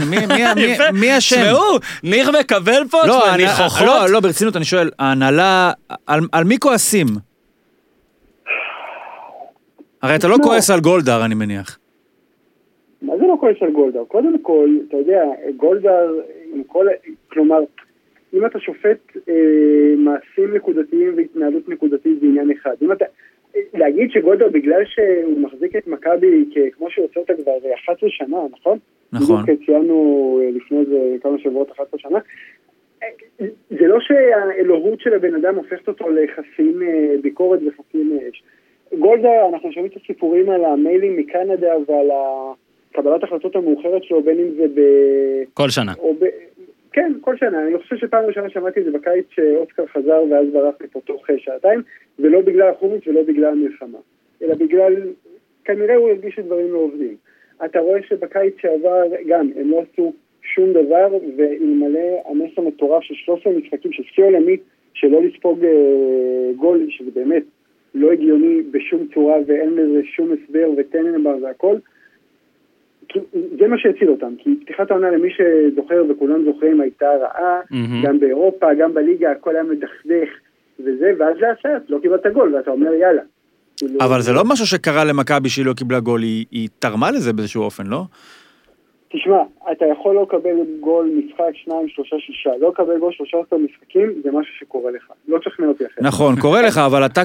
מי- 0.94 1.18
אשם? 1.18 1.36
תשמעו, 1.36 1.78
ניר 2.02 2.30
מקבל 2.40 2.82
פה, 2.90 2.98
לא, 3.06 3.36
ניחוחות. 3.36 3.86
לא, 3.86 4.12
לא, 4.12 4.20
ברצינות, 4.20 4.56
אני 4.56 4.64
שואל, 4.64 4.90
ההנהלה, 4.98 5.72
על, 6.06 6.44
מי 6.44 6.58
כועסים? 6.58 7.06
הרי 10.02 10.16
אתה 10.16 10.28
לא. 10.28 10.36
כועס 10.42 10.70
על 10.70 10.80
גולדהר, 10.80 11.24
אני 11.24 11.34
מניח. 11.34 11.78
מה 13.02 13.12
זה 13.16 13.22
לא 13.26 13.36
כועס 13.40 13.56
על 13.60 13.70
גולדהר? 13.70 14.04
קודם 14.04 14.38
כל, 14.42 14.68
אתה 14.88 14.96
יודע, 14.96 15.22
גולדהר, 15.56 16.06
כלומר, 17.28 17.58
אם 18.34 18.46
אתה 18.46 18.58
שופט 18.58 19.16
אה, 19.28 19.94
מעשים 19.96 20.54
נקודתיים 20.54 21.12
והתנהלות 21.16 21.68
נקודתית 21.68 22.20
זה 22.20 22.26
עניין 22.26 22.50
אחד. 22.50 22.74
אם 22.82 22.92
אתה, 22.92 23.04
להגיד 23.74 24.10
שגולדהר 24.10 24.48
בגלל 24.48 24.82
שהוא 24.84 25.40
מחזיק 25.40 25.76
את 25.76 25.86
מכבי 25.86 26.44
כמו 26.72 26.90
שהוא 26.90 27.04
עושה 27.04 27.20
אותה 27.20 27.32
כבר 27.42 27.52
11 27.74 28.10
שנה, 28.10 28.36
נכון? 28.52 28.78
נכון. 29.12 29.42
בדיוק 29.42 29.64
ציינו 29.66 30.40
אה, 30.42 30.50
לפני 30.50 30.78
איזה 30.78 31.16
כמה 31.22 31.38
שבועות 31.38 31.70
11 31.70 32.00
שנה. 32.00 32.18
אה, 33.02 33.08
זה 33.70 33.86
לא 33.86 33.98
שהאלוהות 34.00 35.00
של 35.00 35.14
הבן 35.14 35.34
אדם 35.34 35.54
הופכת 35.54 35.88
אותו 35.88 36.10
לחסין 36.10 36.82
אה, 36.82 37.14
ביקורת 37.22 37.60
וחסין 37.66 38.18
אש. 38.30 38.42
גולדהר, 38.98 39.48
אנחנו 39.52 39.72
שומעים 39.72 39.92
את 39.92 40.02
הסיפורים 40.02 40.50
על 40.50 40.64
המיילים 40.64 41.16
מקנדה 41.16 41.72
ועל 41.88 42.08
קבלת 42.92 43.22
החלטות 43.22 43.56
המאוחרת 43.56 44.04
שלו, 44.04 44.22
בין 44.22 44.38
אם 44.38 44.50
זה 44.56 44.66
ב... 44.74 44.80
כל 45.54 45.68
שנה. 45.68 45.92
ב... 46.20 46.24
כן, 46.94 47.12
כל 47.20 47.36
שנה. 47.36 47.66
אני 47.66 47.78
חושב 47.78 47.96
שפעם 47.96 48.24
ראשונה 48.24 48.50
שמעתי 48.50 48.80
את 48.80 48.84
זה 48.84 48.90
בקיץ 48.90 49.26
שאוסקר 49.30 49.86
חזר 49.86 50.22
ואז 50.30 50.46
ברח 50.52 50.74
מפה 50.84 51.00
תוך 51.00 51.26
שעתיים, 51.36 51.82
ולא 52.18 52.40
בגלל 52.40 52.68
החומוס 52.68 53.06
ולא 53.06 53.22
בגלל 53.22 53.52
המלחמה, 53.52 53.98
אלא 54.42 54.54
בגלל, 54.54 54.94
כנראה 55.64 55.94
הוא 55.94 56.08
הרגיש 56.08 56.34
שדברים 56.34 56.72
לא 56.72 56.78
עובדים. 56.78 57.16
אתה 57.64 57.78
רואה 57.78 58.02
שבקיץ 58.02 58.54
שעבר, 58.60 59.02
גם, 59.26 59.50
הם 59.56 59.70
לא 59.70 59.82
עשו 59.92 60.12
שום 60.42 60.72
דבר, 60.72 61.18
ואלמלא 61.36 62.22
הנס 62.26 62.50
המטורף 62.56 63.02
של 63.02 63.14
13 63.14 63.52
משחקים 63.52 63.92
של 63.92 64.02
שיא 64.02 64.24
עולמי, 64.24 64.56
שלא 64.94 65.22
לספוג 65.22 65.64
אה, 65.64 66.50
גול, 66.56 66.86
שזה 66.88 67.10
באמת 67.14 67.42
לא 67.94 68.12
הגיוני 68.12 68.62
בשום 68.70 69.06
צורה 69.14 69.36
ואין 69.46 69.70
לזה 69.70 70.00
שום 70.04 70.32
הסבר 70.32 70.70
וטננבר 70.76 71.36
והכל, 71.42 71.76
זה 73.58 73.66
מה 73.68 73.78
שהציל 73.78 74.10
אותם, 74.10 74.32
כי 74.38 74.50
פתיחת 74.64 74.90
העונה 74.90 75.10
למי 75.10 75.28
שזוכר 75.30 76.02
וכולם 76.10 76.44
זוכרים 76.44 76.80
הייתה 76.80 77.06
רעה, 77.06 77.60
מהמם. 77.70 78.02
גם 78.02 78.20
באירופה, 78.20 78.66
גם 78.74 78.94
בליגה, 78.94 79.30
הכל 79.30 79.54
היה 79.54 79.64
מדכדך 79.64 80.28
וזה, 80.80 81.12
ואז 81.18 81.36
זה 81.40 81.46
הסרט, 81.50 81.82
לא 81.88 81.98
קיבלת 82.02 82.26
גול, 82.34 82.54
ואתה 82.54 82.70
אומר 82.70 82.92
יאללה. 82.92 83.22
כאילו, 83.76 84.00
אבל 84.00 84.20
זה 84.20 84.32
לא 84.32 84.42
משהו 84.44 84.66
שקרה 84.66 85.04
למכבי 85.04 85.48
שהיא 85.48 85.66
לא 85.66 85.72
קיבלה 85.72 86.00
גול, 86.00 86.22
היא, 86.22 86.46
היא 86.50 86.68
תרמה 86.78 87.10
לזה 87.10 87.32
באיזשהו 87.32 87.62
אופן, 87.62 87.86
לא? 87.86 88.02
תשמע, 89.12 89.36
אתה 89.72 89.84
יכול 89.92 90.14
לא 90.14 90.22
לקבל 90.22 90.56
גול 90.80 91.10
משחק, 91.16 91.44
שניים, 91.54 91.88
שלושה, 91.88 92.16
שישה, 92.18 92.50
לא 92.60 92.68
לקבל 92.68 92.98
גול 92.98 93.12
שלושה 93.12 93.36
עשר 93.46 93.56
משחקים, 93.56 94.12
זה 94.24 94.30
משהו 94.30 94.54
שקורה 94.58 94.90
לך. 94.90 95.02
לא 95.28 95.38
תשכנע 95.38 95.66
אותי 95.66 95.86
אחרת. 95.86 96.04
נכון, 96.04 96.40
קורה 96.40 96.62
לך, 96.62 96.78
אבל 96.78 97.06
אתה, 97.06 97.22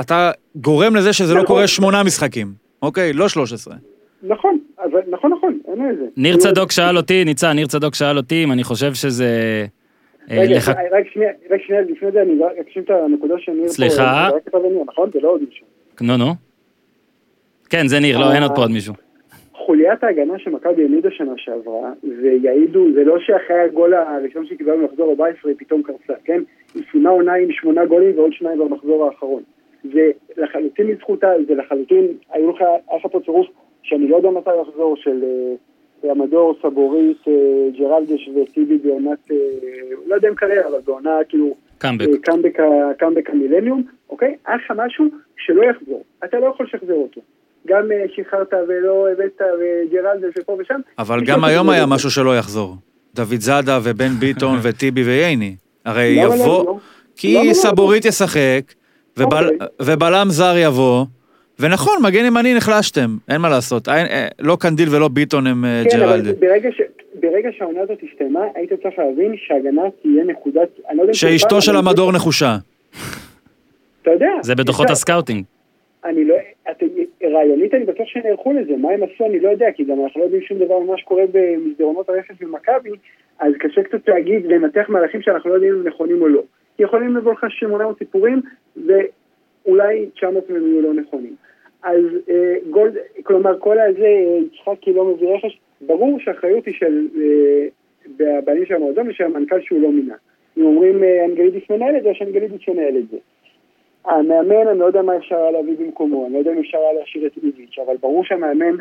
אתה 0.00 0.30
גורם 0.56 0.96
לזה 0.96 1.12
שזה 1.12 1.34
לא 1.34 1.42
נכון. 1.42 1.46
קורה 1.46 1.66
שמונה 1.66 2.02
משחקים, 2.02 2.46
אוקיי? 2.82 3.12
לא 3.12 3.28
13. 3.28 3.74
נכון, 4.22 4.58
אבל 4.84 5.00
נכון, 5.10 5.32
נכון, 5.32 5.58
אין 5.68 5.88
לזה. 5.88 6.04
ניר 6.16 6.36
כאילו, 6.36 6.38
צדוק 6.54 6.72
שאל 6.72 6.96
אותי, 6.96 7.24
ניצן, 7.24 7.52
ניר 7.52 7.66
צדוק 7.66 7.94
שאל 7.94 8.16
אותי 8.16 8.44
אם 8.44 8.52
אני 8.52 8.64
חושב 8.64 8.94
שזה... 8.94 9.26
אה, 10.30 10.38
רגע, 10.40 10.56
לח- 10.56 10.68
רק 10.68 11.04
שנייה, 11.12 11.30
רק 11.50 11.60
שנייה, 11.66 11.82
לפני 11.82 12.10
זה 12.12 12.22
אני 12.22 12.38
רק 12.44 12.52
אקשיב 12.60 12.82
את 12.84 12.90
הנקודה 12.90 13.34
של 13.38 13.52
ניר 13.52 13.62
פה. 13.66 13.68
סליחה? 13.72 14.28
זה 14.52 14.58
ניר, 14.68 14.84
נכון? 14.86 15.10
זה 15.14 15.18
לא 15.22 15.28
עוד 15.28 15.40
מישהו. 15.48 15.66
נו, 16.00 16.16
נו. 16.16 16.24
כן, 17.70 17.86
זה 17.86 18.00
ניר, 18.00 18.18
לא, 18.18 18.32
אין 18.32 18.42
עוד 18.42 18.52
פה 18.54 18.60
עוד 18.60 18.70
מישהו. 18.70 18.94
חוליית 19.54 20.04
ההגנה 20.04 20.38
שמכבי 20.38 20.82
העמידה 20.82 21.08
שנה 21.10 21.32
שעברה, 21.36 21.92
ויעידו, 22.22 22.86
זה 22.94 23.04
לא 23.04 23.16
שאחרי 23.20 23.60
הגול 23.60 23.94
הראשון 23.94 24.46
שקיבלנו 24.46 24.86
במחזור 24.88 25.10
14 25.10 25.50
היא 25.50 25.58
פתאום 25.58 25.82
קרסה, 25.82 26.20
כן? 26.24 26.42
היא 26.74 26.82
סיימה 26.92 27.10
עונה 27.10 27.34
עם 27.34 27.48
שמונה 27.52 27.84
גולים 27.86 28.18
ועוד 28.18 28.32
שניים 28.32 28.58
במחזור 28.58 29.06
האחרון. 29.06 29.42
זה 29.94 30.10
לחלוטין 30.36 30.86
לזכותה, 30.86 31.28
זה 31.48 31.54
לחלוטין, 31.54 32.06
היו 32.32 32.50
לך, 32.50 32.60
היה 32.60 32.98
לך 32.98 33.06
פה 33.12 33.20
צירוף 33.24 33.46
שאני 33.82 34.08
לא 34.08 34.16
יודע 34.16 34.30
מתי 34.30 34.50
יחזור, 34.68 34.96
של 34.96 35.24
אה, 36.04 36.10
המדור, 36.10 36.54
סבורית, 36.62 37.16
אה, 37.28 37.32
ג'רלדש 37.78 38.28
וטיבי 38.28 38.78
בעונת, 38.78 39.18
אה, 39.30 39.36
לא 40.06 40.14
יודע 40.14 40.28
אם 40.28 40.34
קריירה, 40.34 40.68
אבל 40.68 40.78
בעונה 40.84 41.10
כאילו 41.28 41.54
קאמבק. 41.78 42.06
קאמבק 42.98 43.30
המילניום, 43.30 43.82
אוקיי? 44.10 44.34
היה 44.46 44.56
לך 44.56 44.72
משהו 44.86 45.04
שלא 45.36 45.62
יחזור. 45.62 46.04
אתה 46.24 46.38
לא 46.38 46.46
יכול 46.46 46.66
לשחזר 46.66 46.94
אותו. 46.94 47.20
גם 47.66 47.82
שחררת 48.16 48.54
ולא 48.68 49.08
הבאת 49.12 49.40
וג'רלדש 49.60 50.34
ופה 50.40 50.56
ושם. 50.60 50.80
אבל 50.98 51.20
גם 51.24 51.44
היום 51.44 51.70
היה 51.70 51.82
אותו. 51.82 51.94
משהו 51.94 52.10
שלא 52.10 52.38
יחזור. 52.38 52.74
דוד 53.14 53.40
זאדה 53.40 53.78
ובן 53.84 54.08
ביטון 54.20 54.58
וטיבי 54.62 55.02
וייני. 55.02 55.56
הרי 55.84 56.16
לא? 56.16 56.22
יבוא, 56.22 56.64
לא? 56.66 56.76
כי 57.16 57.34
לא? 57.48 57.54
סבורית 57.54 58.04
ישחק, 58.04 58.60
ובל- 59.16 59.50
אוקיי. 59.52 59.66
ובלם 59.82 60.26
זר 60.28 60.54
יבוא, 60.56 61.04
ונכון, 61.60 62.02
מגן 62.02 62.24
ימני 62.24 62.54
נחלשתם, 62.54 63.16
אין 63.30 63.40
מה 63.40 63.48
לעשות. 63.48 63.88
אין- 63.88 64.06
אה, 64.06 64.28
לא 64.40 64.56
קנדיל 64.60 64.88
ולא 64.96 65.08
ביטון 65.08 65.46
הם 65.46 65.64
אה, 65.64 65.82
כן, 65.90 66.00
אבל. 66.02 66.20
ברגע 66.40 66.68
ש- 66.72 66.80
ברגע 67.20 67.48
שהעונה 67.58 67.80
הזאת 67.80 67.98
הסתיימה, 68.10 68.40
היית 68.54 68.72
צריך 68.72 68.98
להבין 68.98 69.34
שההגנה 69.36 69.82
תהיה 70.02 70.24
נקודת... 70.24 70.68
אני 70.88 70.98
לא 70.98 71.12
שאשתו 71.12 71.62
של 71.62 71.76
המדור 71.76 72.12
נחושה. 72.12 72.56
אתה 74.02 74.10
יודע. 74.10 74.28
זה 74.42 74.54
בדוחות 74.54 74.84
אפשר- 74.84 74.92
הסקאוטינג. 74.92 75.44
אני 76.04 76.24
לא... 76.24 76.34
את- 76.70 76.82
רעיונית 77.34 77.74
אני 77.74 77.84
בטוח 77.84 78.06
שנערכו 78.08 78.52
לזה, 78.52 78.72
מה 78.76 78.88
הם 78.90 79.00
עשו 79.02 79.24
אני 79.26 79.40
לא 79.40 79.48
יודע, 79.48 79.66
כי 79.76 79.84
גם 79.84 80.04
אנחנו 80.04 80.20
לא 80.20 80.24
יודעים 80.24 80.42
שום 80.42 80.58
דבר 80.58 80.78
ממה 80.78 80.98
שקורה 80.98 81.22
במסדרונות 81.32 82.08
הרכש 82.08 82.32
של 82.40 82.46
מכבי, 82.46 82.90
אז 83.38 83.52
קשה 83.60 83.82
קצת 83.82 84.08
להגיד, 84.08 84.46
לנתח 84.46 84.84
מהלכים 84.88 85.22
שאנחנו 85.22 85.50
לא 85.50 85.54
יודעים 85.54 85.74
אם 85.74 85.80
הם 85.80 85.86
נכונים 85.88 86.22
או 86.22 86.28
לא. 86.28 86.40
כי 86.76 86.82
יכולים 86.82 87.16
לבוא 87.16 87.32
לך 87.32 87.44
800 87.50 87.98
סיפורים, 87.98 88.40
ואולי 88.76 90.06
900 90.16 90.50
מהם 90.50 90.66
יהיו 90.66 90.82
לא 90.82 90.94
נכונים. 90.94 91.34
אז 91.82 92.04
אה, 92.30 92.54
גולד, 92.70 92.94
כלומר 93.22 93.58
כל 93.58 93.78
הזה, 93.80 94.06
אה, 94.06 94.38
יצחקי 94.52 94.92
לא 94.92 95.04
מביא 95.04 95.28
רכש, 95.28 95.60
ברור 95.80 96.20
שהאחריות 96.20 96.66
היא 96.66 96.74
של 96.74 97.08
אה, 97.16 98.38
הבעלים 98.38 98.66
של 98.66 98.74
המועדון 98.74 99.08
ושל 99.08 99.24
המנכ"ל 99.24 99.60
שהוא 99.60 99.80
לא 99.80 99.92
מינה. 99.92 100.14
אם 100.58 100.64
אומרים 100.64 101.04
אה, 101.04 101.24
אנגלידיס 101.24 101.62
מנהל 101.70 101.96
את 101.96 102.02
זה, 102.02 102.08
או 102.08 102.14
שאנגלידיס 102.14 102.68
ינהל 102.68 102.96
את 102.96 103.08
זה. 103.10 103.16
המאמן, 104.04 104.68
אני 104.70 104.78
לא 104.78 104.84
יודע 104.84 105.02
מה 105.02 105.16
אפשר 105.16 105.36
היה 105.36 105.50
להביא 105.50 105.76
במקומו, 105.78 106.26
אני 106.26 106.34
לא 106.34 106.38
יודע 106.38 106.52
אם 106.52 106.58
אפשר 106.58 106.78
היה 106.78 106.92
להשאיר 107.00 107.26
את 107.26 107.32
איביץ', 107.36 107.78
אבל 107.86 107.96
ברור 108.00 108.24
שהמאמן 108.24 108.76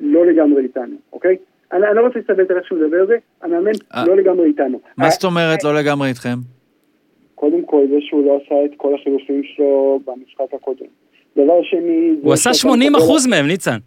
לא 0.00 0.26
לגמרי 0.26 0.62
איתנו, 0.62 0.96
אוקיי? 1.12 1.36
אני, 1.72 1.86
אני 1.86 1.96
לא 1.96 2.00
רוצה 2.06 2.18
להסתבט 2.18 2.50
על 2.50 2.56
איך 2.56 2.66
שהוא 2.66 2.78
מדבר 2.78 3.00
על 3.00 3.06
זה, 3.06 3.16
המאמן 3.42 3.70
אה. 3.94 4.04
לא 4.06 4.16
לגמרי 4.16 4.46
איתנו. 4.46 4.80
מה 4.96 5.04
אה, 5.04 5.10
זאת 5.10 5.24
אומרת 5.24 5.64
לא 5.64 5.74
לגמרי 5.74 6.08
איתכם? 6.08 6.36
קודם 7.34 7.62
כל, 7.62 7.86
זה 7.90 7.96
שהוא 8.00 8.26
לא 8.26 8.40
עשה 8.44 8.64
את 8.64 8.70
כל 8.76 8.94
החילופים 8.94 9.42
שלו 9.44 10.00
במשחק 10.04 10.54
הקודם. 10.54 10.86
דבר 11.36 11.62
שני... 11.62 12.10
הוא 12.22 12.32
עשה 12.32 12.42
שאתה 12.54 12.68
80 12.68 12.92
מקבל- 12.92 13.04
אחוז 13.04 13.26
מהם, 13.26 13.46
ניצן. 13.46 13.78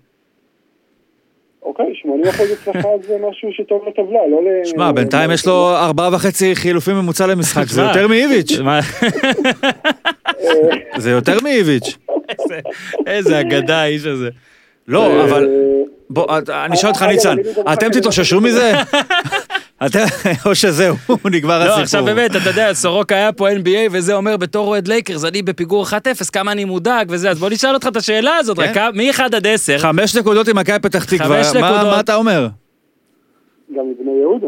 אוקיי, 1.63 1.85
80 2.01 2.23
אחוז 2.27 2.47
הצלחה 2.51 2.87
זה 3.07 3.17
משהו 3.29 3.49
שטוב 3.51 3.81
לטבלה, 3.87 4.19
לא 4.31 4.39
ל... 4.43 4.65
שמע, 4.65 4.91
בינתיים 4.91 5.31
יש 5.31 5.45
לו 5.47 5.69
ארבעה 5.75 6.09
וחצי 6.13 6.55
חילופים 6.55 6.95
ממוצע 6.95 7.27
למשחק, 7.27 7.63
זה 7.67 7.81
יותר 7.81 8.07
מאיביץ'. 8.07 8.51
אה, 8.59 8.79
זה 10.97 11.11
יותר 11.11 11.37
מאיביץ'. 11.43 11.97
איזה- 13.07 13.39
אגדה 13.39 13.81
האיש 13.81 14.05
הזה. 14.05 14.29
לא, 14.87 15.05
אה, 15.07 15.23
אבל... 15.23 15.49
בוא, 16.09 16.25
אני 16.65 16.73
אשאל 16.75 16.89
אותך, 16.89 17.01
ניצן, 17.01 17.35
אתם 17.73 17.89
תתאוששו 17.89 18.41
מזה? 18.41 18.73
או 20.45 20.55
שזהו, 20.55 20.95
נגמר 21.31 21.59
לא, 21.59 21.63
הסיפור. 21.63 21.81
עכשיו 21.83 22.05
באמת, 22.05 22.31
אתה 22.35 22.49
יודע, 22.49 22.73
סורוקה 22.73 23.15
היה 23.15 23.31
פה 23.31 23.49
NBA, 23.51 23.59
וזה 23.91 24.13
אומר 24.13 24.37
בתור 24.37 24.67
אוהד 24.67 24.87
לייקרס, 24.87 25.25
אני 25.25 25.41
בפיגור 25.41 25.85
1-0, 25.85 25.91
כמה 26.33 26.51
אני 26.51 26.65
מודאג 26.65 27.07
וזה, 27.09 27.29
אז 27.29 27.39
בוא 27.39 27.49
נשאל 27.49 27.73
אותך 27.73 27.87
את 27.87 27.95
השאלה 27.95 28.35
הזאת, 28.37 28.59
כן. 28.59 28.71
רק 28.75 28.93
מ-1 28.95 29.23
עד 29.35 29.47
10, 29.47 29.77
חמש 29.77 30.15
נקודות 30.15 30.47
עם 30.47 30.57
מכבי 30.57 30.79
פתח 30.79 31.03
תקווה, 31.05 31.41
מה- 31.61 31.99
אתה 31.99 32.15
אומר? 32.15 32.47
גם 33.75 33.83
מבני 33.91 34.11
יהודה, 34.21 34.47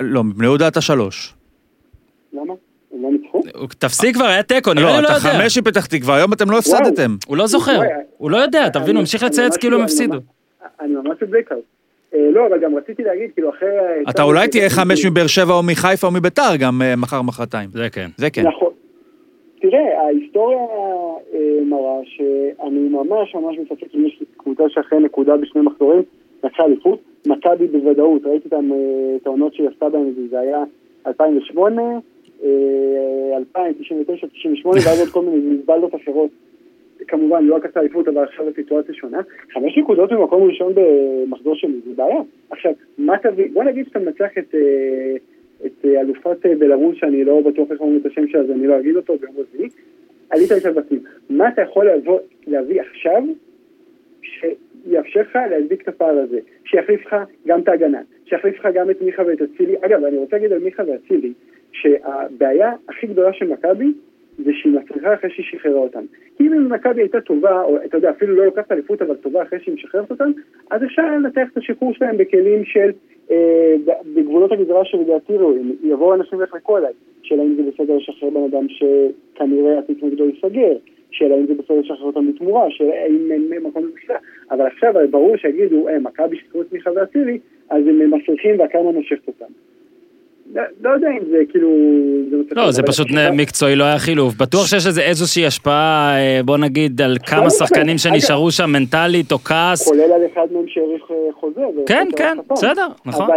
לא, 0.00 0.24
מבני 0.24 0.46
יהודה 0.46 0.68
אתה 0.68 0.80
שלוש. 0.80 1.34
למה? 2.32 2.54
הם 2.94 3.02
לא 3.02 3.08
ניצחו? 3.12 3.42
תפסיק 3.78 4.14
כבר, 4.16 4.24
היה 4.24 4.42
תיקו, 4.42 4.74
נראה 4.74 4.90
לא, 4.90 4.96
לי 4.96 5.02
לא 5.02 5.08
אתה 5.08 5.28
יודע. 5.28 5.40
חמש 5.42 5.58
עם 5.58 5.64
פתח 5.64 5.86
תקווה, 5.86 6.16
היום 6.16 6.32
אתם 6.32 6.50
לא 6.50 6.58
הפסדתם. 6.58 7.16
הוא 7.26 7.36
לא 7.36 7.46
זוכר, 7.46 7.72
וואי, 7.76 7.88
הוא 8.18 8.30
לא 8.30 8.36
יודע, 8.36 8.66
אתה 8.66 8.78
מבין, 8.80 8.96
הוא 8.96 9.00
המשיך 9.00 9.22
אני- 9.22 9.30
לצייץ 9.30 9.52
אני 9.52 9.60
כאילו 9.60 9.76
הם 9.76 9.82
ממש- 9.82 9.90
הפסידו. 9.92 10.16
אני 10.80 10.92
ממש-. 10.94 11.16
אה, 11.52 11.56
לא, 12.32 12.46
אבל 12.46 12.58
גם 12.58 12.76
רציתי 12.76 13.02
להגיד, 13.02 13.30
כאילו, 13.34 13.50
אחרי... 13.50 13.68
אתה 14.10 14.22
אולי 14.22 14.48
תהיה 14.48 14.70
חמש 14.70 15.06
מבאר 15.06 15.26
שבע 15.26 15.52
או 15.54 15.62
מחיפה 15.62 16.06
או 16.06 16.12
מביתר 16.12 16.56
גם 16.60 16.82
אה, 16.82 16.96
מחר 16.96 17.22
מחרתיים. 17.22 17.68
זה 17.72 17.90
כן. 17.90 18.06
זה 18.16 18.30
כן. 18.30 18.42
נכון. 18.42 18.72
תראה, 19.60 20.00
ההיסטוריה 20.02 20.58
אה, 21.34 21.38
מראה 21.64 22.00
שאני 22.04 22.88
ממש 22.88 23.34
ממש 23.34 23.56
מספק 23.58 23.94
אם 23.94 24.06
יש 24.06 24.22
קבוצה 24.36 24.62
שאחרי 24.68 24.98
נקודה 25.00 25.36
בשני 25.36 25.60
מחזורים 25.62 26.02
לקחה 26.44 26.64
אליפות. 26.64 26.98
מכבי 27.26 27.66
בוודאות, 27.66 28.22
ראיתי 28.26 28.48
את 28.48 28.52
ה- 28.52 28.56
את 29.22 29.26
העונות 29.26 29.54
שהיא 29.54 29.68
עשתה 29.68 29.88
בהן, 29.88 30.12
וזה 30.16 30.40
היה 30.40 30.64
2008, 31.06 31.82
אה, 32.44 32.48
2099, 33.36 34.26
98, 34.26 34.80
ואז 34.86 35.00
עוד 35.00 35.08
כל 35.08 35.22
מיני 35.22 35.36
מזבלות 35.54 35.94
אחרות. 35.94 36.30
כמובן, 37.08 37.44
לא 37.44 37.56
לקחת 37.58 37.76
אליפות, 37.76 38.08
אבל 38.08 38.22
עכשיו 38.22 38.48
הסיטואציה 38.48 38.94
שונה. 38.94 39.20
חמש 39.52 39.78
נקודות 39.78 40.12
במקום 40.12 40.42
ראשון 40.42 40.72
במחזור 40.74 41.54
שלי, 41.54 41.80
זה 41.84 41.90
בעיה. 41.96 42.20
עכשיו, 42.50 42.72
מה 42.98 43.18
תביא, 43.18 43.48
בוא 43.52 43.64
נגיד 43.64 43.86
שאתה 43.86 43.98
מנצח 43.98 44.30
את, 44.38 44.54
אה, 44.54 45.16
את 45.66 45.84
אה, 45.84 46.00
אלופת 46.00 46.46
אה, 46.46 46.54
בלרוס, 46.58 46.96
שאני 46.96 47.24
לא 47.24 47.40
בטוח 47.40 47.70
איך 47.70 47.80
אומרים 47.80 48.00
את 48.00 48.06
השם 48.06 48.28
שלה, 48.28 48.40
אז 48.40 48.50
אני 48.50 48.66
לא 48.66 48.78
אגיד 48.78 48.96
אותו 48.96 49.18
ביום 49.18 49.34
רביעי, 49.36 49.68
עלית 50.30 50.50
לשלבתים. 50.50 51.00
מה 51.30 51.48
אתה 51.48 51.62
יכול 51.62 51.90
לבוא, 51.90 52.18
להביא 52.46 52.80
עכשיו, 52.80 53.22
שיאפשר 54.22 55.20
לך 55.20 55.38
להדביק 55.50 55.82
את 55.82 55.88
הפער 55.88 56.18
הזה, 56.18 56.38
שיחליף 56.64 57.06
לך 57.06 57.16
גם 57.46 57.60
את 57.60 57.68
ההגנה, 57.68 58.00
שיחליף 58.24 58.58
לך 58.58 58.68
גם 58.74 58.90
את 58.90 59.02
מיכה 59.02 59.22
ואת 59.26 59.42
אצילי. 59.42 59.76
אגב, 59.80 60.04
אני 60.04 60.16
רוצה 60.16 60.36
להגיד 60.36 60.52
על 60.52 60.58
מיכה 60.58 60.82
ואצילי, 60.86 61.32
שהבעיה 61.72 62.72
הכי 62.88 63.06
גדולה 63.06 63.32
של 63.32 63.48
מכבי 63.48 63.92
זה 64.44 64.50
שהיא 64.54 64.72
מצליחה 64.72 65.14
אחרי 65.14 65.30
שהיא 65.30 65.46
שחררה 65.46 65.78
אותם. 65.78 66.04
אם 66.40 66.68
מכבי 66.72 67.00
הייתה 67.00 67.20
טובה, 67.20 67.62
או 67.62 67.76
אתה 67.84 67.96
יודע, 67.96 68.10
אפילו 68.10 68.34
לא 68.34 68.44
לוקחת 68.44 68.72
אליפות, 68.72 69.02
אבל 69.02 69.14
טובה 69.14 69.42
אחרי 69.42 69.58
שהיא 69.62 69.74
משחררת 69.74 70.10
אותם, 70.10 70.30
אז 70.70 70.84
אפשר 70.84 71.02
לנתח 71.02 71.48
את 71.52 71.56
השחרור 71.56 71.94
שלהם 71.94 72.16
בכלים 72.16 72.64
של, 72.64 72.90
אה, 73.30 73.74
בגבולות 74.14 74.52
הגזרה 74.52 74.84
שלדעתי 74.84 75.36
ראויים. 75.36 75.76
יבואו 75.82 76.14
אנשים 76.14 76.38
ויחלקו 76.38 76.76
עליי. 76.76 76.92
שאלה 77.22 77.42
אם 77.42 77.54
זה 77.56 77.62
בסדר 77.62 77.96
לשחרר 77.96 78.30
בן 78.30 78.42
אדם 78.42 78.66
שכנראה 78.68 79.78
התיק 79.78 80.02
נגדו 80.02 80.24
ייסגר. 80.24 80.76
שאלה 81.10 81.34
אם 81.34 81.46
זה 81.46 81.54
בסדר 81.54 81.80
לשחרר 81.80 82.06
אותם 82.06 82.32
בתמורה, 82.32 82.70
שאלה 82.70 83.06
אם 83.06 83.32
אין 83.32 83.62
מקום 83.62 83.86
לבחירה. 83.86 84.18
אבל 84.50 84.66
עכשיו 84.66 84.94
ברור 85.10 85.36
שיגידו, 85.36 85.88
אה, 85.88 85.98
מכבי 85.98 86.36
שחררו 86.36 86.62
את 86.62 86.72
מיכה 86.72 86.90
ואצילי, 86.96 87.38
אז 87.70 87.86
הם 87.86 88.14
מסריחים 88.14 88.58
והקרמה 88.58 88.92
נושכת 88.92 89.28
אותם. 89.28 89.52
לא, 90.54 90.62
לא 90.80 90.90
יודע 90.90 91.08
אם 91.08 91.30
זה 91.30 91.36
כאילו... 91.50 91.70
לא, 92.50 92.70
זה 92.70 92.82
פשוט 92.82 93.06
מקצועי, 93.32 93.76
לא 93.76 93.84
היה 93.84 93.98
חילוף. 93.98 94.34
בטוח 94.34 94.66
שיש 94.66 94.86
לזה 94.86 95.02
איזושהי 95.02 95.46
השפעה, 95.46 96.16
אה, 96.16 96.40
בוא 96.44 96.58
נגיד, 96.58 97.00
על 97.00 97.16
כמה 97.26 97.50
שחקנים 97.50 97.98
שנשארו 97.98 98.50
שם 98.50 98.70
מנטלית 98.70 99.32
או 99.32 99.38
כעס. 99.38 99.88
כולל 99.88 100.00
על 100.00 100.22
אחד 100.32 100.46
מהם 100.50 100.64
שהאריך 100.68 101.02
אה, 101.10 101.16
חוזה. 101.40 101.60
כן, 101.86 102.08
כן, 102.16 102.38
בסדר, 102.50 102.86
נכון. 103.06 103.28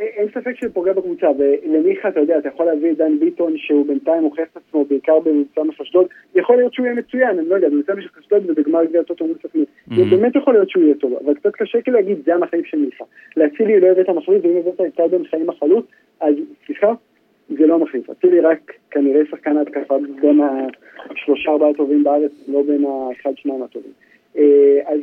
אבל 0.00 0.08
אין 0.08 0.28
ספק 0.28 0.56
שזה 0.56 0.72
פוגע 0.72 0.92
בקבוצה, 0.92 1.28
ולמיכה, 1.38 2.08
אתה 2.08 2.20
יודע, 2.20 2.38
אתה 2.38 2.48
יכול 2.48 2.66
להביא 2.66 2.90
את 2.90 2.96
דן 2.96 3.18
ביטון, 3.18 3.52
שהוא 3.56 3.86
בינתיים 3.86 4.22
הוכיח 4.22 4.48
את 4.52 4.56
עצמו, 4.56 4.84
בעיקר 4.84 5.18
במבצע 5.18 5.62
אשדוד, 5.82 6.06
יכול 6.34 6.56
להיות 6.56 6.74
שהוא 6.74 6.86
יהיה 6.86 6.94
מצוין, 6.94 7.38
אני 7.38 7.48
לא 7.48 7.54
יודע, 7.54 7.68
במבצע 7.68 7.92
אשדוד 8.20 8.50
ובגמר 8.50 8.84
גביע 8.84 9.02
טוטו 9.02 9.26
מול 9.26 9.36
סכנין. 9.42 9.64
זה 9.96 10.16
באמת 10.16 10.36
יכול 10.36 10.54
להיות 10.54 10.70
שהוא 10.70 10.82
יהיה 10.84 10.94
טוב, 10.94 11.12
אבל 11.24 11.34
קצת 11.34 11.52
קשה 11.52 11.82
כאילו 11.82 11.96
להגיד, 11.96 12.18
זה 12.24 12.34
המחליף 12.34 12.66
של 12.66 12.78
מיכה. 12.78 13.04
להצילי 13.36 13.80
לא 13.80 13.86
הבאת 13.86 14.08
מחליף, 14.08 14.44
ואם 14.44 14.56
הבאת 14.56 14.80
את 14.80 14.96
טייבן 14.96 15.24
חיים 15.24 15.50
החלוץ, 15.50 15.86
אז 16.20 16.34
סליחה, 16.66 16.92
זה 17.48 17.66
לא 17.66 17.78
מחליף. 17.78 18.10
אצילי 18.10 18.40
רק 18.40 18.72
כנראה 18.90 19.22
שחקן 19.30 19.56
ההתקפה 19.56 19.98
בין 20.20 20.40
השלושה 21.10 21.50
ארבעה 21.50 21.70
הטובים 21.70 22.04
בארץ, 22.04 22.32
לא 22.48 22.62
בין 22.62 22.84
האחד 22.84 23.30
שניים 23.36 23.62
הטובים. 23.62 23.92
אז 24.86 25.00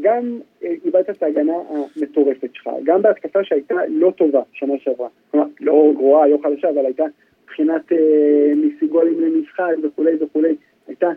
גם 0.00 0.38
איבדת 0.62 1.10
את 1.10 1.22
ההגנה 1.22 1.52
המטורפת 1.96 2.48
שלך, 2.54 2.70
גם 2.84 3.02
בהתקפה 3.02 3.44
שהייתה 3.44 3.74
לא 3.88 4.12
טובה 4.16 4.42
שנה 4.52 4.74
שעברה, 4.78 5.08
כלומר, 5.30 5.46
לא 5.60 5.92
גרועה, 5.94 6.26
לא 6.26 6.38
חדשה, 6.42 6.70
אבל 6.70 6.86
הייתה 6.86 7.04
מבחינת 7.44 7.92
אה, 7.92 8.52
מסיגולים 8.56 9.20
למשחק 9.20 9.74
וכולי 9.82 10.12
וכולי, 10.20 10.56
הייתה 10.88 11.08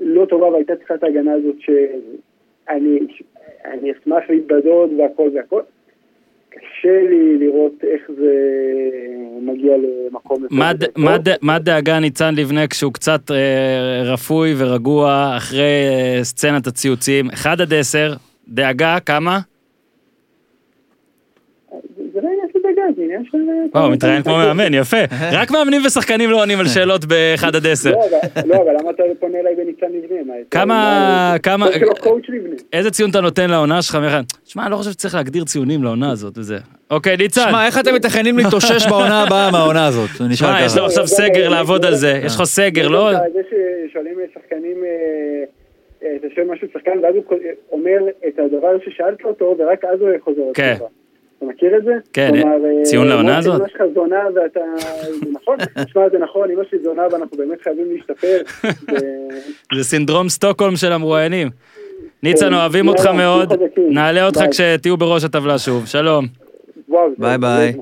לא 0.00 0.26
טובה 0.26 0.48
והייתה 0.48 0.76
צריכה 0.76 0.94
את 0.94 1.02
ההגנה 1.02 1.32
הזאת 1.32 1.56
שאני 1.60 2.98
אני 3.64 3.92
אשמח 3.92 4.30
להתבדות 4.30 4.90
והכל 4.98 5.30
והכל. 5.34 5.62
קשה 6.50 7.02
לי 7.10 7.38
לראות 7.38 7.84
איך 7.84 8.02
זה 8.18 8.34
מגיע 9.42 9.72
למקום... 9.76 10.46
מה 11.42 11.54
הדאגה 11.54 12.00
ניצן 12.00 12.34
לבנה 12.34 12.66
כשהוא 12.66 12.92
קצת 12.92 13.30
אה, 13.30 14.02
רפוי 14.04 14.54
ורגוע 14.58 15.34
אחרי 15.36 15.62
אה, 15.88 16.24
סצנת 16.24 16.66
הציוצים? 16.66 17.30
1 17.30 17.60
עד 17.60 17.74
10, 17.74 18.14
דאגה, 18.48 19.00
כמה? 19.06 19.38
זה 22.12 22.20
לא 22.22 22.28
עניין 22.28 22.48
של 22.52 22.58
דאגה, 22.62 22.77
זה 22.96 23.02
עניין 23.02 23.24
של... 23.24 23.38
או, 23.74 23.80
הוא 23.80 23.92
מתראיין 23.92 24.22
כמו 24.22 24.36
מאמן, 24.36 24.74
יפה. 24.74 24.96
רק 25.32 25.50
מאמנים 25.50 25.82
ושחקנים 25.86 26.30
לא 26.30 26.40
עונים 26.42 26.60
על 26.60 26.68
שאלות 26.68 27.04
ב-1 27.04 27.46
עד 27.46 27.66
10. 27.66 27.90
לא, 27.90 28.56
אבל 28.56 28.72
למה 28.80 28.90
אתה 28.90 29.02
פונה 29.20 29.38
אליי 29.38 29.54
בניצן 29.54 29.86
לבנה? 29.86 30.32
כמה, 30.50 31.34
כמה. 31.42 31.66
איזה 32.72 32.90
ציון 32.90 33.10
אתה 33.10 33.20
נותן 33.20 33.50
לעונה 33.50 33.82
שלך? 33.82 33.98
שמע, 34.44 34.62
אני 34.62 34.72
לא 34.72 34.76
חושב 34.76 34.90
שצריך 34.90 35.14
להגדיר 35.14 35.44
ציונים 35.44 35.84
לעונה 35.84 36.10
הזאת 36.10 36.38
וזה. 36.38 36.58
אוקיי, 36.90 37.16
ניצן. 37.16 37.48
שמע, 37.48 37.66
איך 37.66 37.78
אתם 37.78 37.94
מתכננים 37.94 38.38
להתאושש 38.38 38.86
בעונה 38.86 39.22
הבאה 39.22 39.50
מהעונה 39.50 39.86
הזאת? 39.86 40.10
שמע, 40.34 40.64
יש 40.64 40.76
לו 40.76 40.84
עכשיו 40.84 41.06
סגר 41.06 41.48
לעבוד 41.48 41.84
על 41.84 41.94
זה. 41.94 42.20
יש 42.24 42.34
לך 42.34 42.44
סגר, 42.44 42.88
לא? 42.88 43.12
זה 43.12 43.40
ששואלים 43.90 44.14
שחקנים... 44.34 44.76
אתה 46.16 46.26
שואל 46.34 46.46
משהו 46.46 46.68
שחקן, 46.72 46.98
ואז 47.02 47.14
הוא 47.14 47.24
אומר 47.72 47.98
את 48.28 48.38
הדבר 48.38 48.78
ששאלת 48.84 49.24
אותו, 49.24 49.56
ורק 49.58 49.84
אז 49.84 50.00
הוא 50.00 50.08
חוזר 50.24 50.42
כן. 50.54 50.74
אתה 51.38 51.46
מכיר 51.46 51.76
את 51.76 51.84
זה? 51.84 51.92
כן, 52.12 52.30
ציון 52.82 53.08
לעונה 53.08 53.38
הזאת? 53.38 53.60
אמא 53.60 53.68
שלך 53.68 53.82
זונה 53.94 54.20
ואתה... 54.34 54.60
זה 55.24 55.30
נכון, 55.32 55.56
תשמע, 55.86 56.08
זה 56.12 56.18
נכון, 56.18 56.50
אמא 56.50 56.62
שלי 56.70 56.78
זונה 56.82 57.02
ואנחנו 57.12 57.36
באמת 57.36 57.62
חייבים 57.62 57.86
להשתפר. 57.90 58.38
זה 59.74 59.84
סינדרום 59.90 60.28
סטוקהולם 60.28 60.76
של 60.76 60.92
המרואיינים. 60.92 61.50
ניצן, 62.22 62.54
אוהבים 62.54 62.88
אותך 62.88 63.06
מאוד, 63.06 63.52
נעלה 63.76 64.26
אותך 64.26 64.40
כשתהיו 64.50 64.96
בראש 64.96 65.24
הטבלה 65.24 65.58
שוב, 65.58 65.86
שלום. 65.86 66.26
ביי 67.18 67.38
ביי. 67.38 67.72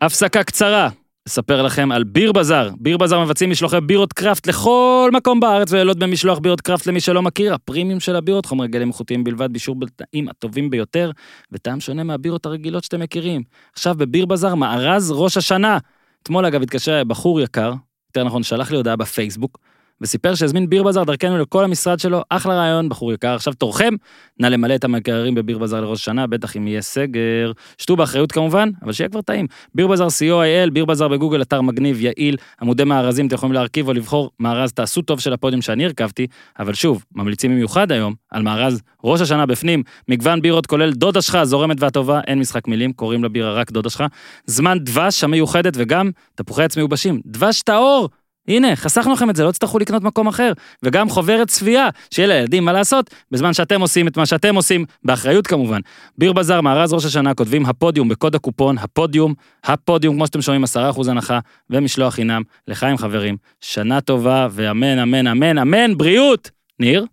הפסקה 0.00 0.44
קצרה. 0.44 0.88
אספר 1.28 1.62
לכם 1.62 1.92
על 1.92 2.04
ביר 2.04 2.32
בזאר. 2.32 2.70
ביר 2.78 2.96
בזאר 2.96 3.24
מבצעים 3.24 3.50
משלוחי 3.50 3.80
בירות 3.80 4.12
קראפט 4.12 4.46
לכל 4.46 5.10
מקום 5.12 5.40
בארץ 5.40 5.72
ולילות 5.72 5.98
במשלוח 5.98 6.38
בירות 6.38 6.60
קראפט 6.60 6.86
למי 6.86 7.00
שלא 7.00 7.22
מכיר. 7.22 7.54
הפרימיום 7.54 8.00
של 8.00 8.16
הבירות, 8.16 8.46
חומרי 8.46 8.68
גלם 8.68 8.88
איכותיים 8.88 9.24
בלבד, 9.24 9.52
בישול 9.52 9.74
בתנאים 9.74 10.28
הטובים 10.28 10.70
ביותר, 10.70 11.10
וטעם 11.52 11.80
שונה 11.80 12.04
מהבירות 12.04 12.46
הרגילות 12.46 12.84
שאתם 12.84 13.00
מכירים. 13.00 13.42
עכשיו 13.72 13.94
בביר 13.94 14.26
בזאר 14.26 14.54
מארז 14.54 15.12
ראש 15.12 15.36
השנה. 15.36 15.78
אתמול 16.22 16.46
אגב 16.46 16.62
התקשר 16.62 17.04
בחור 17.04 17.40
יקר, 17.40 17.72
יותר 18.08 18.24
נכון 18.24 18.42
שלח 18.42 18.70
לי 18.70 18.76
הודעה 18.76 18.96
בפייסבוק, 18.96 19.58
וסיפר 20.02 20.34
שהזמין 20.34 20.68
ביר 20.68 20.82
בזאר 20.82 21.04
דרכנו 21.04 21.38
לכל 21.38 21.64
המשרד 21.64 21.98
שלו, 21.98 22.22
אחלה 22.28 22.54
רעיון, 22.54 22.88
בחור 22.88 23.12
יקר. 23.12 23.34
עכשיו 23.34 23.54
תורכם, 23.54 23.94
נא 24.40 24.46
למלא 24.46 24.74
את 24.74 24.84
המקררים 24.84 25.34
בביר 25.34 25.58
בזאר 25.58 25.80
לראש 25.80 26.00
השנה, 26.00 26.26
בטח 26.26 26.56
אם 26.56 26.66
יהיה 26.66 26.82
סגר. 26.82 27.52
שתו 27.78 27.96
באחריות 27.96 28.32
כמובן, 28.32 28.70
אבל 28.82 28.92
שיהיה 28.92 29.08
כבר 29.08 29.20
טעים. 29.20 29.46
ביר 29.74 29.86
בזאר 29.86 30.06
co.il, 30.06 30.70
ביר 30.70 30.84
בזאר 30.84 31.08
בגוגל, 31.08 31.42
אתר 31.42 31.60
מגניב, 31.60 32.00
יעיל, 32.00 32.36
עמודי 32.62 32.84
מארזים, 32.84 33.26
אתם 33.26 33.34
יכולים 33.34 33.52
להרכיב 33.52 33.88
או 33.88 33.92
לבחור 33.92 34.30
מארז 34.40 34.72
תעשו 34.72 35.02
טוב 35.02 35.20
של 35.20 35.32
הפודיום 35.32 35.62
שאני 35.62 35.84
הרכבתי, 35.84 36.26
אבל 36.58 36.74
שוב, 36.74 37.04
ממליצים 37.14 37.50
במיוחד 37.50 37.92
היום 37.92 38.14
על 38.30 38.42
מארז 38.42 38.82
ראש 39.04 39.20
השנה 39.20 39.46
בפנים, 39.46 39.82
מגוון 40.08 40.42
בירות 40.42 40.66
כולל 40.66 40.92
דודה 40.92 41.22
שלך, 41.22 41.34
הזורמת 41.34 41.80
והטובה, 41.80 42.20
אין 42.26 42.38
משחק 42.38 42.68
מילים, 42.68 42.92
קוראים 42.92 43.24
לבירה 43.24 43.52
רק 43.52 43.70
דודה 43.70 43.90
שלך. 43.90 44.04
זמן 44.46 44.78
דבש 44.78 45.24
המיוחדת 45.24 45.72
וגם 45.76 46.10
תפוחי 46.34 46.62
עץ 46.62 46.76
מיובשים. 46.76 47.20
דבש 47.26 47.62
טהור! 47.62 48.08
הנה, 48.48 48.76
חסכנו 48.76 49.12
לכם 49.12 49.30
את 49.30 49.36
זה, 49.36 49.44
לא 49.44 49.50
תצטרכו 49.50 49.78
לקנות 49.78 50.02
מקום 50.02 50.26
אחר. 50.26 50.52
וגם 50.82 51.08
חוברת 51.08 51.48
צפייה, 51.48 51.88
שיהיה 52.10 52.28
לילדים 52.28 52.64
מה 52.64 52.72
לעשות, 52.72 53.10
בזמן 53.30 53.52
שאתם 53.52 53.80
עושים 53.80 54.08
את 54.08 54.16
מה 54.16 54.26
שאתם 54.26 54.54
עושים, 54.54 54.84
באחריות 55.04 55.46
כמובן. 55.46 55.80
ביר 56.18 56.32
בזאר, 56.32 56.60
מארז 56.60 56.92
ראש 56.92 57.04
השנה, 57.04 57.34
כותבים 57.34 57.66
הפודיום 57.66 58.08
בקוד 58.08 58.34
הקופון, 58.34 58.78
הפודיום, 58.78 59.34
הפודיום, 59.64 60.14
כמו 60.16 60.26
שאתם 60.26 60.42
שומעים, 60.42 60.64
10% 60.64 61.08
הנחה, 61.08 61.38
ומשלוח 61.70 62.14
חינם, 62.14 62.42
לחיים 62.68 62.98
חברים. 62.98 63.36
שנה 63.60 64.00
טובה, 64.00 64.48
ואמן, 64.50 64.98
אמן, 64.98 65.26
אמן, 65.26 65.58
אמן, 65.58 65.96
בריאות! 65.96 66.50
ניר? 66.80 67.04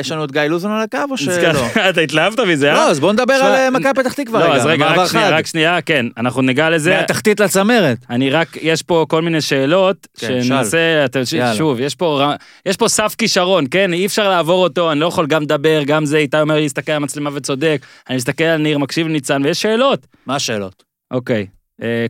יש 0.00 0.12
לנו 0.12 0.24
את 0.24 0.32
גיא 0.32 0.42
לוזון 0.42 0.72
על 0.72 0.82
הקו 0.82 0.98
או 1.10 1.16
שלא? 1.16 1.66
אתה 1.90 2.00
התלהבת 2.00 2.40
מזה, 2.40 2.68
אה? 2.70 2.74
לא, 2.74 2.90
אז 2.90 3.00
בוא 3.00 3.12
נדבר 3.12 3.34
על 3.34 3.70
מכבי 3.70 4.02
פתח 4.02 4.12
תקווה 4.12 4.40
רגע. 4.40 4.48
לא, 4.48 4.54
אז 4.54 4.66
רגע, 4.66 4.86
רק 4.86 5.10
שנייה, 5.10 5.30
רק 5.30 5.46
שנייה, 5.46 5.80
כן, 5.80 6.06
אנחנו 6.16 6.42
ניגע 6.42 6.70
לזה. 6.70 6.96
מהתחתית 6.96 7.40
לצמרת. 7.40 7.98
אני 8.10 8.30
רק, 8.30 8.48
יש 8.62 8.82
פה 8.82 9.06
כל 9.08 9.22
מיני 9.22 9.40
שאלות, 9.40 10.06
כן, 10.18 10.42
שננסה, 10.42 11.04
שוב, 11.56 11.80
יש 12.66 12.76
פה 12.76 12.88
סף 12.88 13.14
כישרון, 13.18 13.64
כן? 13.70 13.92
אי 13.92 14.06
אפשר 14.06 14.28
לעבור 14.28 14.62
אותו, 14.62 14.92
אני 14.92 15.00
לא 15.00 15.06
יכול 15.06 15.26
גם 15.26 15.42
לדבר, 15.42 15.82
גם 15.86 16.04
זה, 16.04 16.16
איתי 16.16 16.40
אומר 16.40 16.54
לי 16.54 16.62
להסתכל 16.62 16.92
על 16.92 16.96
המצלמה 16.96 17.30
וצודק, 17.34 17.82
אני 18.08 18.16
מסתכל 18.16 18.44
על 18.44 18.60
ניר, 18.60 18.78
מקשיב 18.78 19.08
לניצן, 19.08 19.42
ויש 19.44 19.62
שאלות. 19.62 20.06
מה 20.26 20.36
השאלות? 20.36 20.84
אוקיי. 21.10 21.46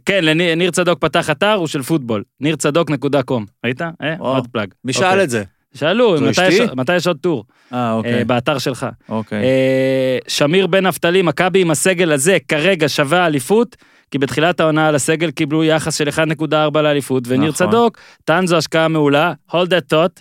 כן, 0.04 0.38
ניר 0.56 0.70
צדוק 0.70 0.98
פתח 0.98 1.30
אתר, 1.30 1.52
הוא 1.52 1.66
של 1.66 1.82
פוטבול, 1.82 2.22
ניר-צדוק.קום, 2.40 3.46
ראית? 3.64 3.80
עוד 4.18 4.46
פלאג. 4.52 4.68
מי 4.84 4.92
שאל 4.92 5.22
את 5.22 5.30
זה? 5.30 5.42
שאלו, 5.74 6.16
מתי 6.20 6.48
יש, 6.48 6.60
מתי 6.76 6.96
יש 6.96 7.06
עוד 7.06 7.18
טור? 7.20 7.44
אה, 7.72 7.92
אוקיי. 7.92 8.18
אה, 8.18 8.24
באתר 8.24 8.58
שלך. 8.58 8.86
אוקיי. 9.08 9.42
אה, 9.42 10.18
שמיר 10.28 10.66
בן 10.66 10.86
נפתלי, 10.86 11.22
מכבי 11.22 11.60
עם 11.60 11.70
הסגל 11.70 12.12
הזה 12.12 12.38
כרגע 12.48 12.88
שווה 12.88 13.26
אליפות, 13.26 13.76
כי 14.10 14.18
בתחילת 14.18 14.60
העונה 14.60 14.88
על 14.88 14.94
הסגל 14.94 15.30
קיבלו 15.30 15.64
יחס 15.64 15.98
של 15.98 16.08
1.4 16.08 16.80
לאליפות, 16.80 17.24
וניר 17.26 17.50
נכון. 17.50 17.68
צדוק 17.68 17.98
טען 18.24 18.46
זו 18.46 18.56
השקעה 18.56 18.88
מעולה, 18.88 19.32
hold 19.50 19.54
that 19.54 19.92
thought, 19.92 20.20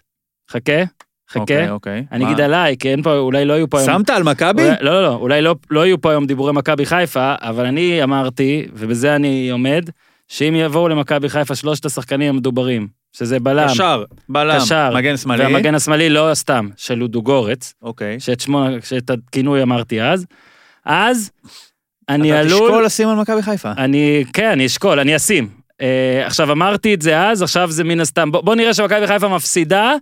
חכה, 0.52 0.84
חכה. 1.30 1.40
אוקיי, 1.40 1.70
אוקיי. 1.70 2.06
אני? 2.12 2.26
אגיד 2.26 2.42
עליי, 2.42 2.78
כי 2.78 2.92
אין 2.92 3.04
פה, 3.04 3.18
אולי 3.18 3.46
לא 3.46 3.54
יהיו 3.54 3.70
פה 3.70 3.80
היום... 3.80 3.98
שמת 4.00 4.10
על 4.10 4.24
מכבי? 4.24 4.64
לא, 4.82 4.92
לא, 4.92 5.04
לא, 5.04 5.14
אולי 5.14 5.42
לא, 5.42 5.56
לא 5.70 5.86
יהיו 5.86 6.02
פה 6.02 6.12
היום 6.12 6.26
דיבורי 6.26 6.54
מכבי 6.54 6.86
חיפה, 6.86 7.36
אבל 7.42 7.66
אני 7.66 8.04
אמרתי, 8.04 8.68
ובזה 8.74 9.16
אני 9.16 9.50
עומד, 9.50 9.90
שאם 10.28 10.56
יבואו 10.56 10.88
למכבי 10.88 11.30
חיפה 11.30 11.56
שלושת 11.56 11.86
השחקנים 11.86 12.36
המדוברים, 12.36 13.01
שזה 13.14 13.40
בלם, 13.40 13.68
קשר, 13.70 14.04
בלם, 14.30 14.60
קשר, 14.60 14.92
מגן 14.96 15.18
שמאלי. 15.18 15.44
והמגן 15.44 15.76
השמאלי 15.76 16.10
לא 16.10 16.30
סתם, 16.34 16.70
של 16.78 16.96
לודו 16.96 17.22
גורץ, 17.22 17.74
אוקיי. 17.82 18.20
שאת 18.20 18.40
שמו, 18.40 18.66
שאת 18.84 19.10
הכינוי 19.10 19.62
אמרתי 19.64 20.02
אז, 20.02 20.26
אז 20.86 21.32
אני 22.10 22.32
אתה 22.32 22.40
עלול... 22.40 22.70
תשקול 22.70 22.86
לשים 22.86 23.10
על 23.10 23.16
מכבי 23.16 23.42
חיפה. 23.42 23.72
אני, 23.78 24.24
כן, 24.34 24.50
אני 24.50 24.66
אשקול, 24.66 25.00
אני 25.00 25.16
אשים. 25.16 25.50
אה, 25.82 26.24
עכשיו, 26.26 26.52
אמרתי 26.52 26.94
את 26.94 27.02
זה 27.02 27.28
אז, 27.28 27.42
עכשיו 27.42 27.72
זה 27.72 27.84
מן 27.84 28.00
הסתם, 28.00 28.32
בוא, 28.32 28.42
בוא 28.42 28.56
נראה 28.56 28.74
שמכבי 28.74 29.08
חיפה 29.08 29.28
מפסידה, 29.28 29.94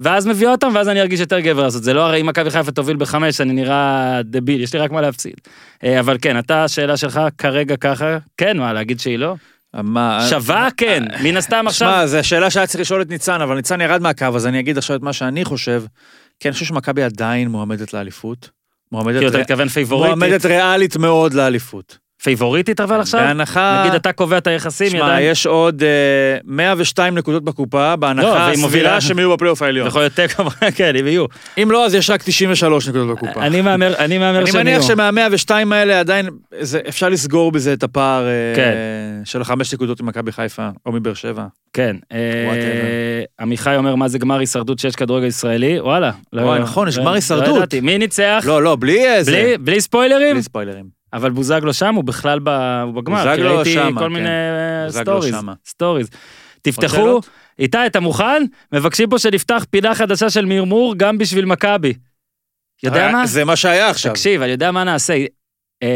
ואז 0.00 0.26
מביאה 0.26 0.50
אותם, 0.50 0.72
ואז 0.74 0.88
אני 0.88 1.00
ארגיש 1.00 1.20
יותר 1.20 1.40
גבר 1.40 1.62
לעשות. 1.62 1.82
זה 1.82 1.94
לא 1.94 2.00
הרי 2.00 2.20
אם 2.20 2.26
מכבי 2.26 2.50
חיפה 2.50 2.72
תוביל 2.72 2.96
בחמש, 2.96 3.40
אני 3.40 3.52
נראה 3.52 4.20
דביל, 4.24 4.62
יש 4.62 4.72
לי 4.72 4.78
רק 4.78 4.90
מה 4.90 5.00
להפסיד. 5.00 5.34
אה, 5.84 6.00
אבל 6.00 6.16
כן, 6.22 6.38
אתה, 6.38 6.64
השאלה 6.64 6.96
שלך 6.96 7.20
כרגע 7.38 7.76
ככה, 7.76 8.18
כן, 8.36 8.58
מה, 8.58 8.72
להגיד 8.72 9.00
שהיא 9.00 9.18
לא? 9.18 9.34
מה... 9.74 10.26
שווה, 10.30 10.68
כן, 10.76 11.02
מן 11.22 11.36
הסתם 11.36 11.64
עכשיו... 11.66 11.88
שמע, 11.88 12.06
זו 12.06 12.18
שאלה 12.28 12.50
שהיה 12.50 12.66
צריך 12.66 12.80
לשאול 12.80 13.02
את 13.02 13.08
ניצן, 13.08 13.40
אבל 13.40 13.54
ניצן 13.54 13.80
ירד 13.80 14.02
מהקו, 14.02 14.26
אז 14.34 14.46
אני 14.46 14.60
אגיד 14.60 14.78
עכשיו 14.78 14.96
את 14.96 15.02
מה 15.02 15.12
שאני 15.12 15.44
חושב. 15.44 15.82
כן, 16.40 16.48
אני 16.48 16.52
חושב 16.52 16.66
שמכבי 16.66 17.02
עדיין 17.02 17.48
מועמדת 17.48 17.94
לאליפות. 17.94 18.50
מועמדת 18.92 19.16
כאילו, 19.16 19.30
אתה 19.30 19.38
מתכוון 19.38 19.68
פייבוריטית? 19.68 20.18
מועמדת 20.18 20.44
ריאלית 20.44 20.96
מאוד 20.96 21.34
לאליפות. 21.34 21.98
פייבוריטית 22.22 22.80
אבל 22.80 23.00
עכשיו? 23.00 23.20
בהנחה... 23.20 23.80
נגיד 23.82 23.94
אתה 23.94 24.12
קובע 24.12 24.38
את 24.38 24.46
היחסים, 24.46 24.90
שמע, 24.90 24.98
ידיים, 24.98 25.30
יש 25.30 25.46
עוד 25.46 25.82
אה, 25.82 25.88
102 26.44 27.14
נקודות 27.14 27.44
בקופה, 27.44 27.90
לא, 27.90 27.96
בהנחה 27.96 28.50
הסבירה 28.50 29.00
שהם 29.00 29.18
יהיו 29.18 29.32
בפלייאוף 29.32 29.62
העליון. 29.62 29.86
יכול 29.86 30.00
להיות 30.00 30.12
תיקו, 30.12 30.42
כן, 30.76 30.96
אם 30.96 31.06
יהיו. 31.06 31.24
אם 31.62 31.70
לא, 31.70 31.86
אז 31.86 31.94
יש 31.94 32.10
רק 32.10 32.22
93 32.22 32.88
נקודות 32.88 33.16
בקופה. 33.16 33.40
אני 33.46 33.60
מהמר, 33.60 33.94
אני 33.98 34.18
מהמר 34.18 34.38
אני 34.42 34.52
שהם 34.52 34.60
מניח 34.60 34.82
יהיו. 34.82 34.82
שמה-102 34.82 35.50
האלה 35.74 36.00
עדיין, 36.00 36.28
זה- 36.60 36.80
אפשר 36.88 37.08
לסגור 37.08 37.52
בזה 37.52 37.72
את 37.72 37.82
הפער 37.82 38.26
אה, 38.26 38.52
כן. 38.56 38.72
של 39.24 39.40
החמש 39.40 39.74
נקודות 39.74 40.00
ממכבי 40.00 40.32
חיפה, 40.32 40.68
או 40.86 40.92
מבאר 40.92 41.14
שבע. 41.14 41.44
כן. 41.72 41.96
אה. 42.12 43.22
עמיחי 43.40 43.74
אומר 43.76 43.94
מה 43.94 44.08
זה 44.08 44.18
גמר 44.18 44.38
הישרדות 44.38 44.78
שיש 44.78 44.96
כדורגל 44.96 45.26
ישראלי, 45.26 45.80
וואלה. 45.80 46.10
לא- 46.32 46.42
וואי, 46.42 46.60
נכון, 46.60 46.88
יש 46.88 46.96
לא- 46.96 47.02
גמר 47.02 47.10
לא 47.10 47.14
הישרדות. 47.16 47.74
מי 47.82 47.98
ניצח? 47.98 48.44
לא, 48.46 48.62
לא, 48.62 48.76
בלי. 48.80 48.98
בלי- 49.26 49.58
בלי 49.58 49.80
ספוילרים? 49.80 50.32
בלי 50.34 50.42
ספוילרים. 50.42 50.99
אבל 51.12 51.30
בוזגלו 51.30 51.72
שם, 51.74 51.94
הוא 51.94 52.04
בכלל 52.04 52.38
ב- 52.42 52.48
הוא 52.84 52.94
בגמר. 52.94 53.24
בוזגלו 53.26 53.56
ראיתי 53.56 53.72
שמה, 53.74 53.98
כל 54.00 54.06
כן. 54.06 54.12
מיני 54.12 54.28
אה, 54.28 54.84
בוזגלו 54.86 55.02
סטוריז. 55.04 55.34
שמה. 55.40 55.52
סטוריז. 55.66 56.08
תפתחו? 56.62 57.20
איתי, 57.58 57.78
אתה 57.86 58.00
מוכן? 58.00 58.42
מבקשים 58.72 59.08
פה 59.10 59.18
שנפתח 59.18 59.64
פינה 59.70 59.94
חדשה 59.94 60.30
של 60.30 60.44
מרמור 60.44 60.94
גם 60.96 61.18
בשביל 61.18 61.44
מכבי. 61.44 61.92
יודע 62.82 63.06
אה, 63.06 63.12
מה? 63.12 63.26
זה 63.26 63.44
מה 63.44 63.56
שהיה 63.56 63.90
עכשיו. 63.90 64.12
תקשיב, 64.12 64.42
אני 64.42 64.50
יודע 64.50 64.70
מה 64.70 64.84
נעשה. 64.84 65.24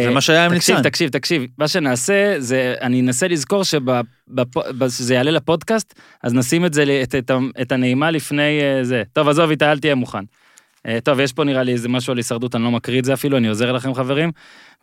זה 0.05 0.11
מה 0.11 0.21
שהיה 0.21 0.45
עם 0.45 0.53
ניצן. 0.53 0.83
תקשיב, 0.83 1.09
תקשיב, 1.11 1.47
מה 1.59 1.69
שנעשה 1.69 2.35
זה, 2.39 2.75
אני 2.81 3.01
אנסה 3.01 3.29
לזכור 3.29 3.63
שזה 4.89 5.15
יעלה 5.15 5.31
לפודקאסט, 5.31 5.95
אז 6.23 6.35
נשים 6.35 6.65
את 6.67 6.75
זה, 6.75 7.01
את, 7.03 7.15
את, 7.15 7.31
ה- 7.31 7.39
את 7.63 7.73
הנעימה 7.73 8.11
לפני 8.11 8.61
אה, 8.63 8.85
זה. 8.85 9.03
טוב, 9.13 9.29
עזוב, 9.29 9.51
איתי, 9.51 9.65
אל 9.65 9.79
תהיה 9.79 9.95
מוכן. 9.95 10.25
אה, 10.87 10.99
טוב, 11.01 11.21
יש 11.21 11.33
פה 11.33 11.45
נראה 11.45 11.63
לי 11.63 11.73
איזה 11.73 11.89
משהו 11.89 12.11
על 12.11 12.17
הישרדות, 12.17 12.55
אני 12.55 12.65
לא 12.65 12.71
מקריא 12.71 12.99
את 12.99 13.05
זה 13.05 13.15
אפילו, 13.15 13.37
אני 13.37 13.49
עוזר 13.49 13.73
לכם 13.73 13.95
חברים. 13.95 14.33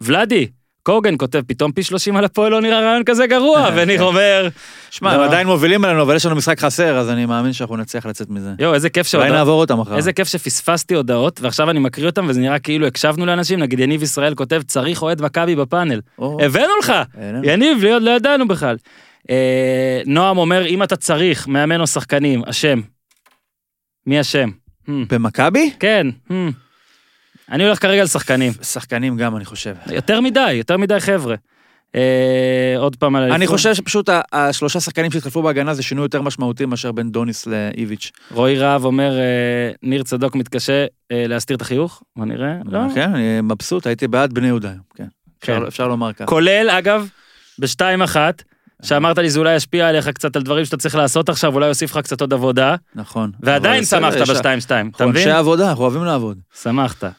ולאדי, 0.02 0.48
קוגן 0.84 1.14
כותב, 1.18 1.42
פתאום 1.48 1.72
פי 1.72 1.84
30 1.84 2.16
על 2.16 2.26
הפועל 2.26 2.52
לא 2.52 2.62
נראה 2.62 2.80
רעיון 2.80 3.04
כזה 3.04 3.28
גרוע, 3.28 3.70
וניר 3.76 4.04
אומר, 4.04 4.48
שמע, 4.90 5.14
הם 5.14 5.22
עדיין 5.22 5.48
מובילים 5.48 5.86
עלינו, 5.86 6.02
אבל 6.02 6.16
יש 6.16 6.26
לנו 6.26 6.36
משחק 6.36 6.60
חסר, 6.60 6.98
אז 6.98 7.10
אני 7.10 7.26
מאמין 7.26 7.54
שאנחנו 7.54 7.78
נצליח 7.78 8.06
לצאת 8.06 8.30
מזה. 8.30 8.50
יואו, 8.60 8.74
איזה 8.74 8.90
כיף 8.90 9.06
אולי 9.06 9.12
שהודעות, 9.12 9.38
נעבור 9.38 9.62
אותם 9.62 9.80
מחר. 9.80 9.96
איזה 9.96 10.14
כיף 10.14 10.28
שפספסתי 10.28 10.96
הודעות, 10.96 11.42
ועכשיו 11.42 11.70
אני 11.70 11.80
מקריא 11.80 12.06
אותם, 12.06 12.26
וזה 12.30 12.40
נראה 12.40 12.60
כאילו 12.60 12.88
הקשבנו 12.88 13.26
לאנשים, 13.26 13.60
נגיד 13.60 13.80
יניב 13.80 14.04
ישראל 14.04 14.36
כותב, 14.36 14.62
צריך 14.68 15.02
אוהד 15.02 15.22
מכבי 15.22 15.56
בפאנל. 15.56 16.02
הבאנו 16.20 16.74
לך! 16.82 16.94
יניב, 17.44 17.84
לא 17.84 18.12
ידענו 18.12 18.48
בכלל. 18.48 18.78
אה, 19.30 20.02
נועם 20.06 20.38
אומר, 20.38 20.66
אם 20.66 20.84
אתה 20.84 20.96
צריך 20.96 21.48
מאמן 21.48 21.82
או 21.82 21.88
שחקנים, 21.88 22.42
השם. 22.48 22.82
מי 24.08 24.20
השם? 24.20 24.50
Hmm, 24.88 24.92
במכבי? 25.10 25.72
כן, 25.80 26.08
hmm. 26.30 26.34
אני 27.52 27.64
הולך 27.66 27.82
כרגע 27.82 28.02
על 28.02 28.08
שחקנים. 28.08 28.54
גם, 29.18 29.36
אני 29.36 29.46
חושב. 29.46 29.76
יותר 29.92 30.22
מדי, 30.22 30.52
יותר 30.54 30.78
מדי 30.78 31.00
חבר'ה. 31.00 31.36
אה, 31.96 32.74
עוד 32.78 32.96
פעם 32.96 33.16
על 33.16 33.32
אני. 33.32 33.48
חושב 33.48 33.74
שפשוט 33.74 34.10
השלושה 34.32 34.80
שחקנים 34.80 35.12
שהתחלפו 35.12 35.42
בהגנה 35.42 35.74
זה 35.74 35.84
שינוי 35.84 36.06
יותר 36.06 36.22
משמעותי 36.22 36.66
מאשר 36.66 36.92
בין 36.92 37.12
דוניס 37.12 37.48
לאיביץ'. 37.48 38.12
רועי 38.32 38.58
רהב 38.58 38.86
אומר, 38.86 39.12
אה, 39.20 39.72
ניר 39.84 40.04
צדוק 40.04 40.36
מתקשה 40.36 40.86
אה, 41.12 41.26
להסתיר 41.28 41.56
את 41.58 41.62
החיוך, 41.62 42.04
בוא 42.16 42.26
נראה. 42.26 42.54
לא. 42.66 42.80
כן, 42.96 43.14
אני 43.16 43.42
מבסוט, 43.42 43.88
הייתי 43.88 44.08
בעד 44.08 44.34
בני 44.34 44.48
יהודה 44.48 44.70
היום, 44.70 44.82
כן. 44.96 45.06
כן. 45.42 45.54
אפשר- 45.54 45.68
אפשר 45.68 45.88
לומר 45.88 46.14
ככה. 46.14 46.26
כולל, 46.26 46.70
אגב, 46.70 47.10
בשתיים 47.60 48.02
אחת, 48.02 48.44
שאמרת 48.84 49.18
לי 49.18 49.30
זה 49.30 49.40
אולי 49.40 49.56
ישפיע 49.56 49.88
עליך 49.90 50.10
קצת 50.10 50.36
על 50.36 50.42
דברים 50.42 50.66
שאתה 50.66 50.78
צריך 50.78 50.96
לעשות 50.96 51.30
עכשיו, 51.30 51.54
אולי 51.54 51.68
יוסיף 51.68 51.92
לך 51.92 51.98
קצת 51.98 52.22
עוד 52.22 52.34
עבודה, 52.34 52.76
נכון. 52.96 53.32
ועדיין 53.40 53.86
שמחת 53.86 54.18
יש- 54.18 54.30
בשתיים 54.30 54.60
שתיים, 54.60 54.88
אתה 54.88 55.04
אנחנו 55.04 55.12
מבין? 55.12 55.28
אנשי 55.28 55.38
עבודה, 55.38 55.70
אנחנו 55.70 55.84
אוהבים 55.84 56.04
לעבוד. 56.04 56.38
שמחת. 56.62 57.04
אה, 57.04 57.12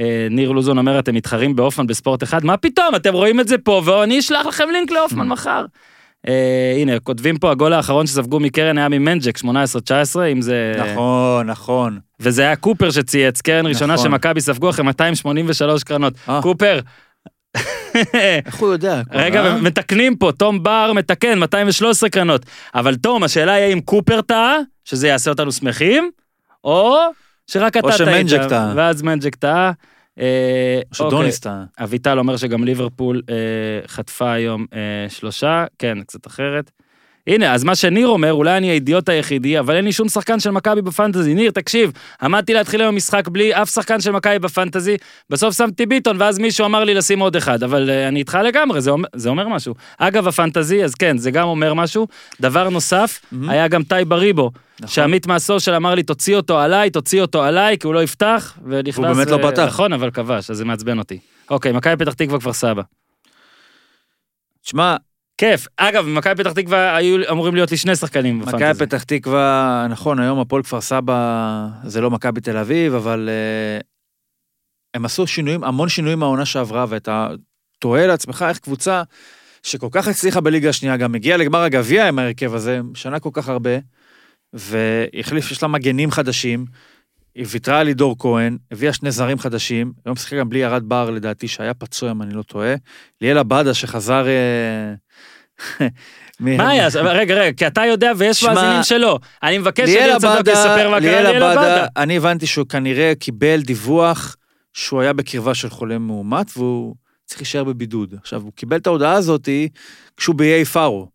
אה, 0.00 0.26
ניר 0.30 0.50
לוזון 0.52 0.78
אומר, 0.78 0.98
אתם 0.98 1.14
מתחרים 1.14 1.56
באופן 1.56 1.86
בספורט 1.86 2.22
אחד? 2.22 2.44
מה 2.44 2.56
פתאום, 2.56 2.94
אתם 2.96 3.12
רואים 3.14 3.40
את 3.40 3.48
זה 3.48 3.58
פה, 3.58 3.82
ואני 3.84 4.18
אשלח 4.18 4.46
לכם 4.46 4.64
לינק 4.72 4.90
לאופמן 4.90 5.28
מחר. 5.28 5.64
אה, 6.28 6.74
הנה, 6.76 7.00
כותבים 7.00 7.38
פה, 7.38 7.50
הגול 7.50 7.72
האחרון 7.72 8.06
שספגו 8.06 8.40
מקרן 8.40 8.78
היה 8.78 8.88
ממנג'ק, 8.88 9.38
18-19, 9.38 9.44
אם 10.32 10.40
זה... 10.42 10.72
נכון, 10.92 11.46
נכון. 11.46 11.98
וזה 12.20 12.42
היה 12.42 12.56
קופר 12.56 12.90
שצייץ, 12.90 13.40
קרן 13.40 13.66
ראשונה 13.66 13.94
נכון. 13.94 14.06
שמכבי 14.10 14.40
ספגו 14.40 14.70
אחרי 14.70 14.84
283 14.84 15.84
קרנות. 15.84 16.12
אה. 16.28 16.40
קופר. 16.42 16.80
איך 18.46 18.54
הוא 18.54 18.68
יודע? 18.68 19.02
רגע, 19.12 19.46
אה? 19.46 19.60
מתקנים 19.60 20.16
פה, 20.16 20.32
תום 20.38 20.62
בר 20.62 20.92
מתקן, 20.94 21.38
213 21.38 22.10
קרנות. 22.10 22.46
אבל 22.74 22.96
תום, 22.96 23.22
השאלה 23.22 23.52
היא 23.52 23.72
אם 23.72 23.80
קופר 23.80 24.20
טעה, 24.20 24.56
שזה 24.84 25.08
יעשה 25.08 25.30
אותנו 25.30 25.52
שמחים, 25.52 26.10
או 26.64 26.98
שרק 27.46 27.76
אתה 27.76 27.86
או 27.86 27.90
טעית. 27.90 28.28
שמנג'ק 28.28 28.48
טעה. 28.48 28.72
ואז 28.76 29.02
מנג'ק 29.02 29.34
טעה. 29.34 29.72
אה, 30.18 30.80
או 30.90 30.94
שדוניס 30.94 31.40
טעה. 31.40 31.64
אביטל 31.78 32.18
אומר 32.18 32.36
שגם 32.36 32.64
ליברפול 32.64 33.22
אה, 33.30 33.34
חטפה 33.88 34.32
היום 34.32 34.66
שלושה, 35.08 35.64
כן, 35.78 35.98
קצת 36.02 36.26
אחרת. 36.26 36.70
הנה, 37.26 37.54
אז 37.54 37.64
מה 37.64 37.74
שניר 37.74 38.08
אומר, 38.08 38.32
אולי 38.32 38.56
אני 38.56 38.70
האידיוט 38.70 39.08
היחידי, 39.08 39.58
אבל 39.58 39.76
אין 39.76 39.84
לי 39.84 39.92
שום 39.92 40.08
שחקן 40.08 40.40
של 40.40 40.50
מכבי 40.50 40.82
בפנטזי. 40.82 41.34
ניר, 41.34 41.50
תקשיב, 41.50 41.92
עמדתי 42.22 42.54
להתחיל 42.54 42.80
היום 42.80 42.96
משחק 42.96 43.28
בלי 43.28 43.54
אף 43.54 43.70
שחקן 43.70 44.00
של 44.00 44.10
מכבי 44.10 44.38
בפנטזי, 44.38 44.96
בסוף 45.30 45.56
שמתי 45.56 45.86
ביטון, 45.86 46.16
ואז 46.20 46.38
מישהו 46.38 46.66
אמר 46.66 46.84
לי 46.84 46.94
לשים 46.94 47.18
עוד 47.18 47.36
אחד, 47.36 47.62
אבל 47.62 47.90
אה, 47.90 48.08
אני 48.08 48.18
איתך 48.18 48.38
לגמרי, 48.44 48.80
זה 48.80 48.90
אומר, 48.90 49.08
זה 49.14 49.28
אומר 49.28 49.48
משהו. 49.48 49.74
אגב, 49.98 50.28
הפנטזי, 50.28 50.84
אז 50.84 50.94
כן, 50.94 51.18
זה 51.18 51.30
גם 51.30 51.48
אומר 51.48 51.74
משהו. 51.74 52.06
דבר 52.40 52.68
נוסף, 52.68 53.20
מהמם. 53.32 53.50
היה 53.50 53.68
גם 53.68 53.82
טי 53.82 53.94
בריבו, 54.08 54.50
נכון. 54.80 54.94
שעמית 54.94 55.26
מהסושיאל 55.26 55.76
אמר 55.76 55.94
לי, 55.94 56.02
תוציא 56.02 56.36
אותו 56.36 56.58
עליי, 56.58 56.90
תוציא 56.90 57.22
אותו 57.22 57.42
עליי, 57.42 57.78
כי 57.78 57.86
הוא 57.86 57.94
לא 57.94 58.02
יפתח, 58.02 58.58
ונכנס... 58.66 58.98
והוא 58.98 59.14
באמת 59.14 59.30
לא 59.30 59.36
ו- 59.36 59.50
פתח. 59.50 59.64
נכון, 59.66 59.92
אבל 59.92 60.10
כבש, 60.10 60.50
אז 60.50 60.56
זה 60.56 60.64
מעצבן 60.64 60.98
אותי. 60.98 61.18
אוקיי, 61.50 61.72
מכבי 61.72 62.04
פתח 62.04 62.12
תקווה 62.12 62.40
כפר 62.40 62.52
סבא. 62.52 62.82
תשמע, 64.64 64.96
כיף. 65.38 65.66
אגב, 65.76 66.04
במכבי 66.04 66.44
פתח 66.44 66.52
תקווה 66.52 66.96
היו 66.96 67.30
אמורים 67.30 67.54
להיות 67.54 67.70
לי 67.70 67.76
שני 67.76 67.96
שחקנים 67.96 68.40
בפנטזי. 68.40 68.56
מכבי 68.56 68.86
פתח 68.86 69.02
תקווה, 69.02 69.86
נכון, 69.90 70.20
היום 70.20 70.40
הפועל 70.40 70.62
כפר 70.62 70.80
סבא 70.80 71.68
זה 71.84 72.00
לא 72.00 72.10
מכבי 72.10 72.40
תל 72.40 72.56
אביב, 72.56 72.94
אבל 72.94 73.28
אה, 73.28 73.80
הם 74.94 75.04
עשו 75.04 75.26
שינויים, 75.26 75.64
המון 75.64 75.88
שינויים 75.88 76.18
מהעונה 76.18 76.44
שעברה, 76.44 76.84
ואתה 76.88 77.28
תוהה 77.78 78.06
לעצמך 78.06 78.44
איך 78.48 78.58
קבוצה 78.58 79.02
שכל 79.62 79.88
כך 79.90 80.08
הצליחה 80.08 80.40
בליגה 80.40 80.68
השנייה, 80.68 80.96
גם 80.96 81.14
הגיעה 81.14 81.36
לגמר 81.36 81.62
הגביע 81.62 82.08
עם 82.08 82.18
ההרכב 82.18 82.54
הזה, 82.54 82.80
שנה 82.94 83.20
כל 83.20 83.30
כך 83.32 83.48
הרבה, 83.48 83.70
והחליף, 84.52 85.50
יש 85.50 85.62
לה 85.62 85.68
מגנים 85.68 86.10
חדשים, 86.10 86.64
היא 87.34 87.46
ויתרה 87.48 87.78
על 87.78 87.86
לידור 87.86 88.16
כהן, 88.18 88.58
הביאה 88.70 88.92
שני 88.92 89.10
זרים 89.10 89.38
חדשים, 89.38 89.92
היום 90.04 90.16
שיחק 90.16 90.36
גם 90.36 90.48
בלי 90.48 90.58
ירד 90.58 90.82
בר 90.88 91.10
לדעתי, 91.10 91.48
שהיה 91.48 91.74
פצוע 91.74 92.10
אם 92.10 92.22
אני 92.22 92.34
לא 92.34 92.42
טועה, 92.42 92.74
ליאל 93.20 93.38
עבדה 93.38 93.74
שחזר... 93.74 94.26
אה, 94.28 94.94
מה 96.40 96.70
היה? 96.70 96.88
רגע, 97.04 97.34
רגע, 97.34 97.52
כי 97.52 97.66
אתה 97.66 97.86
יודע 97.86 98.12
ויש 98.16 98.44
מאזינים 98.44 98.82
שלא. 98.82 99.18
אני 99.42 99.58
מבקש 99.58 99.90
שניר 99.90 100.18
צדוק 100.18 100.30
עבדה, 100.30 100.52
יספר 100.52 100.90
מה 100.90 101.00
קרה 101.00 101.10
ליאל 101.10 101.22
ליאל 101.22 101.42
עבדה. 101.42 101.50
עבדה, 101.52 101.86
אני 101.96 102.16
הבנתי 102.16 102.46
שהוא 102.46 102.66
כנראה 102.66 103.12
קיבל 103.20 103.60
דיווח 103.60 104.36
שהוא 104.72 105.00
היה 105.00 105.12
בקרבה 105.12 105.54
של 105.54 105.70
חולה 105.70 105.98
מאומת 105.98 106.46
והוא 106.56 106.94
צריך 107.24 107.40
להישאר 107.40 107.64
בבידוד. 107.64 108.14
עכשיו, 108.20 108.42
הוא 108.42 108.52
קיבל 108.52 108.76
את 108.76 108.86
ההודעה 108.86 109.12
הזאת 109.12 109.48
כשהוא 110.16 110.34
באיי 110.34 110.64
פארו. 110.64 111.08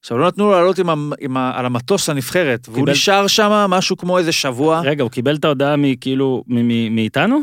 עכשיו, 0.00 0.18
לא 0.18 0.26
נתנו 0.26 0.44
לו 0.44 0.50
לעלות 0.52 0.78
עם, 0.78 0.90
ה- 0.90 0.94
עם 1.20 1.36
ה, 1.36 1.52
על 1.54 1.66
המטוס 1.66 2.08
לנבחרת, 2.08 2.68
והוא 2.68 2.76
קיבל- 2.76 2.92
נשאר 2.92 3.26
שם 3.26 3.50
משהו 3.68 3.96
כמו 3.96 4.18
איזה 4.18 4.32
שבוע. 4.32 4.80
רגע, 4.84 5.02
הוא 5.02 5.10
קיבל 5.10 5.34
את 5.36 5.44
ההודעה 5.44 5.76
מכאילו, 5.76 6.44
מאיתנו? 6.90 7.40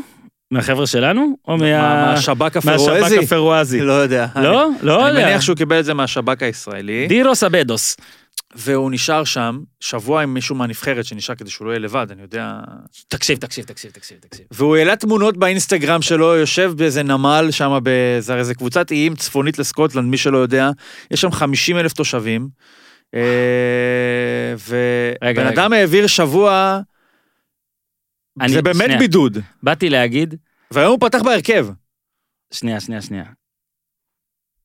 מהחבר'ה 0.50 0.86
שלנו? 0.86 1.36
או 1.48 1.56
מה- 1.58 1.82
מה... 1.82 2.12
מהשב"כ 2.12 2.40
מהשב"כ 2.56 2.66
הפרואזי? 2.66 3.18
הפרואזי. 3.18 3.80
לא 3.80 3.92
יודע. 3.92 4.26
לא? 4.36 4.68
לא 4.82 5.00
אני 5.08 5.08
יודע. 5.18 5.26
מניח 5.28 5.40
שהוא 5.40 5.56
קיבל 5.56 5.80
את 5.80 5.84
זה 5.84 5.94
מהשב"כ 5.94 6.42
הישראלי. 6.42 7.06
דירוס 7.06 7.44
אבדוס. 7.44 7.96
והוא 8.54 8.90
נשאר 8.90 9.24
שם 9.24 9.60
שבוע 9.80 10.22
עם 10.22 10.34
מישהו 10.34 10.54
מהנבחרת 10.54 11.04
שנשאר 11.04 11.34
כדי 11.34 11.50
שהוא 11.50 11.66
לא 11.66 11.70
יהיה 11.70 11.78
לבד, 11.78 12.06
אני 12.10 12.22
יודע... 12.22 12.60
תקשיב, 13.08 13.38
תקשיב, 13.38 13.64
תקשיב, 13.64 13.90
תקשיב, 13.90 14.18
תקשיב. 14.18 14.46
והוא 14.50 14.76
העלה 14.76 14.96
תמונות 14.96 15.36
באינסטגרם 15.36 16.02
שלו, 16.02 16.36
יושב 16.36 16.72
באיזה 16.76 17.02
נמל 17.02 17.48
שם, 17.50 17.78
באיזה 17.82 18.32
הרי 18.32 18.44
זה 18.44 18.54
קבוצת 18.54 18.90
איים 18.90 19.14
צפונית 19.16 19.58
לסקוטלנד, 19.58 20.10
מי 20.10 20.16
שלא 20.16 20.38
יודע, 20.38 20.70
יש 21.10 21.20
שם 21.20 21.30
50 21.30 21.76
אלף 21.76 21.92
תושבים, 21.92 22.48
אה, 23.14 24.54
ובן. 24.68 25.46
אדם 25.46 25.72
העביר 25.72 26.06
שבוע, 26.06 26.80
זה 28.46 28.62
באמת. 28.62 28.98
בידוד, 28.98 29.38
באתי 29.62 29.88
להגיד, 29.88 30.34
והיום 30.70 30.90
הוא 30.90 31.08
פתח 31.08 31.22
בהרכב. 31.22 31.68
שנייה, 32.52 32.80
שנייה, 32.80 33.02
שנייה. 33.02 33.24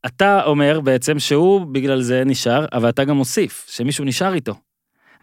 אתה 0.05 0.43
אומר 0.43 0.79
בעצם 0.79 1.19
שהוא 1.19 1.65
בגלל 1.65 2.01
זה 2.01 2.23
נשאר, 2.25 2.65
אבל 2.73 2.89
אתה 2.89 3.03
גם 3.03 3.15
מוסיף 3.17 3.65
שמישהו 3.69 4.05
נשאר 4.05 4.33
איתו. 4.33 4.53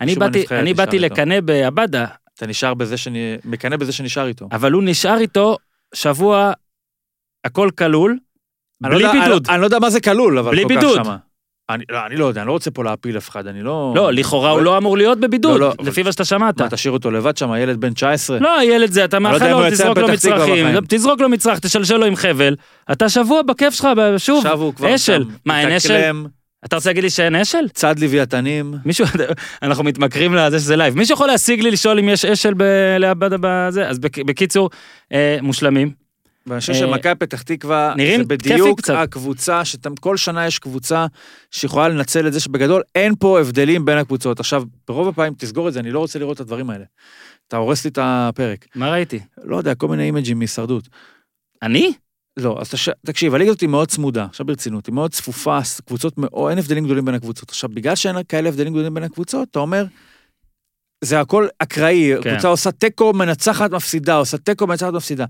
אני 0.01 0.15
באתי, 0.15 0.45
אני 0.51 0.75
באתי. 0.75 0.99
לקנא 0.99 1.41
בעבדה, 1.41 2.07
אתה 2.35 2.47
נשאר 2.47 2.75
בזה 2.75 2.97
שאני, 2.97 3.37
מקנא 3.45 3.77
בזה 3.77 3.93
שנשאר 3.93 4.27
איתו. 4.27 4.49
אבל 4.53 4.73
הוא 4.73 4.83
נשאר 4.87 5.19
איתו 5.19 5.57
שבוע, 5.95 6.53
הכל 7.45 7.71
כלול, 7.79 8.19
לא 8.81 8.89
בלי 8.89 9.03
יודע- 9.07 9.13
בידוד. 9.25 9.47
אני, 9.47 9.55
אני 9.55 9.61
לא 9.61 9.67
יודע 9.67 9.79
מה 9.79 9.91
זה 9.91 10.01
כלול, 10.01 10.39
אבל 10.39 10.51
בלי 10.51 10.63
כל 10.63 10.69
כך 10.69 10.75
בידוד. 10.77 11.05
שמה. 11.05 11.17
אני, 11.75 11.85
לא, 11.91 11.99
אני 12.07 12.17
לא 12.17 12.25
יודע, 12.25 12.41
אני 12.41 12.47
לא 12.49 12.53
רוצה 12.53 12.71
פה 12.71 12.85
להפיל 12.85 13.17
אף 13.19 13.29
אחד, 13.29 13.47
אני 13.47 13.63
לא... 13.63 13.93
לא, 13.97 14.13
לכאורה 14.13 14.51
הוא 14.51 14.57
אבל- 14.57 14.65
לא 14.65 14.79
אמור 14.79 14.97
להיות 14.97 15.21
בבידוד, 15.21 15.61
לא, 15.61 15.69
לא, 15.79 15.85
לפי 15.85 16.03
מה 16.03 16.13
שאתה 16.13 16.25
שמעת. 16.25 16.61
מה, 16.61 16.69
תשאיר 16.71 16.93
אותו 16.93 17.11
לבד 17.11 17.37
שם, 17.37 17.55
ילד 17.59 17.81
בן 17.81 17.93
19? 17.93 18.39
לא, 18.39 18.59
הילד 18.59 18.91
זה, 18.93 19.05
אתה 19.05 19.19
לא 19.19 19.29
אם 19.37 19.53
הוא 19.53 19.61
לו, 19.61 19.67
יצא 19.67 19.75
תזרוק 19.83 19.99
לו 19.99 20.09
מצרכים. 20.09 20.67
תזרוק 20.89 21.21
לו 21.21 21.29
מצרך, 21.29 21.59
תשלשל 21.59 21.97
לו 21.97 22.07
עם 22.07 22.17
חבל, 22.17 22.57
אתה 22.93 23.09
שבוע 23.09 23.43
בכיף 23.43 23.75
שלך, 23.75 23.89
שוב, 24.19 24.39
עכשיו 24.47 24.61
הוא 24.63 24.75
כבר 24.75 24.95
אשל. 24.95 25.25
מה, 25.47 25.61
אין 25.61 25.73
אשל? 25.73 26.13
אתה 26.65 26.77
רוצה 26.77 26.89
להגיד 26.91 27.03
לי 27.05 27.11
שאין 27.11 27.35
אשל? 27.35 27.69
צד 27.73 27.99
לוויתנים. 27.99 28.75
מישהו, 28.85 29.07
אנחנו 29.63 29.85
מתמכרים 29.85 30.35
לזה 30.35 30.59
שזה 30.59 30.77
לייב. 30.77 30.97
מישהו 30.97 31.15
יכול 31.15 31.27
להשיג 31.27 31.61
לי 31.63 31.71
לשאול 31.71 31.99
אם 31.99 32.09
יש 32.09 32.25
אשל 32.25 32.55
בזה? 33.41 33.89
אז 33.89 33.99
בק- 33.99 34.19
בקיצור, 34.19 34.71
אה, 35.13 35.39
מושלמים. 35.43 36.00
ואני 36.47 36.61
חושב 36.61 36.75
שמכבי 36.75 37.15
פתח 37.15 37.43
תקווה, 37.43 37.95
נראים 37.97 38.21
זה 38.21 38.27
בדיוק. 38.27 38.91
הקבוצה, 38.91 39.65
שכל 39.65 40.17
שנה 40.17 40.47
יש 40.47 40.59
קבוצה 40.59 41.07
שיכולה 41.51 41.89
לנצל 41.89 42.27
את 42.27 42.33
זה 42.33 42.41
שבגדול 42.41 42.83
אין 42.95 43.15
פה 43.19 43.41
הבדלים 43.41 43.85
בין 43.85 43.99
הקבוצות. 43.99 44.41
עכשיו, 44.41 44.63
ברוב 44.89 45.09
הפעמים, 45.09 45.35
תסגור 45.39 45.69
את 45.69 45.73
זה, 45.73 45.81
אני 45.81 45.91
לא 45.91 45.99
רוצה 45.99 46.19
לראות 46.19 46.35
את 46.35 46.41
הדברים 46.41 46.71
האלה. 46.71 46.85
אתה 47.49 47.57
הורס 47.57 47.85
לי 47.85 47.91
את 47.91 47.99
הפרק. 48.03 48.67
מה 48.75 48.91
ראיתי? 48.91 49.21
לא 49.45 49.57
יודע, 49.57 49.75
כל 49.75 49.89
מיני 49.89 50.03
אימג'ים 50.03 50.39
מהישרדות. 50.39 50.89
אני? 51.63 51.93
לא, 52.37 52.57
אז 52.61 52.71
תש... 52.71 52.89
תקשיב, 53.07 53.35
הליגה 53.35 53.51
הזאת 53.51 53.61
היא 53.61 53.69
מאוד 53.69 53.89
צמודה, 53.89 54.25
עכשיו 54.25 54.47
ברצינות, 54.47 54.87
היא 54.87 54.95
מאוד 54.95 55.13
צפופה, 55.13 55.59
קבוצות 55.87 56.19
מאוד, 56.19 56.51
אין 56.51 56.59
הבדלים 56.59 56.85
גדולים 56.85 57.05
בין 57.05 57.15
הקבוצות. 57.15 57.49
עכשיו, 57.49 57.71
בגלל 57.71 57.95
שאין 57.95 58.17
כאלה 58.29 58.49
הבדלים 58.49 58.73
גדולים 58.73 58.95
בין 58.95 59.03
הקבוצות, 59.03 59.49
אתה 59.51 59.59
אומר, 59.59 59.85
זה 61.05 61.21
הכל 61.21 61.47
אקראי, 61.59 62.13
כן. 62.23 62.33
קבוצה 62.33 62.49
עושה 62.49 62.73
תיקו, 62.73 63.13
מנצחת, 63.13 63.71
מפסידה, 63.71 64.15
עושה 64.15 64.39
תיקו, 64.39 64.67
מנצחת, 64.67 64.93
מפסידה. 64.93 65.25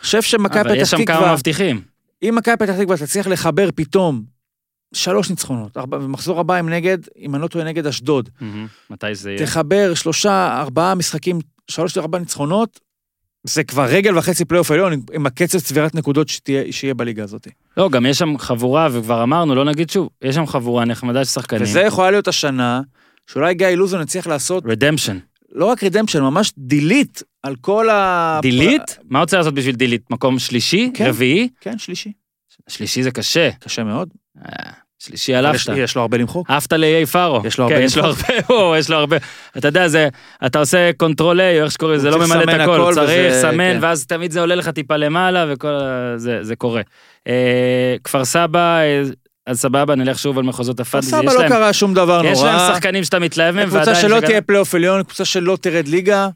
חושב 0.00 0.22
שמכבי 0.22 0.60
אבל 0.60 0.74
יש 0.74 0.88
פתח 0.88 0.98
שם 0.98 1.04
כמה 1.04 1.16
תקווה, 1.16 1.32
מבטיחים. 1.34 1.80
אם 2.22 2.34
מכבי 2.36 2.56
פתח 2.56 2.72
תקווה 2.80 2.96
תצליח 2.96 3.26
לחבר 3.26 3.68
פתאום 3.74 4.22
שלוש 4.94 5.30
ניצחונות, 5.30 5.76
ארבע, 5.76 5.96
ומחזור 5.96 6.40
הבא 6.40 6.54
הם 6.54 6.68
נגד, 6.68 6.98
אם 7.18 7.34
אני 7.34 7.42
לא 7.42 7.48
טועה, 7.48 7.64
נגד 7.64 7.86
אשדוד. 7.86 8.28
מתי 8.90 9.14
זה 9.14 9.30
יהיה? 9.30 9.46
תחבר 9.46 9.94
שלושה, 9.94 10.58
ארבעה 10.60 10.94
משחקים, 10.94 11.38
שלוש 11.70 11.98
ארבע 11.98 12.18
ניצחונות, 12.18 12.80
זה 13.44 13.64
כבר 13.64 13.84
רגל 13.84 14.18
וחצי 14.18 14.44
פלייאוף 14.44 14.70
עליון 14.70 14.92
עם- 15.12 15.26
הקצב 15.26 15.58
צבירת 15.58 15.94
נקודות 15.94 16.28
שתהיה, 16.28 16.72
שיהיה 16.72 16.94
בליגה 16.94 17.22
הזאת. 17.24 17.48
לא, 17.76 17.88
גם 17.90 18.06
יש 18.06 18.18
שם 18.18 18.38
חבורה, 18.38 18.88
וכבר 18.92 19.22
אמרנו, 19.22 19.54
לא 19.54 19.64
נגיד 19.64 19.90
שוב, 19.90 20.08
יש 20.22 20.34
שם 20.34 20.46
חבורה 20.46 20.84
נחמדה 20.84 21.24
של 21.24 21.30
שחקנים. 21.30 21.62
וזה 21.62 21.80
יכולה 21.80 22.10
להיות 22.10 22.28
השנה, 22.28 22.80
שאולי 23.26 23.54
גיא 23.54 23.66
אילוזון 23.66 24.02
יצליח 24.02 24.26
לעשות 24.26 24.64
רדמפשן. 24.66 25.18
לא 25.52 25.64
רק 25.64 25.84
redemption, 25.84 26.20
ממש 26.22 26.52
delete 26.58 27.22
על 27.42 27.56
כל 27.60 27.88
ה... 27.90 28.38
delete? 28.42 28.98
מה 29.10 29.20
רוצה 29.20 29.36
לעשות 29.36 29.54
בשביל 29.54 29.74
delete? 29.74 30.02
מקום 30.10 30.38
שלישי? 30.38 30.90
כן. 30.94 31.06
רביעי? 31.06 31.48
כן, 31.60 31.78
שלישי. 31.78 32.12
שלישי 32.68 33.02
זה 33.02 33.10
קשה. 33.10 33.50
קשה 33.60 33.84
מאוד. 33.84 34.08
אה, 34.46 34.70
שלישי 34.98 35.38
אבל 35.38 35.46
הלכת. 35.46 35.72
יש, 35.76 35.94
לו 35.96 36.02
הרבה 36.02 36.18
למחוק. 36.18 36.50
עפת 36.50 36.72
לאיי 36.72 37.06
פארו. 37.06 37.40
יש 37.46 37.58
לו 37.58 37.64
הרבה 37.64 37.76
כן, 37.76 37.82
יש 37.82 37.96
לו 37.96 38.02
למחוק. 38.06 38.24
הרבה, 38.48 38.78
יש 38.78 38.90
לו 38.90 38.96
הרבה. 38.96 39.16
אתה 39.58 39.68
יודע, 39.68 39.88
זה, 39.88 40.08
אתה 40.46 40.58
עושה 40.58 40.90
control 40.96 41.40
A, 41.40 41.58
או 41.60 41.64
איך 41.64 41.72
שקוראים 41.72 41.98
זה 41.98 42.10
לא 42.10 42.16
צריך 42.16 42.30
ממלא 42.30 42.42
את 42.54 42.60
הכל, 42.60 42.90
צריך 42.94 43.34
סמן, 43.40 43.56
כן. 43.74 43.78
ואז 43.80 44.06
תמיד 44.06 44.30
זה 44.30 44.40
עולה 44.40 44.54
לך 44.54 44.68
טיפה 44.68 44.96
למעלה, 44.96 45.46
וכל. 45.48 45.68
זה, 46.16 46.38
זה 46.42 46.56
קורה. 46.56 46.82
אה, 47.28 47.96
כפר 48.04 48.24
סבא, 48.24 48.78
אה, 48.80 49.02
אז 49.46 49.60
סבבה, 49.60 49.94
נלך 49.94 50.18
שוב 50.18 50.38
על 50.38 50.44
מחוזות 50.44 50.80
הפאנטזי. 50.80 51.10
סבא 51.10 51.32
לא 51.32 51.48
קרה 51.48 51.72
שום 51.72 51.94
דבר 51.94 52.22
נורא. 52.22 52.32
יש 52.32 52.42
להם 52.42 52.74
שחקנים 52.74 53.04
שאתה 53.04 53.18
מתלהב 53.18 53.54
מהם, 53.54 53.64
קבוצה 53.68 53.78
ועדיין... 53.78 54.00
שלא 54.02 54.14
זה 54.14 54.20
גם- 54.20 54.26
תהיה 54.26 54.40
פלייאוף 54.42 54.74
עליון, 54.74 55.02
קבוצה 55.02 55.24
שלא 55.24 55.58
תרד 55.60 55.88
ליגה. 55.88 56.28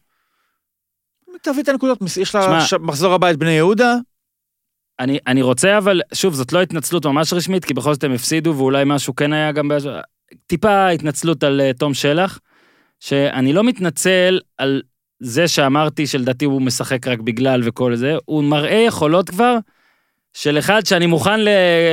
תביא 1.43 1.63
את 1.63 1.69
הנקודות, 1.69 1.99
יש 2.21 2.35
לה 2.35 2.43
שמע- 2.43 2.61
ש- 2.61 2.75
מחזור 2.81 3.15
הבא 3.15 3.31
את 3.31 3.37
בני 3.37 3.51
יהודה. 3.51 3.95
אני, 5.01 5.19
אני 5.27 5.43
רוצה, 5.43 5.79
אבל, 5.79 6.01
שוב, 6.15 6.35
זאת 6.35 6.53
לא 6.53 6.63
התנצלות 6.63 7.07
ממש 7.07 7.33
רשמית, 7.33 7.65
כי 7.65 7.75
בכל 7.75 7.95
זאת 7.95 8.05
הם 8.05 8.13
הפסידו, 8.13 8.55
ואולי 8.57 8.83
משהו 8.87 9.17
כן 9.17 9.33
היה 9.33 9.53
גם... 9.53 9.69
באש... 9.69 9.83
טיפה 10.47 10.89
התנצלות 10.89 11.45
על 11.45 11.61
uh, 11.71 11.79
תום 11.79 11.95
שלח, 11.95 12.39
שאני 13.01 13.53
לא 13.53 13.65
מתנצל 13.65 14.41
על 14.59 14.83
זה 15.21 15.49
שאמרתי 15.49 16.07
שלדעתי 16.07 16.45
הוא 16.45 16.63
משחק 16.63 17.07
רק 17.07 17.19
בגלל 17.21 17.61
וכל 17.65 17.97
זה, 17.97 18.15
הוא 18.25 18.45
מראה 18.45 18.85
יכולות 18.87 19.31
כבר 19.31 19.57
של 20.33 20.59
אחד 20.59 20.87
שאני 20.87 21.07
מוכן 21.07 21.41
ל- 21.41 21.49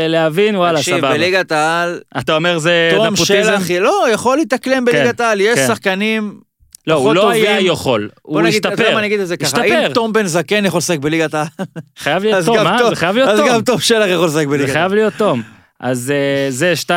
להבין, 0.08 0.56
וואלה, 0.56 0.80
תקשיב, 0.80 0.98
סבבה. 0.98 1.14
בליגת 1.14 1.52
העל, 1.52 2.00
אתה 2.20 2.36
אומר 2.36 2.58
זה 2.58 2.92
תום 2.96 3.06
נפוטיזם? 3.08 3.54
שלח, 3.60 3.72
לא, 3.82 4.06
יכול 4.14 4.38
להתאקלם 4.38 4.86
בליגת 4.86 5.20
העל, 5.20 5.42
יש 5.42 5.60
כן. 5.60 5.68
שחקנים... 5.68 6.40
לא, 6.88 6.94
הוא 6.94 7.14
לא 7.14 7.22
טובים. 7.22 7.44
היה 7.44 7.60
יכול, 7.60 8.10
בוא 8.26 8.34
הוא 8.34 8.42
נגיד, 8.42 8.66
השתפר. 8.66 8.94
מה 8.94 9.00
אני 9.00 9.08
אגיד 9.08 9.20
את 9.20 9.28
זה 9.28 9.38
ככה, 9.38 9.48
השתפר. 9.48 9.88
אם 9.88 9.94
תום 9.94 10.14
בן 10.14 10.26
זקן 10.26 10.66
יכול 10.66 10.78
לשחק 10.78 11.00
בליגת 11.00 11.34
העל, 11.34 11.48
חייב 11.98 12.24
להיות 12.24 12.38
אז 12.38 12.46
תום, 12.46 12.58
אה? 12.58 12.90
זה 12.90 12.96
חייב 12.96 13.16
להיות 13.16 13.30
אז 13.30 13.40
תום. 13.40 13.50
גם 13.50 13.62
תום 13.62 13.80
שלח 13.80 14.08
יכול 14.10 14.26
לשחק 14.26 14.42
זה 14.42 14.48
בליגת 14.48 14.70
העל. 14.70 14.74
חייב 14.74 14.94
להיות 14.94 15.14
תום. 15.18 15.42
אז 15.82 16.12
אה, 16.12 16.52
זה 16.52 16.74
2-0 16.86 16.90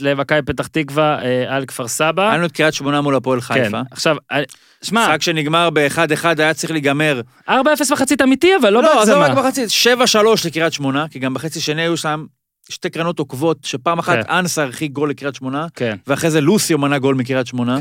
למכבי 0.00 0.42
פתח 0.42 0.66
תקווה 0.66 1.18
אה, 1.24 1.56
על 1.56 1.66
כפר 1.66 1.88
סבא. 1.88 2.22
היה 2.28 2.36
לנו 2.36 2.46
את 2.46 2.52
קריית 2.52 2.74
שמונה 2.74 3.00
מול 3.00 3.16
הפועל 3.16 3.40
כן, 3.40 3.64
חיפה. 3.64 3.80
עכשיו, 3.90 4.16
אה, 4.32 4.42
שמע, 4.82 5.06
משחק 5.06 5.22
שנגמר 5.22 5.70
ב-1-1 5.70 6.24
היה 6.38 6.54
צריך 6.54 6.70
להיגמר. 6.70 7.20
4-0 7.48 7.52
מחצית 7.92 8.22
אמיתי, 8.22 8.56
אבל 8.60 8.72
לא 8.72 8.82
לא, 8.82 9.02
עזוב 9.02 9.14
רק 9.16 9.30
בהגזמה. 9.30 9.48
בחצי, 9.48 9.64
7-3 10.44 10.46
לקריית 10.46 10.72
שמונה, 10.72 11.06
כי 11.10 11.18
גם 11.18 11.34
בחצי 11.34 11.60
שני 11.60 11.82
היו 11.82 11.96
שם 11.96 12.24
שתי 12.70 12.90
קרנות 12.90 13.18
עוקבות, 13.18 13.58
שפעם 13.62 13.98
אחת 13.98 14.26
כן. 14.26 14.32
אנסה 14.34 14.62
הרחיק 14.62 14.92
גול 14.92 15.10
לקריית 15.10 15.34
שמונה, 15.34 15.66
כן, 15.74 15.96
ואחרי 16.06 16.30
זה 16.30 16.40
לוסיו 16.40 16.78
מנה 16.78 16.98
גול 16.98 17.14
מקריית 17.14 17.46
שמונה. 17.46 17.78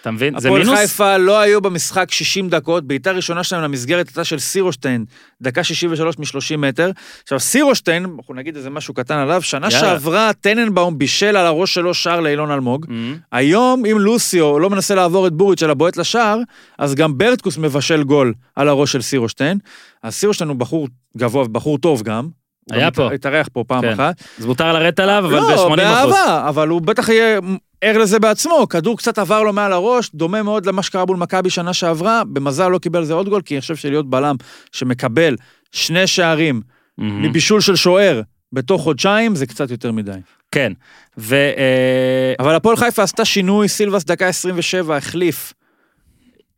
אתה 0.00 0.10
מבין? 0.10 0.40
זה 0.40 0.48
הפועל 0.48 0.62
מינוס? 0.62 0.78
חיפה 0.78 1.16
לא 1.16 1.38
היו 1.38 1.60
במשחק 1.60 2.10
60 2.10 2.48
דקות, 2.48 2.84
בעיטה 2.84 3.10
ראשונה 3.10 3.44
שלהם 3.44 3.62
למסגרת 3.62 4.08
הייתה 4.08 4.24
של 4.24 4.38
סירושטיין, 4.38 5.04
דקה 5.42 5.64
63 5.64 6.18
מ-30 6.18 6.56
מטר. 6.56 6.90
עכשיו 7.22 7.40
סירושטיין, 7.40 8.06
אנחנו 8.18 8.34
נגיד 8.34 8.56
איזה 8.56 8.70
משהו 8.70 8.94
קטן 8.94 9.14
עליו, 9.18 9.42
שנה 9.42 9.68
יאללה. 9.70 9.80
שעברה 9.80 10.30
טננבאום 10.40 10.98
בישל 10.98 11.36
על 11.36 11.46
הראש 11.46 11.74
שלו 11.74 11.94
שער 11.94 12.20
לאילון 12.20 12.50
אלמוג. 12.50 12.86
Mhm. 12.86 12.90
היום, 13.32 13.82
אם 13.92 13.98
לוסיו 13.98 14.58
לא 14.58 14.70
מנסה 14.70 14.94
לעבור 14.94 15.26
את 15.26 15.32
בוריץ' 15.32 15.62
אלא 15.62 15.74
בועט 15.74 15.96
לשער, 15.96 16.38
אז 16.78 16.94
גם 16.94 17.18
ברטקוס 17.18 17.58
מבשל 17.58 18.02
גול 18.02 18.34
על 18.56 18.68
הראש 18.68 18.92
של 18.92 19.02
סירושטיין. 19.02 19.58
אז 20.02 20.14
סירושטיין 20.14 20.48
הוא 20.48 20.56
בחור 20.56 20.88
גבוה 21.16 21.44
ובחור 21.44 21.78
טוב 21.78 22.02
גם. 22.02 22.28
היה 22.70 22.90
פה. 22.90 23.12
התארח 23.12 23.48
פה 23.52 23.64
פעם 23.66 23.82
כן. 23.82 23.92
אחת. 23.92 24.22
אז 24.38 24.46
מותר 24.46 24.72
לרדת 24.72 25.00
עליו, 25.00 25.24
אבל 25.26 25.36
לא, 25.36 25.48
ב-80 25.48 25.56
אחוז. 25.56 25.76
באהבה, 25.76 26.48
אבל 26.48 26.68
הוא 26.68 26.82
בטח 26.82 27.08
יהיה 27.08 27.40
ער 27.80 27.98
לזה 27.98 28.18
בעצמו. 28.18 28.66
כדור 28.70 28.98
קצת 28.98 29.18
עבר 29.18 29.42
לו 29.42 29.52
מעל 29.52 29.72
הראש, 29.72 30.10
דומה 30.14 30.42
מאוד 30.42 30.66
למה 30.66 30.82
שקרה 30.82 31.04
מול 31.04 31.16
מכבי 31.16 31.50
שנה 31.50 31.74
שעברה. 31.74 32.24
במזל 32.24 32.68
לא 32.68 32.78
קיבל 32.78 33.04
זה 33.04 33.14
עוד 33.14 33.28
גול, 33.28 33.42
כי 33.42 33.54
אני 33.54 33.60
חושב 33.60 33.76
שלהיות 33.76 34.10
בלם 34.10 34.36
שמקבל 34.72 35.36
שני 35.72 36.06
שערים 36.06 36.60
מהמם. 36.98 37.22
מבישול 37.22 37.60
של 37.60 37.76
שוער 37.76 38.20
בתוך 38.52 38.82
חודשיים, 38.82 39.36
זה 39.36 39.46
קצת 39.46 39.70
יותר 39.70 39.92
מדי. 39.92 40.18
כן, 40.52 40.72
ו... 41.18 41.34
אה, 41.34 42.34
אבל 42.38 42.54
הפועל 42.54 42.76
חיפה 42.76 43.02
עשתה 43.02 43.24
שינוי, 43.24 43.68
סילבס 43.68 44.04
דקה 44.04 44.26
27 44.28 44.96
החליף. 44.96 45.52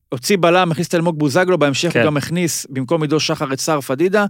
הוציא 0.09 0.37
בלם, 0.41 0.73
הכניס 0.73 0.89
את 0.89 0.95
אלמוג 0.95 1.19
בוזגלו, 1.19 1.59
בהמשך 1.59 1.93
כן. 1.93 1.99
הוא 1.99 2.07
גם 2.07 2.17
הכניס 2.17 2.67
במקום 2.71 3.03
עידו 3.03 3.21
שחר 3.21 3.53
את 3.53 3.61
סער 3.61 3.81
פדידה. 3.81 4.27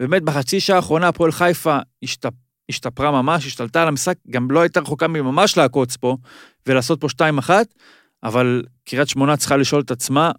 באמת 0.00 0.22
בחצי 0.22 0.60
שעה 0.60 0.76
האחרונה 0.76 1.08
הפועל 1.08 1.32
חיפה 1.32 1.78
השתפ... 2.02 2.32
השתפרה 2.68 3.10
ממש, 3.10 3.46
השתלטה 3.46 3.82
על 3.82 3.88
המשחק, 3.88 4.16
גם 4.30 4.50
לא 4.50 4.60
הייתה 4.60 4.80
רחוקה 4.80 5.08
מממש 5.08 5.56
לעקוץ 5.56 5.96
פה 5.96 6.16
ולעשות 6.66 7.00
פה 7.00 7.06
2-1, 7.48 7.50
אבל 8.22 8.62
קריית 8.84 9.08
שמונה 9.08 9.36
צריכה 9.36 9.56
לשאול 9.56 9.80
את 9.80 9.90
עצמה, 9.90 10.30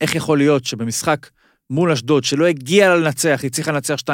איך 0.00 0.14
יכול 0.14 0.38
להיות 0.38 0.64
שבמשחק 0.64 1.26
מול 1.70 1.92
אשדוד, 1.92 2.24
שלא 2.24 2.46
הגיעה 2.46 2.88
לה 2.88 2.96
לנצח, 2.96 3.40
היא 3.42 3.50
צריכה 3.50 3.72
לנצח 3.72 3.96
2-0, 4.00 4.08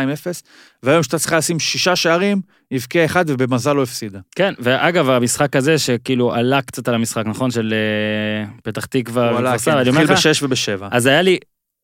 והיום 0.82 1.02
שאתה 1.02 1.18
צריכה 1.18 1.38
לשים 1.38 1.58
שישה 1.58 1.96
שערים, 1.96 2.40
הבקיעה 2.72 3.04
אחד 3.04 3.24
ובמזל 3.28 3.72
לא 3.72 3.82
הפסידה. 3.82 4.18
כן, 4.36 4.54
ואגב, 4.58 5.10
המשחק 5.10 5.56
הזה, 5.56 5.78
שכאילו 5.78 6.34
עלה 6.34 6.62
קצת 6.62 6.88
על 6.88 6.94
המשחק, 6.94 7.26
נכון? 7.26 7.50
של 7.50 7.74
אה, 7.74 8.50
פתח 8.62 8.84
תקווה 8.84 9.30
הוא 9.30 9.38
עלה, 9.38 9.50
וכפר 9.50 9.58
כן, 9.58 9.70
סבא, 9.70 9.80
אני 9.80 9.88
אומר 9.88 10.00
התחיל 10.00 10.16
בשש 10.16 10.42
ובשבע. 10.42 10.88
אז 10.90 11.06
היה 11.06 11.22
לי, 11.22 11.38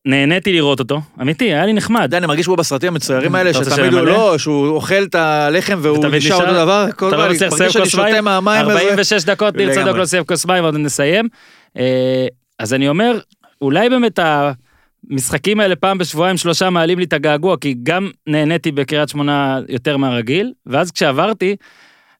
נהניתי 0.07 0.53
לראות 0.53 0.79
אותו, 0.79 1.01
אמיתי, 1.21 1.45
היה 1.45 1.65
לי 1.65 1.73
נחמד. 1.73 1.99
אתה 1.99 2.05
יודע, 2.05 2.17
אני 2.17 2.27
מרגיש 2.27 2.47
בו 2.47 2.55
בסרטים 2.55 2.93
המצוירים 2.93 3.35
האלה, 3.35 3.53
שתמיד 3.53 3.93
הוא? 3.93 4.01
לא, 4.01 4.37
שהוא 4.37 4.67
אוכל 4.67 5.03
את 5.03 5.15
הלחם 5.15 5.79
והוא 5.81 6.05
נשאר 6.05 6.35
אותו 6.35 6.53
דבר, 6.53 6.85
כל 6.95 7.07
אתה 7.07 7.17
פעם 7.17 7.25
לא 7.25 7.31
אני 7.31 7.49
מרגיש 7.51 7.73
שאני 7.73 7.89
שותה 7.89 8.21
מים? 8.21 8.23
מהמים 8.23 8.69
הזה. 8.69 8.81
46 8.81 9.23
דקות, 9.23 9.55
ניר 9.55 9.73
צדוק. 9.73 9.97
לא 9.97 10.05
סיים 10.05 10.23
כוס 10.23 10.45
מים, 10.45 10.63
ועוד 10.63 10.75
נסיים. 10.75 11.27
אה, 11.77 12.27
אז 12.59 12.73
אני 12.73 12.89
אומר, 12.89 13.19
אולי 13.61 13.89
באמת 13.89 14.19
המשחקים 15.09 15.59
האלה 15.59 15.75
פעם 15.75 15.97
בשבועיים 15.97 16.37
שלושה 16.37 16.69
מעלים 16.69 16.99
לי 16.99 17.05
את 17.05 17.13
הגעגוע, 17.13 17.57
כי 17.57 17.75
גם 17.83 18.09
נהניתי 18.27 18.71
בקריית 18.71 19.09
שמונה 19.09 19.59
יותר 19.69 19.97
מהרגיל, 19.97 20.53
ואז 20.65 20.91
כשעברתי, 20.91 21.55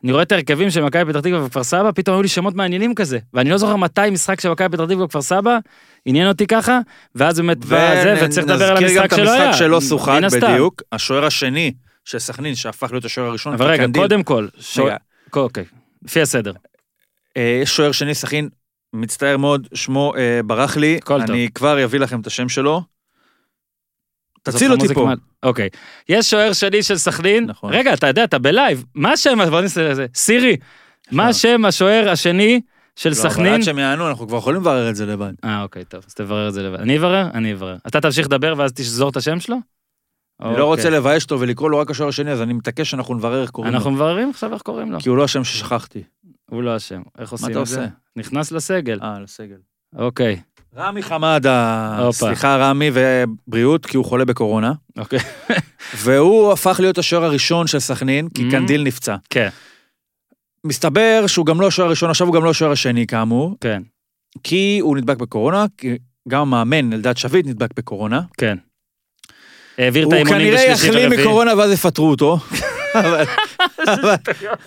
אני 0.03 0.11
רואה 0.11 0.23
את 0.23 0.31
ההרכבים 0.31 0.69
של 0.69 0.83
מכבי 0.83 1.11
פתח 1.13 1.19
תקווה 1.19 1.45
וכפר 1.45 1.63
סבא, 1.63 1.91
פתאום 1.95 2.15
היו 2.15 2.21
לי 2.21 2.27
שמות 2.27 2.53
מעניינים 2.55 2.95
כזה. 2.95 3.19
ואני 3.33 3.49
לא 3.49 3.57
זוכר 3.57 3.75
מתי 3.75 4.09
משחק 4.11 4.41
של 4.41 4.49
מכבי 4.49 4.77
פתח 4.77 4.85
תקווה 4.85 5.05
וכפר 5.05 5.21
סבא, 5.21 5.57
עניין 6.05 6.27
אותי 6.27 6.47
ככה, 6.47 6.79
ואז 7.15 7.39
באמת 7.39 7.65
בא 7.65 8.03
זה, 8.03 8.25
וצריך 8.25 8.47
לדבר 8.47 8.71
על 8.71 8.77
גם 8.77 8.83
המשחק 8.83 9.05
את 9.13 9.15
שלא 9.17 9.31
היה. 9.31 9.43
המשחק 9.45 9.59
שלא 9.59 9.81
שוחק 9.81 10.13
מן 10.17 10.23
הסתם. 10.23 10.51
בדיוק, 10.51 10.81
השוער 10.91 11.25
השני 11.25 11.73
של 12.05 12.19
סכנין, 12.19 12.55
שהפך 12.55 12.91
להיות 12.91 13.05
השוער 13.05 13.27
הראשון, 13.27 13.53
אבל 13.53 13.65
רגע. 13.67 13.85
קודם 13.93 14.23
כל, 14.23 14.47
שו- 14.59 14.85
רגע, 14.85 14.95
אוקיי, 15.35 15.63
לפי 16.05 16.21
הסדר. 16.21 16.51
אה, 17.37 17.61
שוער 17.65 17.91
שני 17.91 18.15
סכנין, 18.15 18.49
מצטער 18.93 19.37
מאוד, 19.37 19.67
שמו 19.73 20.13
אה, 20.17 20.39
ברח 20.45 20.77
לי. 20.77 20.99
אני 21.09 21.47
כבר 21.55 21.83
אביא 21.83 21.99
לכם 21.99 22.19
את 22.19 22.27
השם 22.27 22.49
שלו. 22.49 22.81
תציל 24.51 24.71
אותי 24.71 24.93
פה. 24.93 25.09
אוקיי. 25.43 25.69
יש 26.09 26.29
שוער 26.29 26.53
שני 26.53 26.83
של 26.83 26.97
סכנין, 26.97 27.45
נכון. 27.45 27.73
רגע, 27.73 27.93
אתה 27.93 28.07
יודע, 28.07 28.23
אתה 28.23 28.39
בלייב, 28.39 28.85
מה 28.95 29.11
השם, 29.11 29.49
בוא 29.49 29.61
נסתכל 29.61 29.81
על 29.81 29.95
זה, 29.95 30.05
סירי, 30.15 30.57
מה 31.11 31.27
השם 31.27 31.65
השוער 31.65 32.09
השני 32.09 32.61
של 32.95 33.09
לא, 33.09 33.15
אבל 33.21 33.29
סכנין? 33.29 33.53
עד 33.53 33.61
שהם 33.61 33.79
יענו, 33.79 34.09
אנחנו 34.09 34.27
כבר 34.27 34.37
יכולים 34.37 34.61
לברר 34.61 34.89
את 34.89 34.95
זה 34.95 35.05
לבד. 35.05 35.33
אה, 35.43 35.63
אוקיי, 35.63 35.85
טוב, 35.85 36.03
אז 36.07 36.13
תברר 36.13 36.47
את 36.47 36.53
זה 36.53 36.63
לבד. 36.63 36.79
אני 36.79 36.97
אברר? 36.97 37.27
אני 37.33 37.53
אברר. 37.53 37.75
אתה 37.87 38.01
תמשיך 38.01 38.25
לדבר 38.25 38.53
ואז 38.57 38.71
תשזור 38.73 39.09
את 39.09 39.17
השם 39.17 39.39
שלו? 39.39 39.55
אני 40.41 40.49
לא 40.49 40.51
אוקיי. 40.51 40.63
רוצה 40.63 40.89
לבייש 40.89 41.23
אותו 41.23 41.39
ולקרוא 41.39 41.69
לו 41.69 41.79
רק 41.79 41.91
השוער 41.91 42.09
השני, 42.09 42.31
אז 42.31 42.41
אני 42.41 42.53
מתעקש 42.53 42.91
שאנחנו 42.91 43.15
נברר 43.15 43.41
איך 43.41 43.49
קוראים 43.49 43.73
אנחנו 43.73 43.89
לו. 43.89 43.95
מבררים 43.95 44.29
עכשיו 44.29 44.53
איך 44.53 44.61
קוראים 44.61 44.91
לו. 44.91 44.99
כי 44.99 45.09
הוא 45.09 45.17
לא 45.17 45.23
השם 45.23 45.43
ששכחתי. 45.43 46.03
הוא 46.49 46.63
לא 46.63 46.77
אשם. 46.77 47.01
איך 47.17 47.31
עושים 47.31 47.61
את 47.61 47.65
זה? 47.65 47.87
נכנס 48.15 48.51
לסגל. 48.51 48.99
אה, 49.01 49.19
לסגל. 49.19 49.57
אוקיי, 49.95 50.41
רמי 50.77 51.03
חמדה. 51.03 52.09
סליחה 52.11 52.55
רמי 52.55 52.91
ובריאות, 52.93 53.85
כי 53.85 53.97
הוא 53.97 54.05
חולה 54.05 54.25
בקורונה. 54.25 54.71
אוקיי. 54.97 55.19
והוא 56.03 56.51
הפך 56.51 56.77
להיות 56.79 56.97
השוער 56.97 57.23
הראשון 57.23 57.67
של 57.67 57.79
סכנין, 57.79 58.29
כי 58.29 58.47
Mhm. 58.47 58.51
קנדיל 58.51 58.83
נפצע. 58.83 59.15
כן, 59.29 59.49
מסתבר 60.63 61.23
שהוא 61.27 61.45
גם 61.45 61.61
לא 61.61 61.67
השוער 61.67 61.87
הראשון, 61.87 62.09
עכשיו 62.09 62.27
הוא 62.27 62.35
גם 62.35 62.43
לא 62.43 62.49
השוער 62.49 62.71
השני 62.71 63.07
כאמור, 63.07 63.55
כן, 63.61 63.81
כי 64.43 64.79
הוא 64.81 64.97
נדבק 64.97 65.17
בקורונה, 65.17 65.65
כי 65.77 65.97
גם 66.29 66.41
המאמן 66.41 66.93
אלדד 66.93 67.17
שביט 67.17 67.45
נדבק 67.45 67.69
בקורונה. 67.77 68.21
כן. 68.37 68.57
העביר 69.77 70.01
את 70.03 70.05
הוא 70.05 70.13
האימונים 70.15 70.39
כנראה 70.39 70.63
בשלישי 70.73 70.87
יחלים 70.87 71.03
ורביעי. 71.03 71.21
מקורונה 71.25 71.55
ואז 71.57 71.71
יפטרו 71.71 72.09
אותו. 72.09 72.37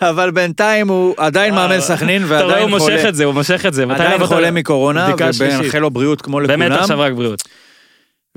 אבל- 0.02 0.30
בינתיים 0.30 0.88
הוא 0.88 1.14
עדיין 1.16 1.54
מאמן 1.54 1.80
סכנין 1.80 2.24
אתה 2.26 2.28
רואה, 2.34 2.42
הוא 2.42 2.50
ועדיין 2.50 2.70
מושך 2.70 2.84
חולה. 2.84 3.08
את 3.08 3.14
זה, 3.14 3.24
הוא 3.24 3.34
מושך 3.34 3.66
את 3.66 3.74
זה. 3.74 3.82
עדיין 3.82 4.26
חולה 4.26 4.50
מקורונה. 4.50 5.14
ומאחל 5.38 5.78
לו 5.78 5.90
בריאות 5.90 6.22
כמו 6.22 6.40
לכולם. 6.40 6.58
באמת 6.60 6.78
עכשיו 6.80 7.00
רק 7.00 7.12
בריאות. 7.12 7.42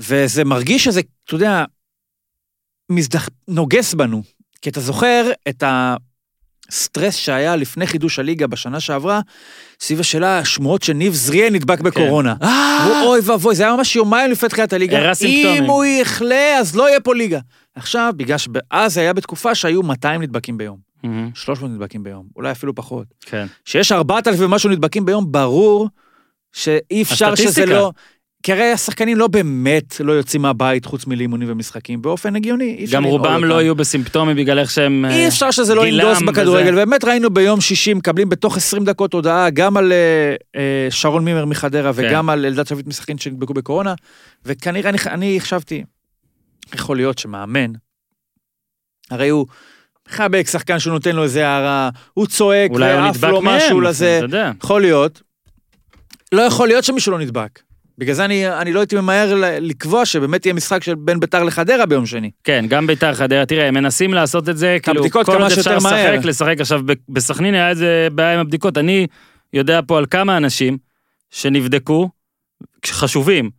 וזה 0.00 0.44
מרגיש 0.44 0.84
שזה, 0.84 1.00
אתה 1.24 1.34
יודע, 1.34 1.64
מזדח... 2.90 3.28
נוגס 3.48 3.94
בנו. 3.94 4.22
כי 4.62 4.70
אתה 4.70 4.80
זוכר 4.80 5.30
את 5.48 5.64
הסטרס 6.70 7.14
שהיה 7.14 7.56
לפני 7.56 7.86
חידוש 7.86 8.18
הליגה 8.18 8.46
בשנה 8.46 8.80
שעברה, 8.80 9.20
סביב 9.80 10.00
השאלה, 10.00 10.38
השמועות 10.38 10.82
שניב 10.82 11.14
זריאן 11.14 11.54
נדבק 11.54 11.80
בקורונה. 11.80 12.34
אמרו, 12.42 13.06
אוי 13.06 13.20
ואבוי, 13.24 13.54
זה 13.54 13.62
היה 13.62 13.76
ממש 13.76 13.96
יומיים 13.96 14.30
לפני 14.30 14.48
תחילת 14.48 14.72
הליגה. 14.72 14.98
הראה 14.98 15.14
סימפטומים. 15.14 15.64
אם 15.64 15.70
הוא 15.70 15.84
יחלה, 15.84 16.56
אז 16.58 16.76
לא 16.76 16.88
יהיה 16.88 17.00
פה 17.00 17.14
ליגה. 17.14 17.38
עכשיו, 17.74 18.12
בגלל 18.16 18.38
שאז 18.38 18.98
היה 18.98 19.12
בתקופה 19.12 19.54
שהיו 19.54 19.82
200 19.82 20.22
נדבקים 20.22 20.58
ביום, 20.58 20.78
מהמם, 21.02 21.30
300 21.34 21.70
נדבקים 21.70 22.02
ביום, 22.02 22.26
אולי 22.36 22.50
אפילו 22.50 22.74
פחות. 22.74 23.06
כן. 23.20 23.46
שיש 23.64 23.92
4,000 23.92 24.40
ומשהו 24.40 24.70
נדבקים 24.70 25.06
ביום, 25.06 25.32
ברור 25.32 25.88
שאי 26.52 27.02
אפשר 27.02 27.34
שזה 27.34 27.48
הסטטיסטיקה. 27.48 27.72
לא... 27.72 27.90
כי 28.44 28.52
הרי 28.52 28.72
השחקנים 28.72 29.18
לא 29.18 29.26
באמת 29.26 30.00
לא 30.00 30.12
יוצאים 30.12 30.42
מהבית 30.42 30.84
חוץ 30.84 31.06
מלאימונים 31.06 31.48
ומשחקים, 31.50 32.02
באופן 32.02 32.36
הגיוני. 32.36 32.86
גם 32.92 33.04
רובם. 33.04 33.44
לא 33.44 33.62
יהיו 33.62 33.74
בסימפטומים 33.74 34.36
בגלל 34.36 34.58
איך 34.58 34.70
שהם... 34.70 35.04
אי 35.04 35.22
אה, 35.22 35.28
אפשר 35.28 35.50
שזה 35.50 35.74
לא 35.74 35.84
גילם 35.84 36.06
ינדוס. 36.06 36.22
בכדורגל, 36.22 36.74
באמת 36.74 37.04
ראינו 37.04 37.30
ביום 37.30 37.60
שישי, 37.60 37.94
מקבלים 37.94 38.28
בתוך 38.28 38.56
20 38.56 38.84
דקות 38.84 39.12
הודעה 39.12 39.50
גם 39.50 39.76
על 39.76 39.92
אה, 39.92 40.34
אה, 40.56 40.90
שרון 40.90 41.24
מימר 41.24 41.44
מחדרה 41.44 41.92
כן. 41.94 42.02
וגם 42.08 42.30
על 42.30 42.46
אלדד 42.46 42.66
שביט 42.66 42.86
משחקין 42.86 43.18
שנדבקו 43.18 43.54
בקורונה, 43.54 43.94
וכנראה 44.44 44.90
אני, 44.90 44.98
אני 45.06 45.40
חשבתי, 45.40 45.84
יכול 46.74 46.96
להיות 46.96 47.18
שמאמן, 47.18 47.72
הרי 49.10 49.28
הוא 49.28 49.46
מחבק 50.08 50.46
שחקן 50.50 50.78
שהוא 50.78 50.92
נותן 50.92 51.16
לו 51.16 51.22
איזה 51.22 51.48
הערה, 51.48 51.90
הוא 52.14 52.26
צועק 52.26 52.70
ועף 52.70 53.24
לו 53.24 53.42
משהו 53.42 53.76
מהם, 53.76 53.86
לזה, 53.86 54.16
אתה 54.16 54.24
יודע. 54.24 54.50
יכול 54.64 54.80
להיות. 54.80 55.22
לא 56.32 56.42
יכול 56.42 56.68
להיות 56.68 56.84
שמישהו 56.84 57.12
לא 57.12 57.18
נדבק. 57.18 57.60
בגלל 57.98 58.14
זה 58.14 58.24
אני, 58.24 58.48
אני 58.48 58.72
לא 58.72 58.80
הייתי 58.80 58.96
ממהר 58.96 59.34
לקבוע 59.60 60.06
שבאמת 60.06 60.46
יהיה 60.46 60.54
משחק 60.54 60.82
של 60.82 60.94
בין 60.94 61.20
ביתר 61.20 61.42
לחדרה 61.42 61.86
ביום 61.86 62.06
שני. 62.06 62.30
כן, 62.44 62.64
גם 62.68 62.86
ביתר 62.86 63.14
חדרה, 63.14 63.46
תראה, 63.46 63.68
הם 63.68 63.74
מנסים 63.74 64.14
לעשות 64.14 64.48
את 64.48 64.56
זה, 64.56 64.76
כאילו, 64.82 65.10
כל 65.10 65.18
עוד 65.18 65.52
אפשר. 65.52 65.76
לשחק, 65.76 66.24
לשחק. 66.24 66.56
עכשיו, 66.60 66.80
בסכנין 67.08 67.54
היה 67.54 67.70
איזה 67.70 68.08
בעיה 68.12 68.34
עם 68.34 68.40
הבדיקות. 68.40 68.78
אני 68.78 69.06
יודע 69.52 69.80
פה 69.86 69.98
על 69.98 70.06
כמה 70.10 70.36
אנשים 70.36 70.78
שנבדקו, 71.30 72.10
חשובים, 72.86 73.50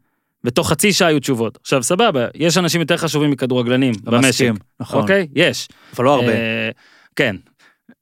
בתוך 0.45 0.69
חצי 0.69 0.93
שעה 0.93 1.07
היו 1.07 1.19
תשובות. 1.19 1.57
עכשיו, 1.61 1.83
סבבה, 1.83 2.27
יש 2.35 2.57
אנשים 2.57 2.81
יותר 2.81 2.97
חשובים 2.97 3.31
מכדורגלנים 3.31 3.93
במשק. 4.03 4.51
נכון. 4.79 5.01
אוקיי? 5.01 5.27
יש. 5.35 5.67
אבל 5.95 6.05
לא 6.05 6.13
הרבה. 6.13 6.31
אה, 6.31 6.69
כן. 7.15 7.35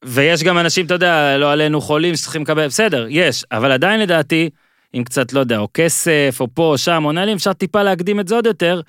ויש 0.05 0.43
גם 0.43 0.57
אנשים, 0.57 0.85
אתה 0.85 0.93
יודע, 0.93 1.37
לא 1.37 1.51
עלינו 1.51 1.81
חולים 1.81 2.15
שצריכים 2.15 2.41
לקבל, 2.41 2.67
בסדר, 2.67 3.05
יש, 3.09 3.45
אבל 3.51 3.71
עדיין 3.71 3.99
לדעתי, 3.99 4.49
עם 4.93 5.03
קצת, 5.03 5.33
לא 5.33 5.39
יודע, 5.39 5.57
או 5.57 5.67
כסף, 5.73 6.37
או 6.39 6.47
פה, 6.53 6.63
או 6.63 6.77
שם, 6.77 7.05
או 7.05 7.11
נהלים, 7.11 7.35
אפשר 7.35 7.53
טיפה 7.53 7.83
להקדים 7.83 8.19
את 8.19 8.27
זה 8.27 8.35
עוד 8.35 8.45
יותר, 8.45 8.81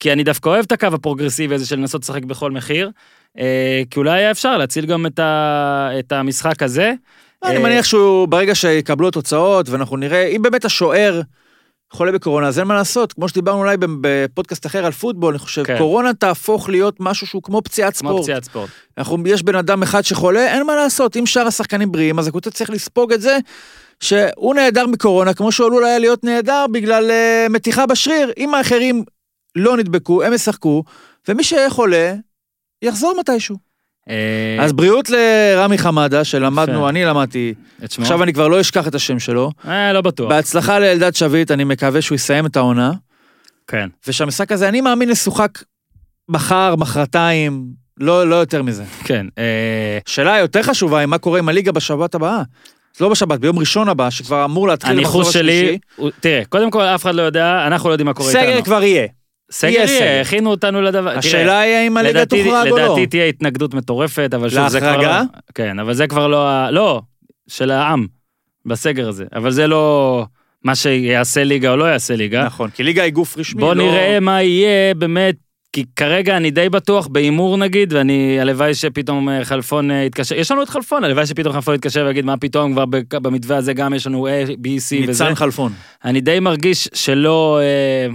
כי 0.00 0.12
אני 0.12 0.24
דווקא 0.24 0.48
אוהב 0.48 0.64
את 0.66 0.72
הקו 0.72 0.86
הפרוגרסיבי 0.86 1.54
הזה 1.54 1.66
של 1.66 1.76
לנסות 1.76 2.02
לשחק 2.02 2.24
בכל 2.24 2.50
מחיר, 2.50 2.90
אה, 3.38 3.82
כי 3.90 3.98
אולי 3.98 4.18
היה 4.18 4.30
אפשר 4.30 4.56
להציל 4.56 4.86
גם 4.86 5.06
את, 5.06 5.18
ה, 5.18 5.90
את 5.98 6.12
המשחק 6.12 6.62
הזה. 6.62 6.92
אני 7.44 7.56
אה, 7.56 7.62
מניח 7.62 7.84
שהוא, 7.84 8.28
ברגע 8.28 8.54
שיקבלו 8.54 9.10
תוצאות, 9.10 9.68
ואנחנו 9.68 9.96
נראה, 9.96 10.26
אם 10.26 10.42
באמת 10.42 10.64
השוער 10.64 11.20
חולה 11.94 12.12
בקורונה, 12.12 12.48
אז 12.48 12.58
אין 12.58 12.66
מה 12.66 12.74
לעשות. 12.74 13.12
כמו 13.12 13.28
שדיברנו 13.28 13.58
אולי 13.58 13.76
בפודקאסט 14.00 14.66
אחר 14.66 14.86
על 14.86 14.92
פוטבול, 14.92 15.34
אני 15.34 15.38
חושב, 15.38 15.64
כן. 15.64 15.78
קורונה 15.78 16.14
תהפוך 16.14 16.68
להיות 16.68 16.96
משהו 17.00 17.26
שהוא 17.26 17.42
כמו 17.42 17.62
פציעת 17.62 17.96
כמו 17.96 18.08
ספורט. 18.08 18.22
פציעת 18.22 18.44
ספורט. 18.44 18.70
אנחנו, 18.98 19.18
יש 19.26 19.42
בן 19.42 19.54
אדם 19.54 19.82
אחד 19.82 20.02
שחולה, 20.02 20.46
אין 20.54 20.66
מה 20.66 20.76
לעשות. 20.76 21.16
אם 21.16 21.26
שאר 21.26 21.46
השחקנים 21.46 21.92
בריאים, 21.92 22.18
אז 22.18 22.26
הקבוצה 22.26 22.50
צריך 22.50 22.70
לספוג 22.70 23.12
את 23.12 23.20
זה, 23.20 23.38
שהוא 24.00 24.54
נעדר 24.54 24.86
מקורונה, 24.86 25.34
כמו 25.34 25.52
שהוא 25.52 25.66
עלול 25.66 25.84
היה 25.84 25.98
להיות 25.98 26.24
נעדר 26.24 26.66
בגלל 26.72 27.10
uh, 27.10 27.52
מתיחה 27.52 27.86
בשריר. 27.86 28.32
אם 28.38 28.54
האחרים 28.54 29.04
לא 29.56 29.76
נדבקו, 29.76 30.22
הם 30.22 30.32
ישחקו, 30.32 30.84
ומי 31.28 31.44
שיהיה 31.44 31.70
חולה, 31.70 32.14
יחזור 32.82 33.14
מתישהו. 33.20 33.73
אה, 34.10 34.56
אז 34.64 34.72
בריאות 34.72 35.10
לרמי 35.10 35.78
חמדה, 35.78 36.24
שלמדנו. 36.24 36.88
אני 36.88 37.04
למדתי? 37.04 37.54
עכשיו 37.98 38.22
אני 38.22 38.32
כבר 38.32 38.48
לא 38.48 38.60
אשכח 38.60 38.88
את 38.88 38.94
השם 38.94 39.18
שלו. 39.18 39.50
אה, 39.68 39.92
לא 39.92 40.00
בטוח. 40.00 40.28
בהצלחה 40.28 40.78
לאלדד 40.78 41.14
שביט, 41.14 41.50
אני 41.50 41.64
מקווה 41.64 42.02
שהוא 42.02 42.16
יסיים 42.16 42.46
את 42.46 42.56
העונה, 42.56 42.92
כן. 43.66 43.88
ושהמשחק 44.06 44.52
הזה, 44.52 44.68
אני 44.68 44.80
מאמין, 44.80 45.10
ישוחק 45.10 45.50
מחר, 46.28 46.74
מחרתיים, 46.76 47.64
לא, 48.00 48.28
לא 48.28 48.36
יותר 48.36 48.62
מזה. 48.62 48.84
כן. 49.04 49.26
אה, 49.38 49.98
שאלה 50.06 50.38
יותר 50.38 50.62
חשובה 50.62 50.98
היא 50.98 51.06
מה 51.06 51.18
קורה 51.18 51.38
עם 51.38 51.48
הליגה 51.48 51.72
בשבת 51.72 52.14
הבאה. 52.14 52.42
לא 53.00 53.08
בשבת, 53.08 53.40
ביום 53.40 53.58
ראשון 53.58 53.88
הבא, 53.88 54.10
שכבר 54.10 54.44
אמור 54.44 54.68
להתחיל 54.68 55.04
שלי, 55.04 55.20
השלישי. 55.28 55.78
הוא- 55.96 56.10
תראה, 56.20 56.42
קודם 56.48 56.70
כל 56.70 56.82
אף 56.82 57.02
אחד 57.02 57.14
לא 57.14 57.22
יודע, 57.22 57.64
אנחנו 57.66 57.88
לא 57.88 57.94
יודעים 57.94 58.06
מה 58.06 58.14
קורה 58.14 58.28
איתנו. 58.28 58.42
סגר 58.42 58.62
כבר 58.62 58.82
יהיה. 58.82 59.06
סגר 59.50 59.70
יהיה. 59.88 60.20
הכינו 60.20 60.50
אותנו 60.50 60.82
לדבר. 60.82 61.18
השאלה 61.18 61.58
היא 61.60 61.74
האם 61.74 61.96
הליגה 61.96 62.26
תוחרג 62.26 62.70
או 62.70 62.76
לא. 62.78 62.84
לדעתי 62.84 63.06
תהיה 63.06 63.24
התנגדות 63.24 63.74
מטורפת, 63.74 64.30
אבל 64.34 64.48
שוב, 64.50 64.68
זה 64.68 64.80
כבר 64.80 64.96
לא... 64.96 65.02
להחרגה? 65.02 65.22
כן, 65.54 65.78
אבל 65.78 65.94
זה 65.94 66.06
כבר 66.06 66.26
לא... 66.26 66.48
ה- 66.48 66.70
לא, 66.70 67.02
של 67.48 67.70
העם, 67.70 68.06
בסגר 68.66 69.08
הזה. 69.08 69.24
אבל 69.34 69.50
זה 69.50 69.66
לא 69.66 70.26
מה 70.64 70.74
שיעשה 70.74 71.44
ליגה 71.44 71.70
או 71.70 71.76
לא 71.76 71.84
יעשה 71.84 72.16
ליגה. 72.16 72.44
נכון, 72.44 72.70
כי 72.70 72.82
ליגה 72.82 73.02
היא 73.02 73.12
גוף 73.12 73.38
רשמי. 73.38 73.60
בוא 73.60 73.74
לא- 73.74 73.84
נראה 73.84 74.20
מה 74.20 74.42
יהיה 74.42 74.94
באמת, 74.94 75.34
כי 75.72 75.84
כרגע 75.96 76.36
אני 76.36 76.50
די 76.50 76.68
בטוח 76.68 77.06
בהימור 77.06 77.56
נגיד, 77.58 77.92
ואני, 77.92 78.40
הלוואי 78.40 78.74
שפתאום 78.74 79.28
אה, 79.28 79.44
חלפון 79.44 79.90
אה, 79.90 79.96
יתקשר, 79.96 80.34
יש 80.34 80.50
לנו 80.50 80.62
את 80.62 80.68
חלפון, 80.68 81.04
הלוואי 81.04 81.26
שפתאום 81.26 81.52
חלפון 81.54 81.74
יתקשר 81.74 82.04
ויגיד 82.06 82.24
מה 82.24 82.36
פתאום, 82.36 82.72
כבר 82.74 82.84
במתווה 83.20 83.56
הזה 83.56 83.72
גם 83.72 83.94
יש 83.94 84.06
לנו 84.06 84.28
A, 84.28 84.30
B, 84.50 84.66
C 84.66 84.94
וזה. 85.02 85.06
ניצן 85.06 85.34
חלפון. 85.34 85.72
אני 86.04 86.20
די 86.20 86.40
מרגיש 86.40 86.88
שלא 86.94 87.60
אה, 87.62 88.14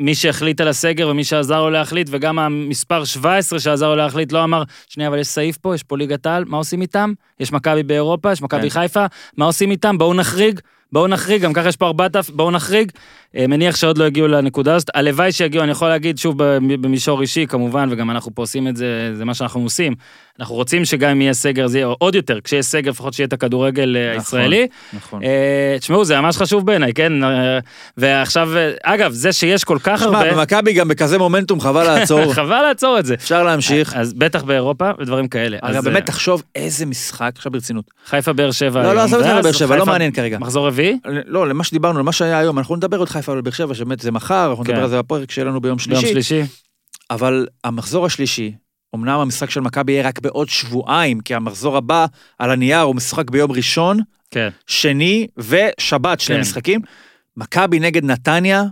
מי 0.00 0.14
שהחליט 0.14 0.60
על 0.60 0.68
הסגר 0.68 1.08
ומי 1.08 1.24
שעזר 1.24 1.60
לו 1.60 1.70
להחליט, 1.70 2.08
וגם 2.10 2.38
המספר 2.38 3.04
17 3.04 3.60
שעזר 3.60 3.88
לו 3.88 3.96
להחליט 3.96 4.32
לא 4.32 4.44
אמר, 4.44 4.62
שנייה, 4.88 5.08
אבל 5.08 5.18
יש 5.18 5.26
סעיף 5.26 5.56
פה, 5.56 5.74
יש 5.74 5.82
פה 5.82 5.96
ליגת 5.96 6.26
העל, 6.26 6.44
מה 6.44 6.56
עושים 6.56 6.82
איתם? 6.82 7.12
יש 7.40 7.52
מכבי 7.52 7.82
באירופה, 7.82 8.32
יש 8.32 8.42
מכבי 8.42 8.70
כן. 8.70 8.80
חיפה, 8.80 9.06
מה 9.36 9.44
עושים 9.44 9.70
איתם? 9.70 9.98
בואו 9.98 10.14
נחריג. 10.14 10.60
בואו 10.92 11.06
נחריג, 11.06 11.42
גם 11.42 11.52
ככה 11.52 11.68
יש 11.68 11.76
פה 11.76 11.86
ארבעת, 11.86 12.16
בואו 12.28 12.50
נחריג. 12.50 12.92
אה, 13.36 13.46
מניח 13.46 13.76
שעוד 13.76 13.98
לא 13.98 14.04
הגיעו 14.04 14.28
לנקודה 14.28 14.74
הזאת. 14.74 14.90
הלוואי 14.94 15.32
שיגיעו, 15.32 15.64
אני 15.64 15.72
יכול 15.72 15.88
להגיד 15.88 16.18
שוב 16.18 16.42
במישור 16.80 17.22
אישי, 17.22 17.46
כמובן, 17.46 17.88
וגם 17.92 18.10
אנחנו 18.10 18.34
פה 18.34 18.42
עושים 18.42 18.68
את 18.68 18.76
זה, 18.76 19.10
זה 19.14 19.24
מה 19.24 19.34
שאנחנו 19.34 19.60
עושים. 19.60 19.94
אנחנו 20.40 20.54
רוצים 20.54 20.84
שגם 20.84 21.10
אם 21.10 21.20
יהיה 21.20 21.34
סגר, 21.34 21.66
זה 21.66 21.78
יהיה 21.78 21.86
עוד 21.98 22.14
יותר, 22.14 22.40
כשיהיה 22.44 22.62
סגר, 22.62 22.90
לפחות 22.90 23.14
שיהיה 23.14 23.26
את 23.26 23.32
הכדורגל 23.32 23.96
אה, 23.96 24.02
נכון, 24.08 24.18
הישראלי. 24.20 24.66
נכון. 24.92 25.22
אה, 25.22 25.76
תשמעו, 25.80 26.04
זה 26.04 26.20
ממש 26.20 26.36
חשוב 26.36 26.66
בעיניי, 26.66 26.92
כן? 26.94 27.24
אה, 27.24 27.58
ועכשיו, 27.96 28.48
אגב, 28.82 29.12
זה 29.12 29.32
שיש 29.32 29.64
כל 29.64 29.78
כך 29.82 30.00
שמע, 30.00 30.18
הרבה... 30.18 30.34
במכבי 30.34 30.72
גם 30.72 30.88
בכזה 30.88 31.18
מומנטום, 31.18 31.60
חבל 31.60 31.84
לעצור. 31.84 32.32
חבל 32.34 32.62
לעצור 32.62 32.98
את 32.98 33.06
זה. 33.06 33.14
אפשר 33.14 33.42
להמשיך. 33.42 33.94
אז 33.96 34.12
בטח 34.12 34.42
באירופה 34.42 34.90
ודברים 34.98 35.28
כאלה. 35.28 35.58
אגב, 35.62 35.76
אז, 35.76 35.84
באמת, 35.84 36.06
תחשוב 36.06 36.42
איזה 36.54 36.86
משחק, 36.86 37.32
עכשיו 37.36 37.52
ברצינות. 37.52 37.84
חיפה 38.06 38.32
באר 38.32 38.50
שבע. 38.50 38.82
לא, 38.82 38.94
לא, 38.94 39.00
עזוב 39.00 39.20
את 39.20 39.26
ואז 39.26 39.44
באר 39.44 39.52
שבע, 39.52 39.76
לא 39.76 39.80
חיפה- 39.80 39.90
מעניין 39.92 40.12
כרגע. 40.12 40.38
מחזור 40.38 40.66
רביעי? 40.66 40.98
לא, 41.26 41.48
למה 41.48 41.64
שדיברנו, 41.64 41.98
למה 41.98 42.12
שהיה 42.12 42.38
היום, 42.38 42.58
אנחנו 42.58 42.76
נדבר 42.76 42.98
עוד 42.98 43.08
חיפה 43.08 43.32
ובאר 43.38 43.52
שבע, 43.52 43.74
שבאמת 43.74 44.00
זה 44.00 44.10
מחר, 44.12 44.50
אנחנו 44.50 44.64
כן. 44.64 44.72
נדבר 44.72 44.84
על 44.84 44.90
זה 44.90 44.98
בפרק 44.98 45.30
שיהיה 45.30 45.44
לנו 45.44 45.60
ביום. 45.60 45.78
שלישי. 45.78 46.42
אבל 47.10 47.46
המחזור 47.64 48.06
השלישי, 48.06 48.52
אמנם 48.96 49.20
המשחק 49.20 49.50
של 49.50 49.60
מכבי 49.60 49.92
יהיה 49.92 50.08
רק 50.08 50.18
בעוד 50.18 50.48
שבועיים, 50.48 51.20
כי 51.20 51.34
המחזור 51.34 51.76
הבא 51.76 52.06
על 52.38 52.50
הנייר 52.50 52.80
הוא 52.80 52.96
משחק 52.96 53.30
ביום 53.30 53.52
ראשון, 53.52 54.00
כן. 54.30 54.48
שני 54.66 55.26
ושבת, 55.36 56.20
שני 56.20 56.34
כן. 56.36 56.40
משחקים. 56.40 56.80
מכבי 57.36 57.80
נגד 57.80 58.04
נתניה, 58.04 58.64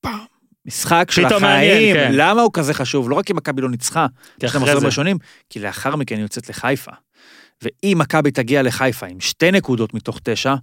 פעם, 0.00 0.18
משחק 0.66 1.10
של 1.10 1.26
פתאום 1.26 1.42
מעניין, 1.42 1.72
החיים. 1.72 1.94
כן. 1.94 2.10
למה 2.12 2.42
הוא 2.42 2.50
כזה 2.52 2.74
חשוב? 2.74 3.10
לא 3.10 3.14
רק 3.14 3.26
כי 3.26 3.32
מכבי 3.32 3.62
לא 3.62 3.70
ניצחה, 3.70 4.06
יש 4.42 4.54
להם 4.54 4.62
מחזורים 4.62 4.86
ראשונים, 4.86 5.18
כי 5.50 5.60
לאחר 5.60 5.96
מכן 5.96 6.14
היא 6.14 6.22
יוצאת 6.22 6.48
לחיפה. 6.48 6.92
ואם 7.62 7.96
מכבי 8.00 8.30
תגיע 8.30 8.62
לחיפה 8.62 9.06
עם 9.06 9.20
שתי 9.20 9.50
נקודות 9.50 9.94
מתוך 9.94 10.20
תשע, 10.22 10.54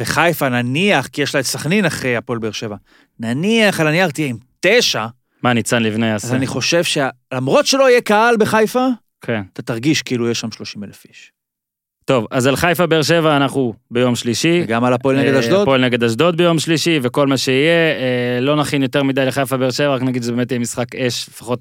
וחיפה 0.00 0.48
נניח, 0.48 1.06
כי 1.06 1.22
יש 1.22 1.34
לה 1.34 1.40
את 1.40 1.44
סכנין 1.44 1.84
אחרי 1.84 2.16
הפועל 2.16 2.38
באר 2.38 2.52
שבע, 2.52 2.76
נניח 3.20 3.80
על 3.80 3.86
הנייר 3.86 4.10
תהיה 4.10 4.28
עם 4.28 4.36
תשע, 4.60 5.06
מה 5.42 5.52
ניצן 5.52 5.82
לבנה 5.82 6.14
אז 6.14 6.24
יעשה? 6.24 6.36
אני 6.36 6.46
חושב 6.46 6.82
שלמרות 6.84 7.66
שלא 7.66 7.90
יהיה 7.90 8.00
קהל 8.00 8.36
בחיפה, 8.36 8.86
כן. 9.20 9.42
אתה 9.52 9.62
תרגיש 9.62 10.02
כאילו 10.02 10.30
יש 10.30 10.40
שם 10.40 10.50
30 10.50 10.84
אלף 10.84 11.04
איש. 11.08 11.32
טוב, 12.04 12.26
אז 12.30 12.46
על 12.46 12.56
חיפה 12.56 12.86
באר 12.86 13.02
שבע 13.02 13.36
אנחנו 13.36 13.74
ביום 13.90 14.16
שלישי. 14.16 14.60
וגם 14.64 14.84
על 14.84 14.92
הפועל 14.92 15.20
נגד 15.20 15.34
אה, 15.34 15.40
אשדוד, 15.40 15.62
הפועל 15.62 15.84
נגד 15.84 16.04
אשדוד 16.04 16.36
ביום 16.36 16.58
שלישי, 16.58 16.98
וכל 17.02 17.26
מה 17.26 17.36
שיהיה. 17.36 17.72
אה, 17.72 18.40
לא 18.40 18.56
נכין 18.56 18.82
יותר 18.82 19.02
מדי 19.02 19.26
לחיפה 19.26 19.56
באר 19.56 19.70
שבע, 19.70 19.94
רק 19.94 20.02
נגיד 20.02 20.22
שזה 20.22 20.32
באמת 20.32 20.50
יהיה 20.50 20.58
משחק 20.58 20.94
אש, 20.94 21.28
לפחות 21.28 21.60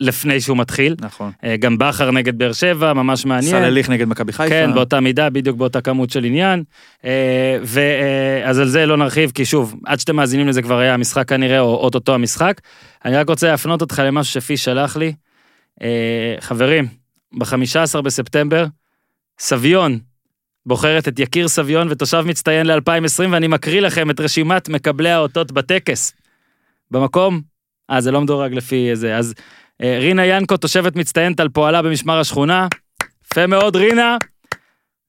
לפני 0.00 0.40
שהוא 0.40 0.56
מתחיל. 0.56 0.94
נכון. 1.00 1.32
אה, 1.44 1.56
גם 1.56 1.78
בכר 1.78 2.10
נגד 2.10 2.38
באר 2.38 2.52
שבע, 2.52 2.92
ממש 2.92 3.26
מעניין. 3.26 3.50
סלליך 3.50 3.90
נגד 3.90 4.08
מכבי 4.08 4.32
חיפה. 4.32 4.48
כן, 4.48 4.70
באותה 4.74 5.00
מידה, 5.00 5.30
בדיוק 5.30 5.56
באותה 5.56 5.80
כמות 5.80 6.10
של 6.10 6.24
עניין. 6.24 6.62
אה, 7.04 7.58
ואז 7.62 8.58
על 8.58 8.68
זה 8.68 8.86
לא 8.86 8.96
נרחיב, 8.96 9.30
כי 9.30 9.44
שוב, 9.44 9.74
עד 9.86 10.00
שאתם 10.00 10.16
מאזינים 10.16 10.48
לזה 10.48 10.62
כבר 10.62 10.78
היה 10.78 10.94
המשחק 10.94 11.28
כנראה, 11.28 11.60
או 11.60 11.76
אוטוטו 11.76 12.14
המשחק. 12.14 12.60
אני 13.04 13.16
רק 13.16 13.28
רוצה 13.28 13.48
להפנות 13.48 13.80
אותך 13.80 14.02
למשהו 14.04 14.32
שפיש 14.32 14.64
שלח 14.64 14.96
לי. 14.96 15.12
אה, 15.82 16.34
חברים, 16.40 16.86
ב-15 17.38 18.00
בספטמבר, 18.00 18.66
סביון 19.38 19.98
בוחרת 20.66 21.08
את 21.08 21.18
יקיר 21.18 21.48
סביון 21.48 21.88
ותושב 21.90 22.22
מצטיין 22.26 22.66
ל-2020, 22.66 23.28
ואני 23.30 23.46
מקריא 23.46 23.80
לכם 23.80 24.10
את 24.10 24.20
רשימת 24.20 24.68
מקבלי 24.68 25.10
האותות 25.10 25.52
בטקס. 25.52 26.12
במקום, 26.90 27.40
אה, 27.90 28.00
זה 28.00 28.10
לא 28.10 28.20
מדורג 28.20 28.54
לפי 28.54 28.96
זה, 28.96 29.16
אז 29.16 29.34
אה, 29.38 29.42
רינה 29.82 30.26
ינקו, 30.26 30.56
תושבת 30.56 30.96
מצטיינת 30.96 31.40
על 31.40 31.48
פועלה 31.48 31.82
במשמר 31.82 32.18
השכונה. 32.18 32.66
יפה 33.26 33.46
מאוד, 33.46 33.76
רינה. 33.76 34.16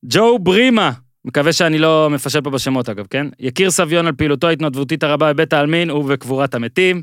ג'ו 0.05 0.39
ברימה, 0.39 0.91
מקווה 1.25 1.53
שאני 1.53 1.77
לא 1.77 2.09
מפשל 2.11 2.41
פה 2.41 2.49
בשמות 2.49 2.89
אגב, 2.89 3.05
כן? 3.09 3.27
יקיר 3.39 3.71
סביון 3.71 4.07
על 4.07 4.13
פעילותו 4.13 4.47
ההתנדבותית 4.47 5.03
הרבה 5.03 5.33
בבית 5.33 5.53
העלמין 5.53 5.91
ובקבורת 5.91 6.55
המתים. 6.55 7.01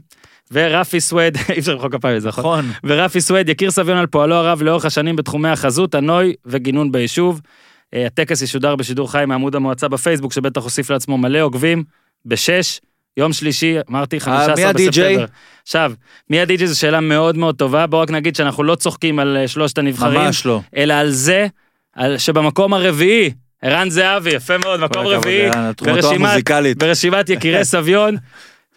ורפי 0.52 1.00
סווד, 1.00 1.36
אי 1.54 1.58
אפשר 1.58 1.72
למחוא 1.72 1.88
כפיים 1.88 2.16
לזה, 2.16 2.28
נכון? 2.28 2.58
נכון. 2.58 2.72
ורפי 2.84 3.20
סווד 3.20 3.48
יקיר 3.48 3.70
סביון 3.70 3.98
על 3.98 4.06
פועלו 4.06 4.34
הרב 4.34 4.62
לאורך 4.62 4.84
השנים 4.84 5.16
בתחומי 5.16 5.48
החזות, 5.48 5.94
הנוי 5.94 6.34
וגינון 6.44 6.92
ביישוב. 6.92 7.40
אה, 7.94 8.06
הטקס 8.06 8.42
ישודר 8.42 8.76
בשידור 8.76 9.12
חי 9.12 9.24
מעמוד 9.26 9.54
המועצה 9.54 9.88
בפייסבוק, 9.88 10.32
שבטח 10.32 10.62
הוסיף 10.62 10.90
לעצמו 10.90 11.18
מלא 11.18 11.38
עוקבים, 11.38 11.84
בשש, 12.26 12.80
יום 13.16 13.32
שלישי, 13.32 13.76
אמרתי, 13.90 14.20
15 14.20 14.54
מי 14.54 14.64
הדי-ג'יי? 14.64 15.14
בספטמבר. 15.14 15.26
עכשיו, 15.62 15.92
מי 16.30 16.40
הדי-ג'יי 16.40 16.66
זו 16.66 16.78
שאלה 16.78 17.00
מאוד 17.00 17.36
מאוד 17.36 17.56
טובה, 17.56 17.86
בואו 17.86 18.02
רק 18.02 18.10
נגיד 18.10 18.36
שאנחנו 18.36 18.64
לא 18.64 18.74
צוחקים 18.74 19.18
על 19.18 19.36
אה, 19.36 19.48
שלושת 19.48 19.78
הנבחרים, 19.78 20.20
ממש 20.20 20.46
לא. 20.46 20.60
אלא 20.76 20.94
על 20.94 21.10
זה, 21.10 21.46
על 21.96 22.18
שבמקום 22.18 22.74
הרביעי, 22.74 23.30
ערן 23.62 23.90
זהבי, 23.90 24.30
יפה 24.30 24.58
מאוד, 24.58 24.80
מקום 24.80 25.06
רביעי, 25.06 25.50
ברשימת-. 25.82 26.78
ברשימת 26.78 27.28
יקירי 27.28 27.64
סביון. 27.74 28.16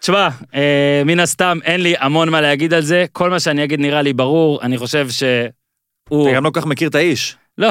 תשמע, 0.00 0.28
אה, 0.54 1.02
מן 1.06 1.20
הסתם 1.20 1.58
אין 1.64 1.80
לי 1.80 1.94
המון 1.98 2.28
מה 2.28 2.40
להגיד 2.40 2.74
על 2.74 2.82
זה, 2.82 3.04
כל 3.12 3.30
מה 3.30 3.40
שאני 3.40 3.64
אגיד 3.64 3.80
נראה 3.80 4.02
לי 4.02 4.12
ברור, 4.12 4.62
אני 4.62 4.78
חושב 4.78 5.08
שהוא... 5.10 6.28
אתה 6.28 6.36
גם 6.36 6.44
לא 6.44 6.50
כל 6.50 6.60
כך 6.60 6.66
מכיר 6.66 6.88
את 6.88 6.94
האיש. 6.94 7.36
לא, 7.60 7.70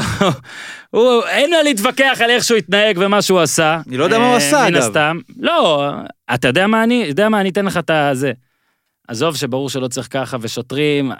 הוא, 0.89 1.23
אין 1.27 1.51
מה 1.51 1.63
להתווכח 1.63 2.17
על 2.23 2.29
איך 2.29 2.43
שהוא 2.43 2.57
התנהג 2.57 2.97
ומה 3.01 3.21
שהוא 3.21 3.39
עשה. 3.39 3.81
אני 3.87 3.97
לא 3.97 4.03
יודע 4.03 4.19
מה 4.19 4.25
הוא 4.25 4.31
אה, 4.31 4.37
עשה, 4.37 4.57
מן 4.57 4.75
אגב. 4.75 4.77
הסתם. 4.77 5.19
לא, 5.37 5.91
אתה 6.33 6.47
יודע 6.47 6.67
מה 6.67 6.83
אני, 6.83 7.03
יודע 7.07 7.29
מה, 7.29 7.41
אני 7.41 7.49
אתן 7.49 7.65
לך 7.65 7.77
את 7.77 7.89
הזה. 7.89 8.31
עזוב 9.07 9.35
שברור 9.35 9.69
שלא 9.69 9.87
צריך 9.87 10.07
ככה, 10.11 10.37
ושוטרים, 10.41 11.11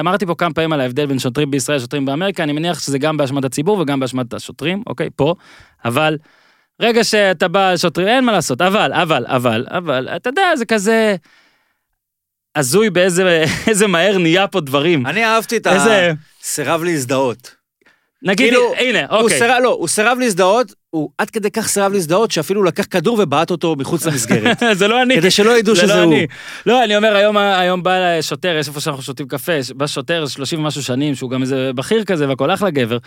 אמרתי 0.00 0.26
פה 0.26 0.34
כמה 0.34 0.54
פעמים 0.54 0.72
על 0.72 0.80
ההבדל 0.80 1.06
בין 1.06 1.18
שוטרים 1.18 1.50
בישראל 1.50 1.76
לשוטרים 1.76 2.06
באמריקה, 2.06 2.42
אני 2.42 2.52
מניח 2.52 2.80
שזה 2.80 2.98
גם 2.98 3.16
באשמת 3.16 3.44
הציבור 3.44 3.78
וגם 3.78 4.00
באשמת 4.00 4.34
השוטרים, 4.34 4.82
אוקיי, 4.86 5.08
פה, 5.16 5.34
אבל 5.84 6.18
רגע 6.80 7.04
שאתה 7.04 7.48
בא 7.48 7.68
על 7.68 7.76
שוטרים, 7.76 8.08
אין 8.08 8.24
מה 8.24 8.32
לעשות, 8.32 8.60
אבל, 8.60 8.92
אבל, 8.92 9.24
אבל, 9.26 9.66
אבל, 9.68 10.08
אתה 10.16 10.30
יודע, 10.30 10.56
זה 10.56 10.64
כזה 10.64 11.16
הזוי 12.56 12.90
באיזה 12.90 13.44
איזה 13.68 13.86
מהר 13.86 14.18
נהיה 14.18 14.46
פה 14.46 14.60
דברים. 14.60 15.06
אני 15.06 15.24
אהבתי 15.24 15.56
את 15.56 15.66
איזה, 15.66 16.12
הסירב 16.42 16.82
להזדהות. 16.82 17.55
נגיד, 18.26 18.48
כאילו, 18.48 18.72
הנה, 18.78 19.06
הוא 19.10 19.18
אוקיי. 19.22 19.38
סירב, 19.38 19.58
לא, 19.62 19.68
הוא 19.68 19.88
סירב 19.88 20.18
להזדהות, 20.20 20.72
הוא 20.90 21.10
עד 21.18 21.30
כדי 21.30 21.50
כך 21.50 21.68
סירב 21.68 21.92
להזדהות, 21.92 22.30
שאפילו 22.30 22.62
לקח 22.62 22.84
כדור 22.90 23.18
ובעט 23.22 23.50
אותו 23.50 23.76
מחוץ 23.78 24.04
למסגרת. 24.06 24.62
זה 24.72 24.88
לא 24.88 25.02
אני. 25.02 25.16
כדי 25.16 25.30
שלא 25.30 25.58
ידעו 25.58 25.74
זה 25.74 25.80
שזה 25.82 25.94
לא 25.94 26.02
הוא. 26.02 26.14
אני. 26.14 26.26
לא, 26.66 26.84
אני 26.84 26.96
אומר, 26.96 27.16
היום, 27.16 27.36
היום 27.36 27.82
בא 27.82 27.92
שוטר, 28.20 28.56
יש 28.60 28.68
איפה 28.68 28.80
שאנחנו 28.80 29.02
שותים 29.02 29.28
קפה, 29.28 29.52
בא 29.74 29.86
שוטר 29.86 30.26
30 30.26 30.58
ומשהו 30.60 30.82
שנים, 30.82 31.14
שהוא 31.14 31.30
גם 31.30 31.42
איזה 31.42 31.70
בכיר 31.74 32.04
כזה 32.04 32.28
והכל 32.28 32.50
אחלה 32.50 32.70
גבר, 32.70 32.98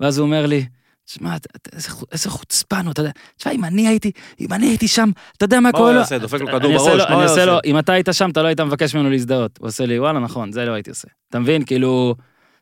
ואז 0.00 0.18
הוא 0.18 0.26
אומר 0.26 0.46
לי, 0.46 0.64
תשמע, 1.06 1.34
איזה 1.72 1.90
חו- 1.90 2.06
איזה 2.12 2.30
חוצפן 2.30 2.84
הוא, 2.84 2.92
אתה 2.92 3.00
יודע, 3.00 3.10
תשמע, 3.36 3.52
אם 3.52 3.64
אני 3.64 3.88
הייתי, 3.88 4.10
אם 4.40 4.52
אני 4.52 4.66
הייתי 4.66 4.88
שם, 4.88 5.10
אתה 5.36 5.44
יודע 5.44 5.56
מה 5.56 5.62
מה 5.62 5.68
הוא 5.68 5.76
קורה 5.78 5.92
לו? 5.92 6.00
עושה? 6.00 6.18
דופק 6.18 6.40
לו 6.40 6.48
אני 6.48 6.58
כדור 6.58 6.72
עושה 6.74 6.90
בראש? 6.90 7.00
מה 7.00 7.06
הוא 7.06 7.12
אני 7.14 7.20
היה 7.22 7.30
עושה 7.30 7.44
לו, 7.44 7.52
עושה? 7.52 7.60
אם 7.70 7.78
אתה 7.78 7.92
היית 7.92 8.08
שם, 8.12 8.30
אתה 8.30 8.42
לא 8.42 8.46
היית 8.48 8.60
מבקש 8.60 8.94
ממנו 8.94 9.10
להזדהות. 9.10 9.58
הוא 9.60 9.68
עושה 9.68 9.86
לי, 9.86 9.98
וואלה, 9.98 10.18
נכון, 10.18 10.52
זה 10.52 10.64
לא 10.64 10.72
הייתי 10.72 10.90
עושה. 10.90 11.08
אתה 11.30 11.38
מבין? 11.38 11.64
כאילו, 11.64 12.14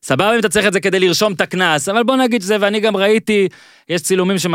סבבה 0.04 0.34
אם 0.34 0.38
אתה 0.38 0.48
צריך 0.48 0.66
את 0.66 0.72
זה 0.72 0.80
כדי 0.80 1.00
לרשום 1.00 1.32
את 1.32 1.40
הקנס, 1.40 1.88
אבל 1.88 2.02
בוא 2.02 2.16
נגיד 2.16 2.42
שזה, 2.42 2.56
ואני 2.60 2.80
גם 2.80 2.96
ראיתי, 2.96 3.48
יש 3.88 4.02
צילומים 4.02 4.38
של 4.38 4.48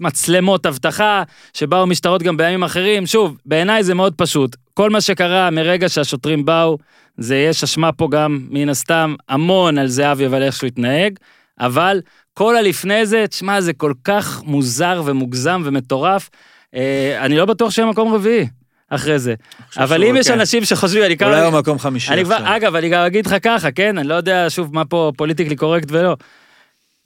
מצלמות 0.00 0.66
אבטחה, 0.66 1.22
שבאו 1.54 1.86
משטרות 1.86 2.22
גם 2.22 2.36
בימים 2.36 2.62
אחרים. 2.64 3.06
שוב, 3.06 3.36
בעיניי 3.46 3.84
זה 3.84 3.94
מאוד 3.94 4.14
פשוט. 4.14 4.56
כל 4.74 4.90
מה 4.90 5.00
שקרה 5.00 5.50
מרגע 5.50 5.88
שהשוטרים 5.88 6.44
באו, 6.44 6.78
זה 7.16 7.36
יש 7.36 7.64
אשמה 7.64 7.92
פה 7.92 8.08
גם, 8.10 8.46
מן 8.50 8.68
הסתם, 8.68 9.14
המון 9.28 9.78
על 9.78 9.86
זהבי 9.86 10.26
ועל 10.26 10.42
איך 10.42 10.56
שהוא 10.56 10.68
התנהג, 10.68 11.18
אבל 11.60 12.00
כל 12.34 12.56
הלפני 12.56 13.06
זה, 13.06 13.24
תשמע, 13.28 13.60
זה 13.60 13.72
כל 13.72 13.92
כך 14.04 14.42
מוזר 14.44 15.02
ומוגזם 15.04 15.62
ומטורף. 15.64 16.30
אה, 16.74 17.18
אני 17.20 17.36
לא 17.36 17.44
בטוח 17.44 17.70
שיהיה 17.70 17.88
מקום 17.88 18.14
רביעי 18.14 18.46
אחרי 18.90 19.18
זה. 19.18 19.34
אבל 19.76 20.04
אם 20.04 20.16
יש 20.16 20.28
כן. 20.28 20.40
אנשים 20.40 20.64
שחושבים, 20.64 21.02
אני 21.02 21.16
אולי 21.22 21.36
כמה... 21.36 21.44
הוא 21.44 21.58
מקום 21.58 21.78
חמישי 21.78 22.12
אני 22.12 22.24
כבר, 22.24 22.34
עכשיו. 22.34 22.56
אגב, 22.56 22.74
אני 22.74 22.88
גם 22.88 23.04
אגיד 23.04 23.26
לך 23.26 23.36
ככה, 23.42 23.70
כן? 23.70 23.98
אני 23.98 24.08
לא 24.08 24.14
יודע, 24.14 24.46
שוב, 24.48 24.74
מה 24.74 24.84
פה 24.84 25.12
פוליטיקלי 25.16 25.56
קורקט 25.56 25.88
ולא. 25.90 26.16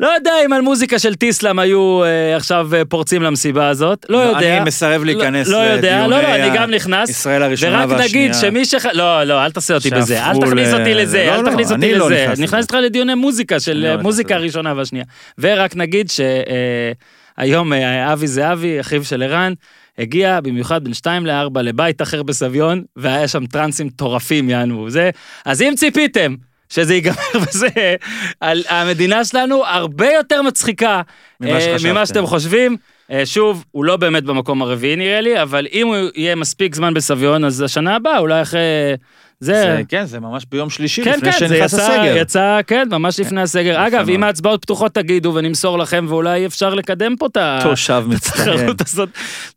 לא 0.00 0.08
יודע 0.08 0.32
אם 0.46 0.52
על 0.52 0.60
מוזיקה 0.60 0.98
של 0.98 1.14
טיסלאם 1.14 1.58
היו 1.58 2.04
אה, 2.04 2.36
עכשיו 2.36 2.74
אה, 2.74 2.84
פורצים 2.84 3.22
למסיבה 3.22 3.68
הזאת, 3.68 4.06
לא 4.08 4.18
יודע. 4.18 4.56
אני 4.56 4.64
מסרב 4.64 5.04
להיכנס 5.04 5.48
לא, 5.48 5.64
לא 5.64 5.70
יודע, 5.70 6.06
לא, 6.06 6.22
לא, 6.22 6.34
אני 6.34 6.56
גם 6.56 6.70
נכנס. 6.70 7.10
ישראל 7.10 7.42
הראשונה 7.42 7.84
ורק 7.88 8.00
והשנייה. 8.00 8.28
נגיד 8.28 8.40
שמי 8.40 8.64
ש... 8.64 8.74
לא, 8.92 9.24
לא, 9.24 9.44
אל 9.44 9.50
תעשה 9.50 9.74
אותי 9.74 9.90
בזה, 9.90 10.26
אל 10.26 10.40
תכניס 10.40 10.72
אותי 10.74 10.94
לזה, 10.94 11.24
לא, 11.26 11.34
אל 11.34 11.42
לא, 11.42 11.50
תכניס 11.50 11.72
אותי 11.72 11.86
אני 11.86 11.94
לא 11.94 12.10
לזה. 12.10 12.26
נכנס 12.32 12.48
לזה. 12.48 12.56
איתך 12.56 12.74
לדיוני 12.74 13.14
מוזיקה 13.14 13.60
של 13.60 13.76
לא 13.76 13.88
אה, 13.88 13.96
מוזיקה 13.96 14.34
לזה. 14.34 14.42
הראשונה 14.42 14.74
והשנייה. 14.76 15.04
ורק 15.38 15.76
נגיד 15.76 16.10
שהיום 16.10 17.72
אבי 18.12 18.26
זהבי, 18.26 18.80
אחיו 18.80 19.04
של 19.04 19.22
ערן, 19.22 19.52
הגיע 20.00 20.40
במיוחד 20.40 20.84
בין 20.84 20.94
2 20.94 21.26
ל-4 21.26 21.60
לבית 21.62 22.02
אחר 22.02 22.22
בסביון, 22.22 22.82
והיה 22.96 23.28
שם 23.28 23.46
טרנסים 23.46 23.86
מטורפים 23.86 24.50
יענו. 24.50 24.90
זה, 24.90 25.10
אז 25.44 25.62
אם 25.62 25.72
ציפיתם 25.76 26.34
שזה 26.68 26.94
ייגמר 26.94 27.14
בזה, 27.48 27.68
על- 28.40 28.62
המדינה 28.68 29.24
שלנו 29.24 29.66
הרבה 29.66 30.12
יותר 30.12 30.42
מצחיקה 30.42 31.00
ממה 31.40 31.50
אה. 31.58 31.76
ממה 31.90 32.06
שאתם 32.06 32.26
חושבים. 32.26 32.76
אה, 33.10 33.26
שוב, 33.26 33.64
הוא 33.70 33.84
לא 33.84 33.96
באמת 33.96 34.24
במקום 34.24 34.62
הרביעי 34.62 34.96
נראה 34.96 35.20
לי, 35.20 35.42
אבל 35.42 35.66
אם 35.72 35.86
הוא 35.86 35.96
יהיה 36.14 36.34
מספיק 36.34 36.74
זמן 36.74 36.94
בסביון, 36.94 37.44
אז 37.44 37.60
השנה 37.60 37.96
הבאה, 37.96 38.18
אולי 38.18 38.42
אחרי 38.42 38.60
זה... 39.40 39.52
זה, 39.52 39.82
כן, 39.88 40.04
זה 40.04 40.20
ממש 40.20 40.44
ביום 40.50 40.70
שלישי, 40.70 41.04
כן, 41.04 41.18
לפני 41.18 41.32
כן, 41.32 41.38
שנכנס 41.38 41.72
יצא, 41.72 41.82
הסגר. 41.82 42.16
יצא, 42.16 42.60
כן, 42.66 42.88
ממש 42.90 43.20
לפני 43.20 43.42
הסגר. 43.42 43.86
אגב. 43.86 44.08
אם 44.08 44.22
ההצבעות 44.22 44.62
פתוחות 44.62 44.94
תגידו 44.94 45.32
ונמסור 45.34 45.78
לכם, 45.78 46.06
ואולי 46.08 46.46
אפשר 46.46 46.74
לקדם 46.74 47.16
פה 47.16 47.26
את 47.26 47.36
ה... 47.36 47.58
תושב 47.62 48.04
מצטיין. 48.08 48.66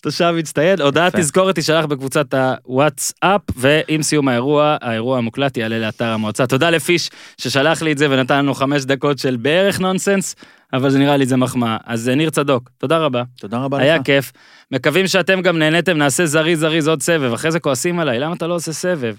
תושב 0.02 0.34
מצטיין. 0.38 0.82
הודעת. 0.82 1.16
תזכורת 1.16 1.56
תישלח 1.56 1.86
בקבוצת 1.86 2.34
הוואטסאפ, 2.34 3.42
ועם 3.56 4.04
סיום 4.04 4.28
האירוע, 4.28 4.78
האירוע 4.82 5.18
המוקלט 5.18 5.58
יעלה 5.58 5.80
לאתר 5.80 6.08
המועצה. 6.08 6.48
תודה 6.48 6.70
לפיש 6.70 7.10
ששלח 7.38 7.82
לי 7.82 7.92
את 7.92 7.98
זה 7.98 8.08
ונתן 8.10 8.38
לנו 8.38 8.54
חמש 8.54 8.86
דקות 8.86 9.20
של 9.20 9.36
בערך 9.36 9.80
נונסנס, 9.80 10.36
אבל 10.74 10.90
זה 10.90 11.00
נראה 11.00 11.18
לי 11.18 11.26
זה 11.26 11.38
מחמאה. 11.38 11.78
אז 11.86 12.10
אה, 12.10 12.16
ניר 12.16 12.30
צדוק, 12.30 12.70
תודה 12.78 12.98
רבה. 12.98 13.24
תודה 13.40 13.58
רבה 13.58 13.80
היה 13.80 13.96
לך. 13.96 14.02
כיף. 14.06 14.32
מקווים 14.72 15.08
שאתם 15.08 15.42
גם 15.42 15.58
נהניתם, 15.60 15.98
נעשה 15.98 16.26
זריז 16.26 16.60
זריז 16.60 16.88
עוד 16.88 17.02
סבב. 17.02 17.34
אחרי 17.34 17.52
זה 17.52 17.60
כועסים 17.60 18.00
עליי, 18.00 18.20
למה 18.20 18.36
אתה 18.36 18.48
לא 18.48 18.54
עושה 18.56 18.74
סבב? 18.74 19.16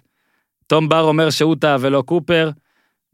תום 0.67 0.89
בר 0.89 1.01
אומר 1.01 1.31
שהוא 1.31 1.57
טעה 1.61 1.77
ולא 1.81 2.03
קופר. 2.07 2.51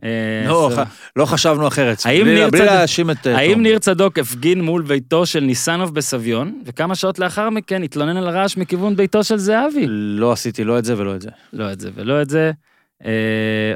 אה, 0.04 0.08
לא. 0.48 0.70
ח- 0.76 0.82
לא 1.16 1.24
חשבנו 1.24 1.68
אחרת. 1.68 1.98
האם 2.04 2.22
בלי- 2.24 2.34
ניר 2.34 2.48
בלי 2.50 2.58
צדוק- 2.60 2.70
להאשים 2.72 3.10
את... 3.10 3.26
אה, 3.26 3.36
האם 3.38 3.52
תום. 3.52 3.62
ניר 3.62 3.78
צדוק 3.78 4.18
הפגין 4.18 4.60
מול 4.60 4.82
ביתו 4.82 5.26
של 5.26 5.40
ניסנוב 5.40 5.94
בסביון, 5.94 6.60
וכמה 6.66 6.94
שעות 6.94 7.18
לאחר 7.18 7.50
מכן 7.50 7.82
התלונן 7.82 8.16
על 8.16 8.28
רעש 8.28 8.56
מכיוון 8.56 8.96
ביתו 8.96 9.24
של 9.24 9.36
זהבי? 9.36 9.86
לא 9.88 10.32
עשיתי 10.32 10.64
לא 10.64 10.78
את 10.78 10.84
זה 10.84 10.98
ולא 10.98 11.14
את 11.14 11.22
זה. 11.22 11.30
לא 11.52 11.72
את 11.72 11.80
זה 11.80 11.90
ולא 11.94 12.22
את 12.22 12.30
זה. 12.30 12.50
אה, 13.04 13.10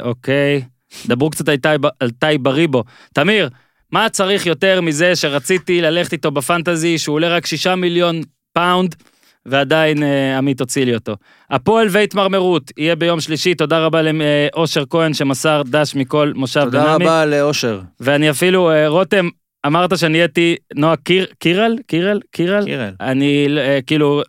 אוקיי. 0.01 0.63
דברו 1.07 1.31
קצת 1.31 1.49
על 2.01 2.11
טי 2.11 2.39
בריבו. 2.39 2.85
תמיר, 3.13 3.49
מה 3.95 4.09
צריך 4.09 4.47
יותר 4.47 4.81
מזה 4.81 5.17
שרציתי 5.17 5.81
ללכת 5.81 6.13
איתו 6.13 6.31
בפנטזי, 6.31 6.99
שהוא 6.99 7.15
עולה 7.15 7.37
רק 7.37 7.47
שישה 7.47 7.75
מיליון 7.75 8.21
פאונד, 8.53 8.95
ועדיין 9.47 10.03
אה, 10.03 10.39
עמית 10.39 10.61
הוציא 10.61 10.85
לי 10.85 10.95
אותו. 10.95 11.17
הפועל 11.51 11.87
והתמרמרות 11.91 12.71
יהיה 12.77 12.97
ביום 12.97 13.21
שלישי, 13.21 13.55
תודה 13.55 13.87
רבה 13.87 14.01
לאושר 14.03 14.85
כהן 14.91 15.15
שמסר 15.15 15.63
דש 15.67 15.95
מכל 15.95 16.33
מושב 16.35 16.65
תודה 16.65 16.85
בנעמי. 16.85 17.05
רבה 17.05 17.27
לאושר. 17.27 17.81
ואני 18.01 18.31
אפילו, 18.31 18.71
אה, 18.71 18.89
רותם, 18.89 19.29
אמרת 19.67 19.99
שאני 19.99 20.19
הייתי 20.19 20.57
נועה 20.75 20.97
קיר, 20.97 21.27
קירל? 21.39 21.79
קירל? 21.87 22.21
קירל? 22.31 22.65
קירל. 22.65 22.91
אני 23.01 23.47
אה, 23.59 23.79
כאילו, 23.87 24.23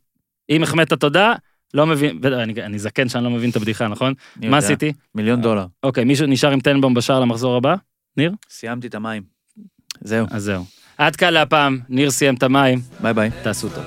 אם 0.49 0.63
החמאת 0.63 0.93
תודה, 0.93 1.33
לא 1.73 1.85
מבין, 1.85 2.21
בטח, 2.21 2.35
אני, 2.35 2.53
אני 2.63 2.79
זקן 2.79 3.09
שאני 3.09 3.23
לא 3.23 3.29
מבין 3.29 3.49
את 3.49 3.55
הבדיחה, 3.55 3.87
נכון? 3.87 4.13
מה 4.35 4.45
יודע. 4.45 4.57
עשיתי? 4.57 4.93
מיליון 5.15 5.41
דולר. 5.41 5.65
אוקיי, 5.83 6.03
מישהו 6.03 6.27
נשאר 6.27 6.51
עם 6.51 6.59
טנבום 6.59 6.93
בשער 6.93 7.19
למחזור 7.19 7.55
הבא? 7.55 7.75
סיימתי 8.49 8.87
את 8.87 8.95
המים. 8.95 9.34
זהו, 10.05 10.27
אז 10.31 10.43
זהו. 10.43 10.63
עד 10.97 11.15
כאן 11.15 11.33
להפעם, 11.33 11.79
ניר 11.89 12.11
סיים 12.11 12.35
את 12.35 12.43
המים, 12.43 12.81
ביי 12.99 13.13
ביי. 13.13 13.29
תעשו 13.43 13.69
טוב. 13.69 13.83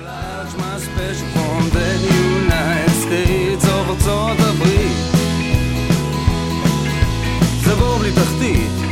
תחתית, 8.15 8.88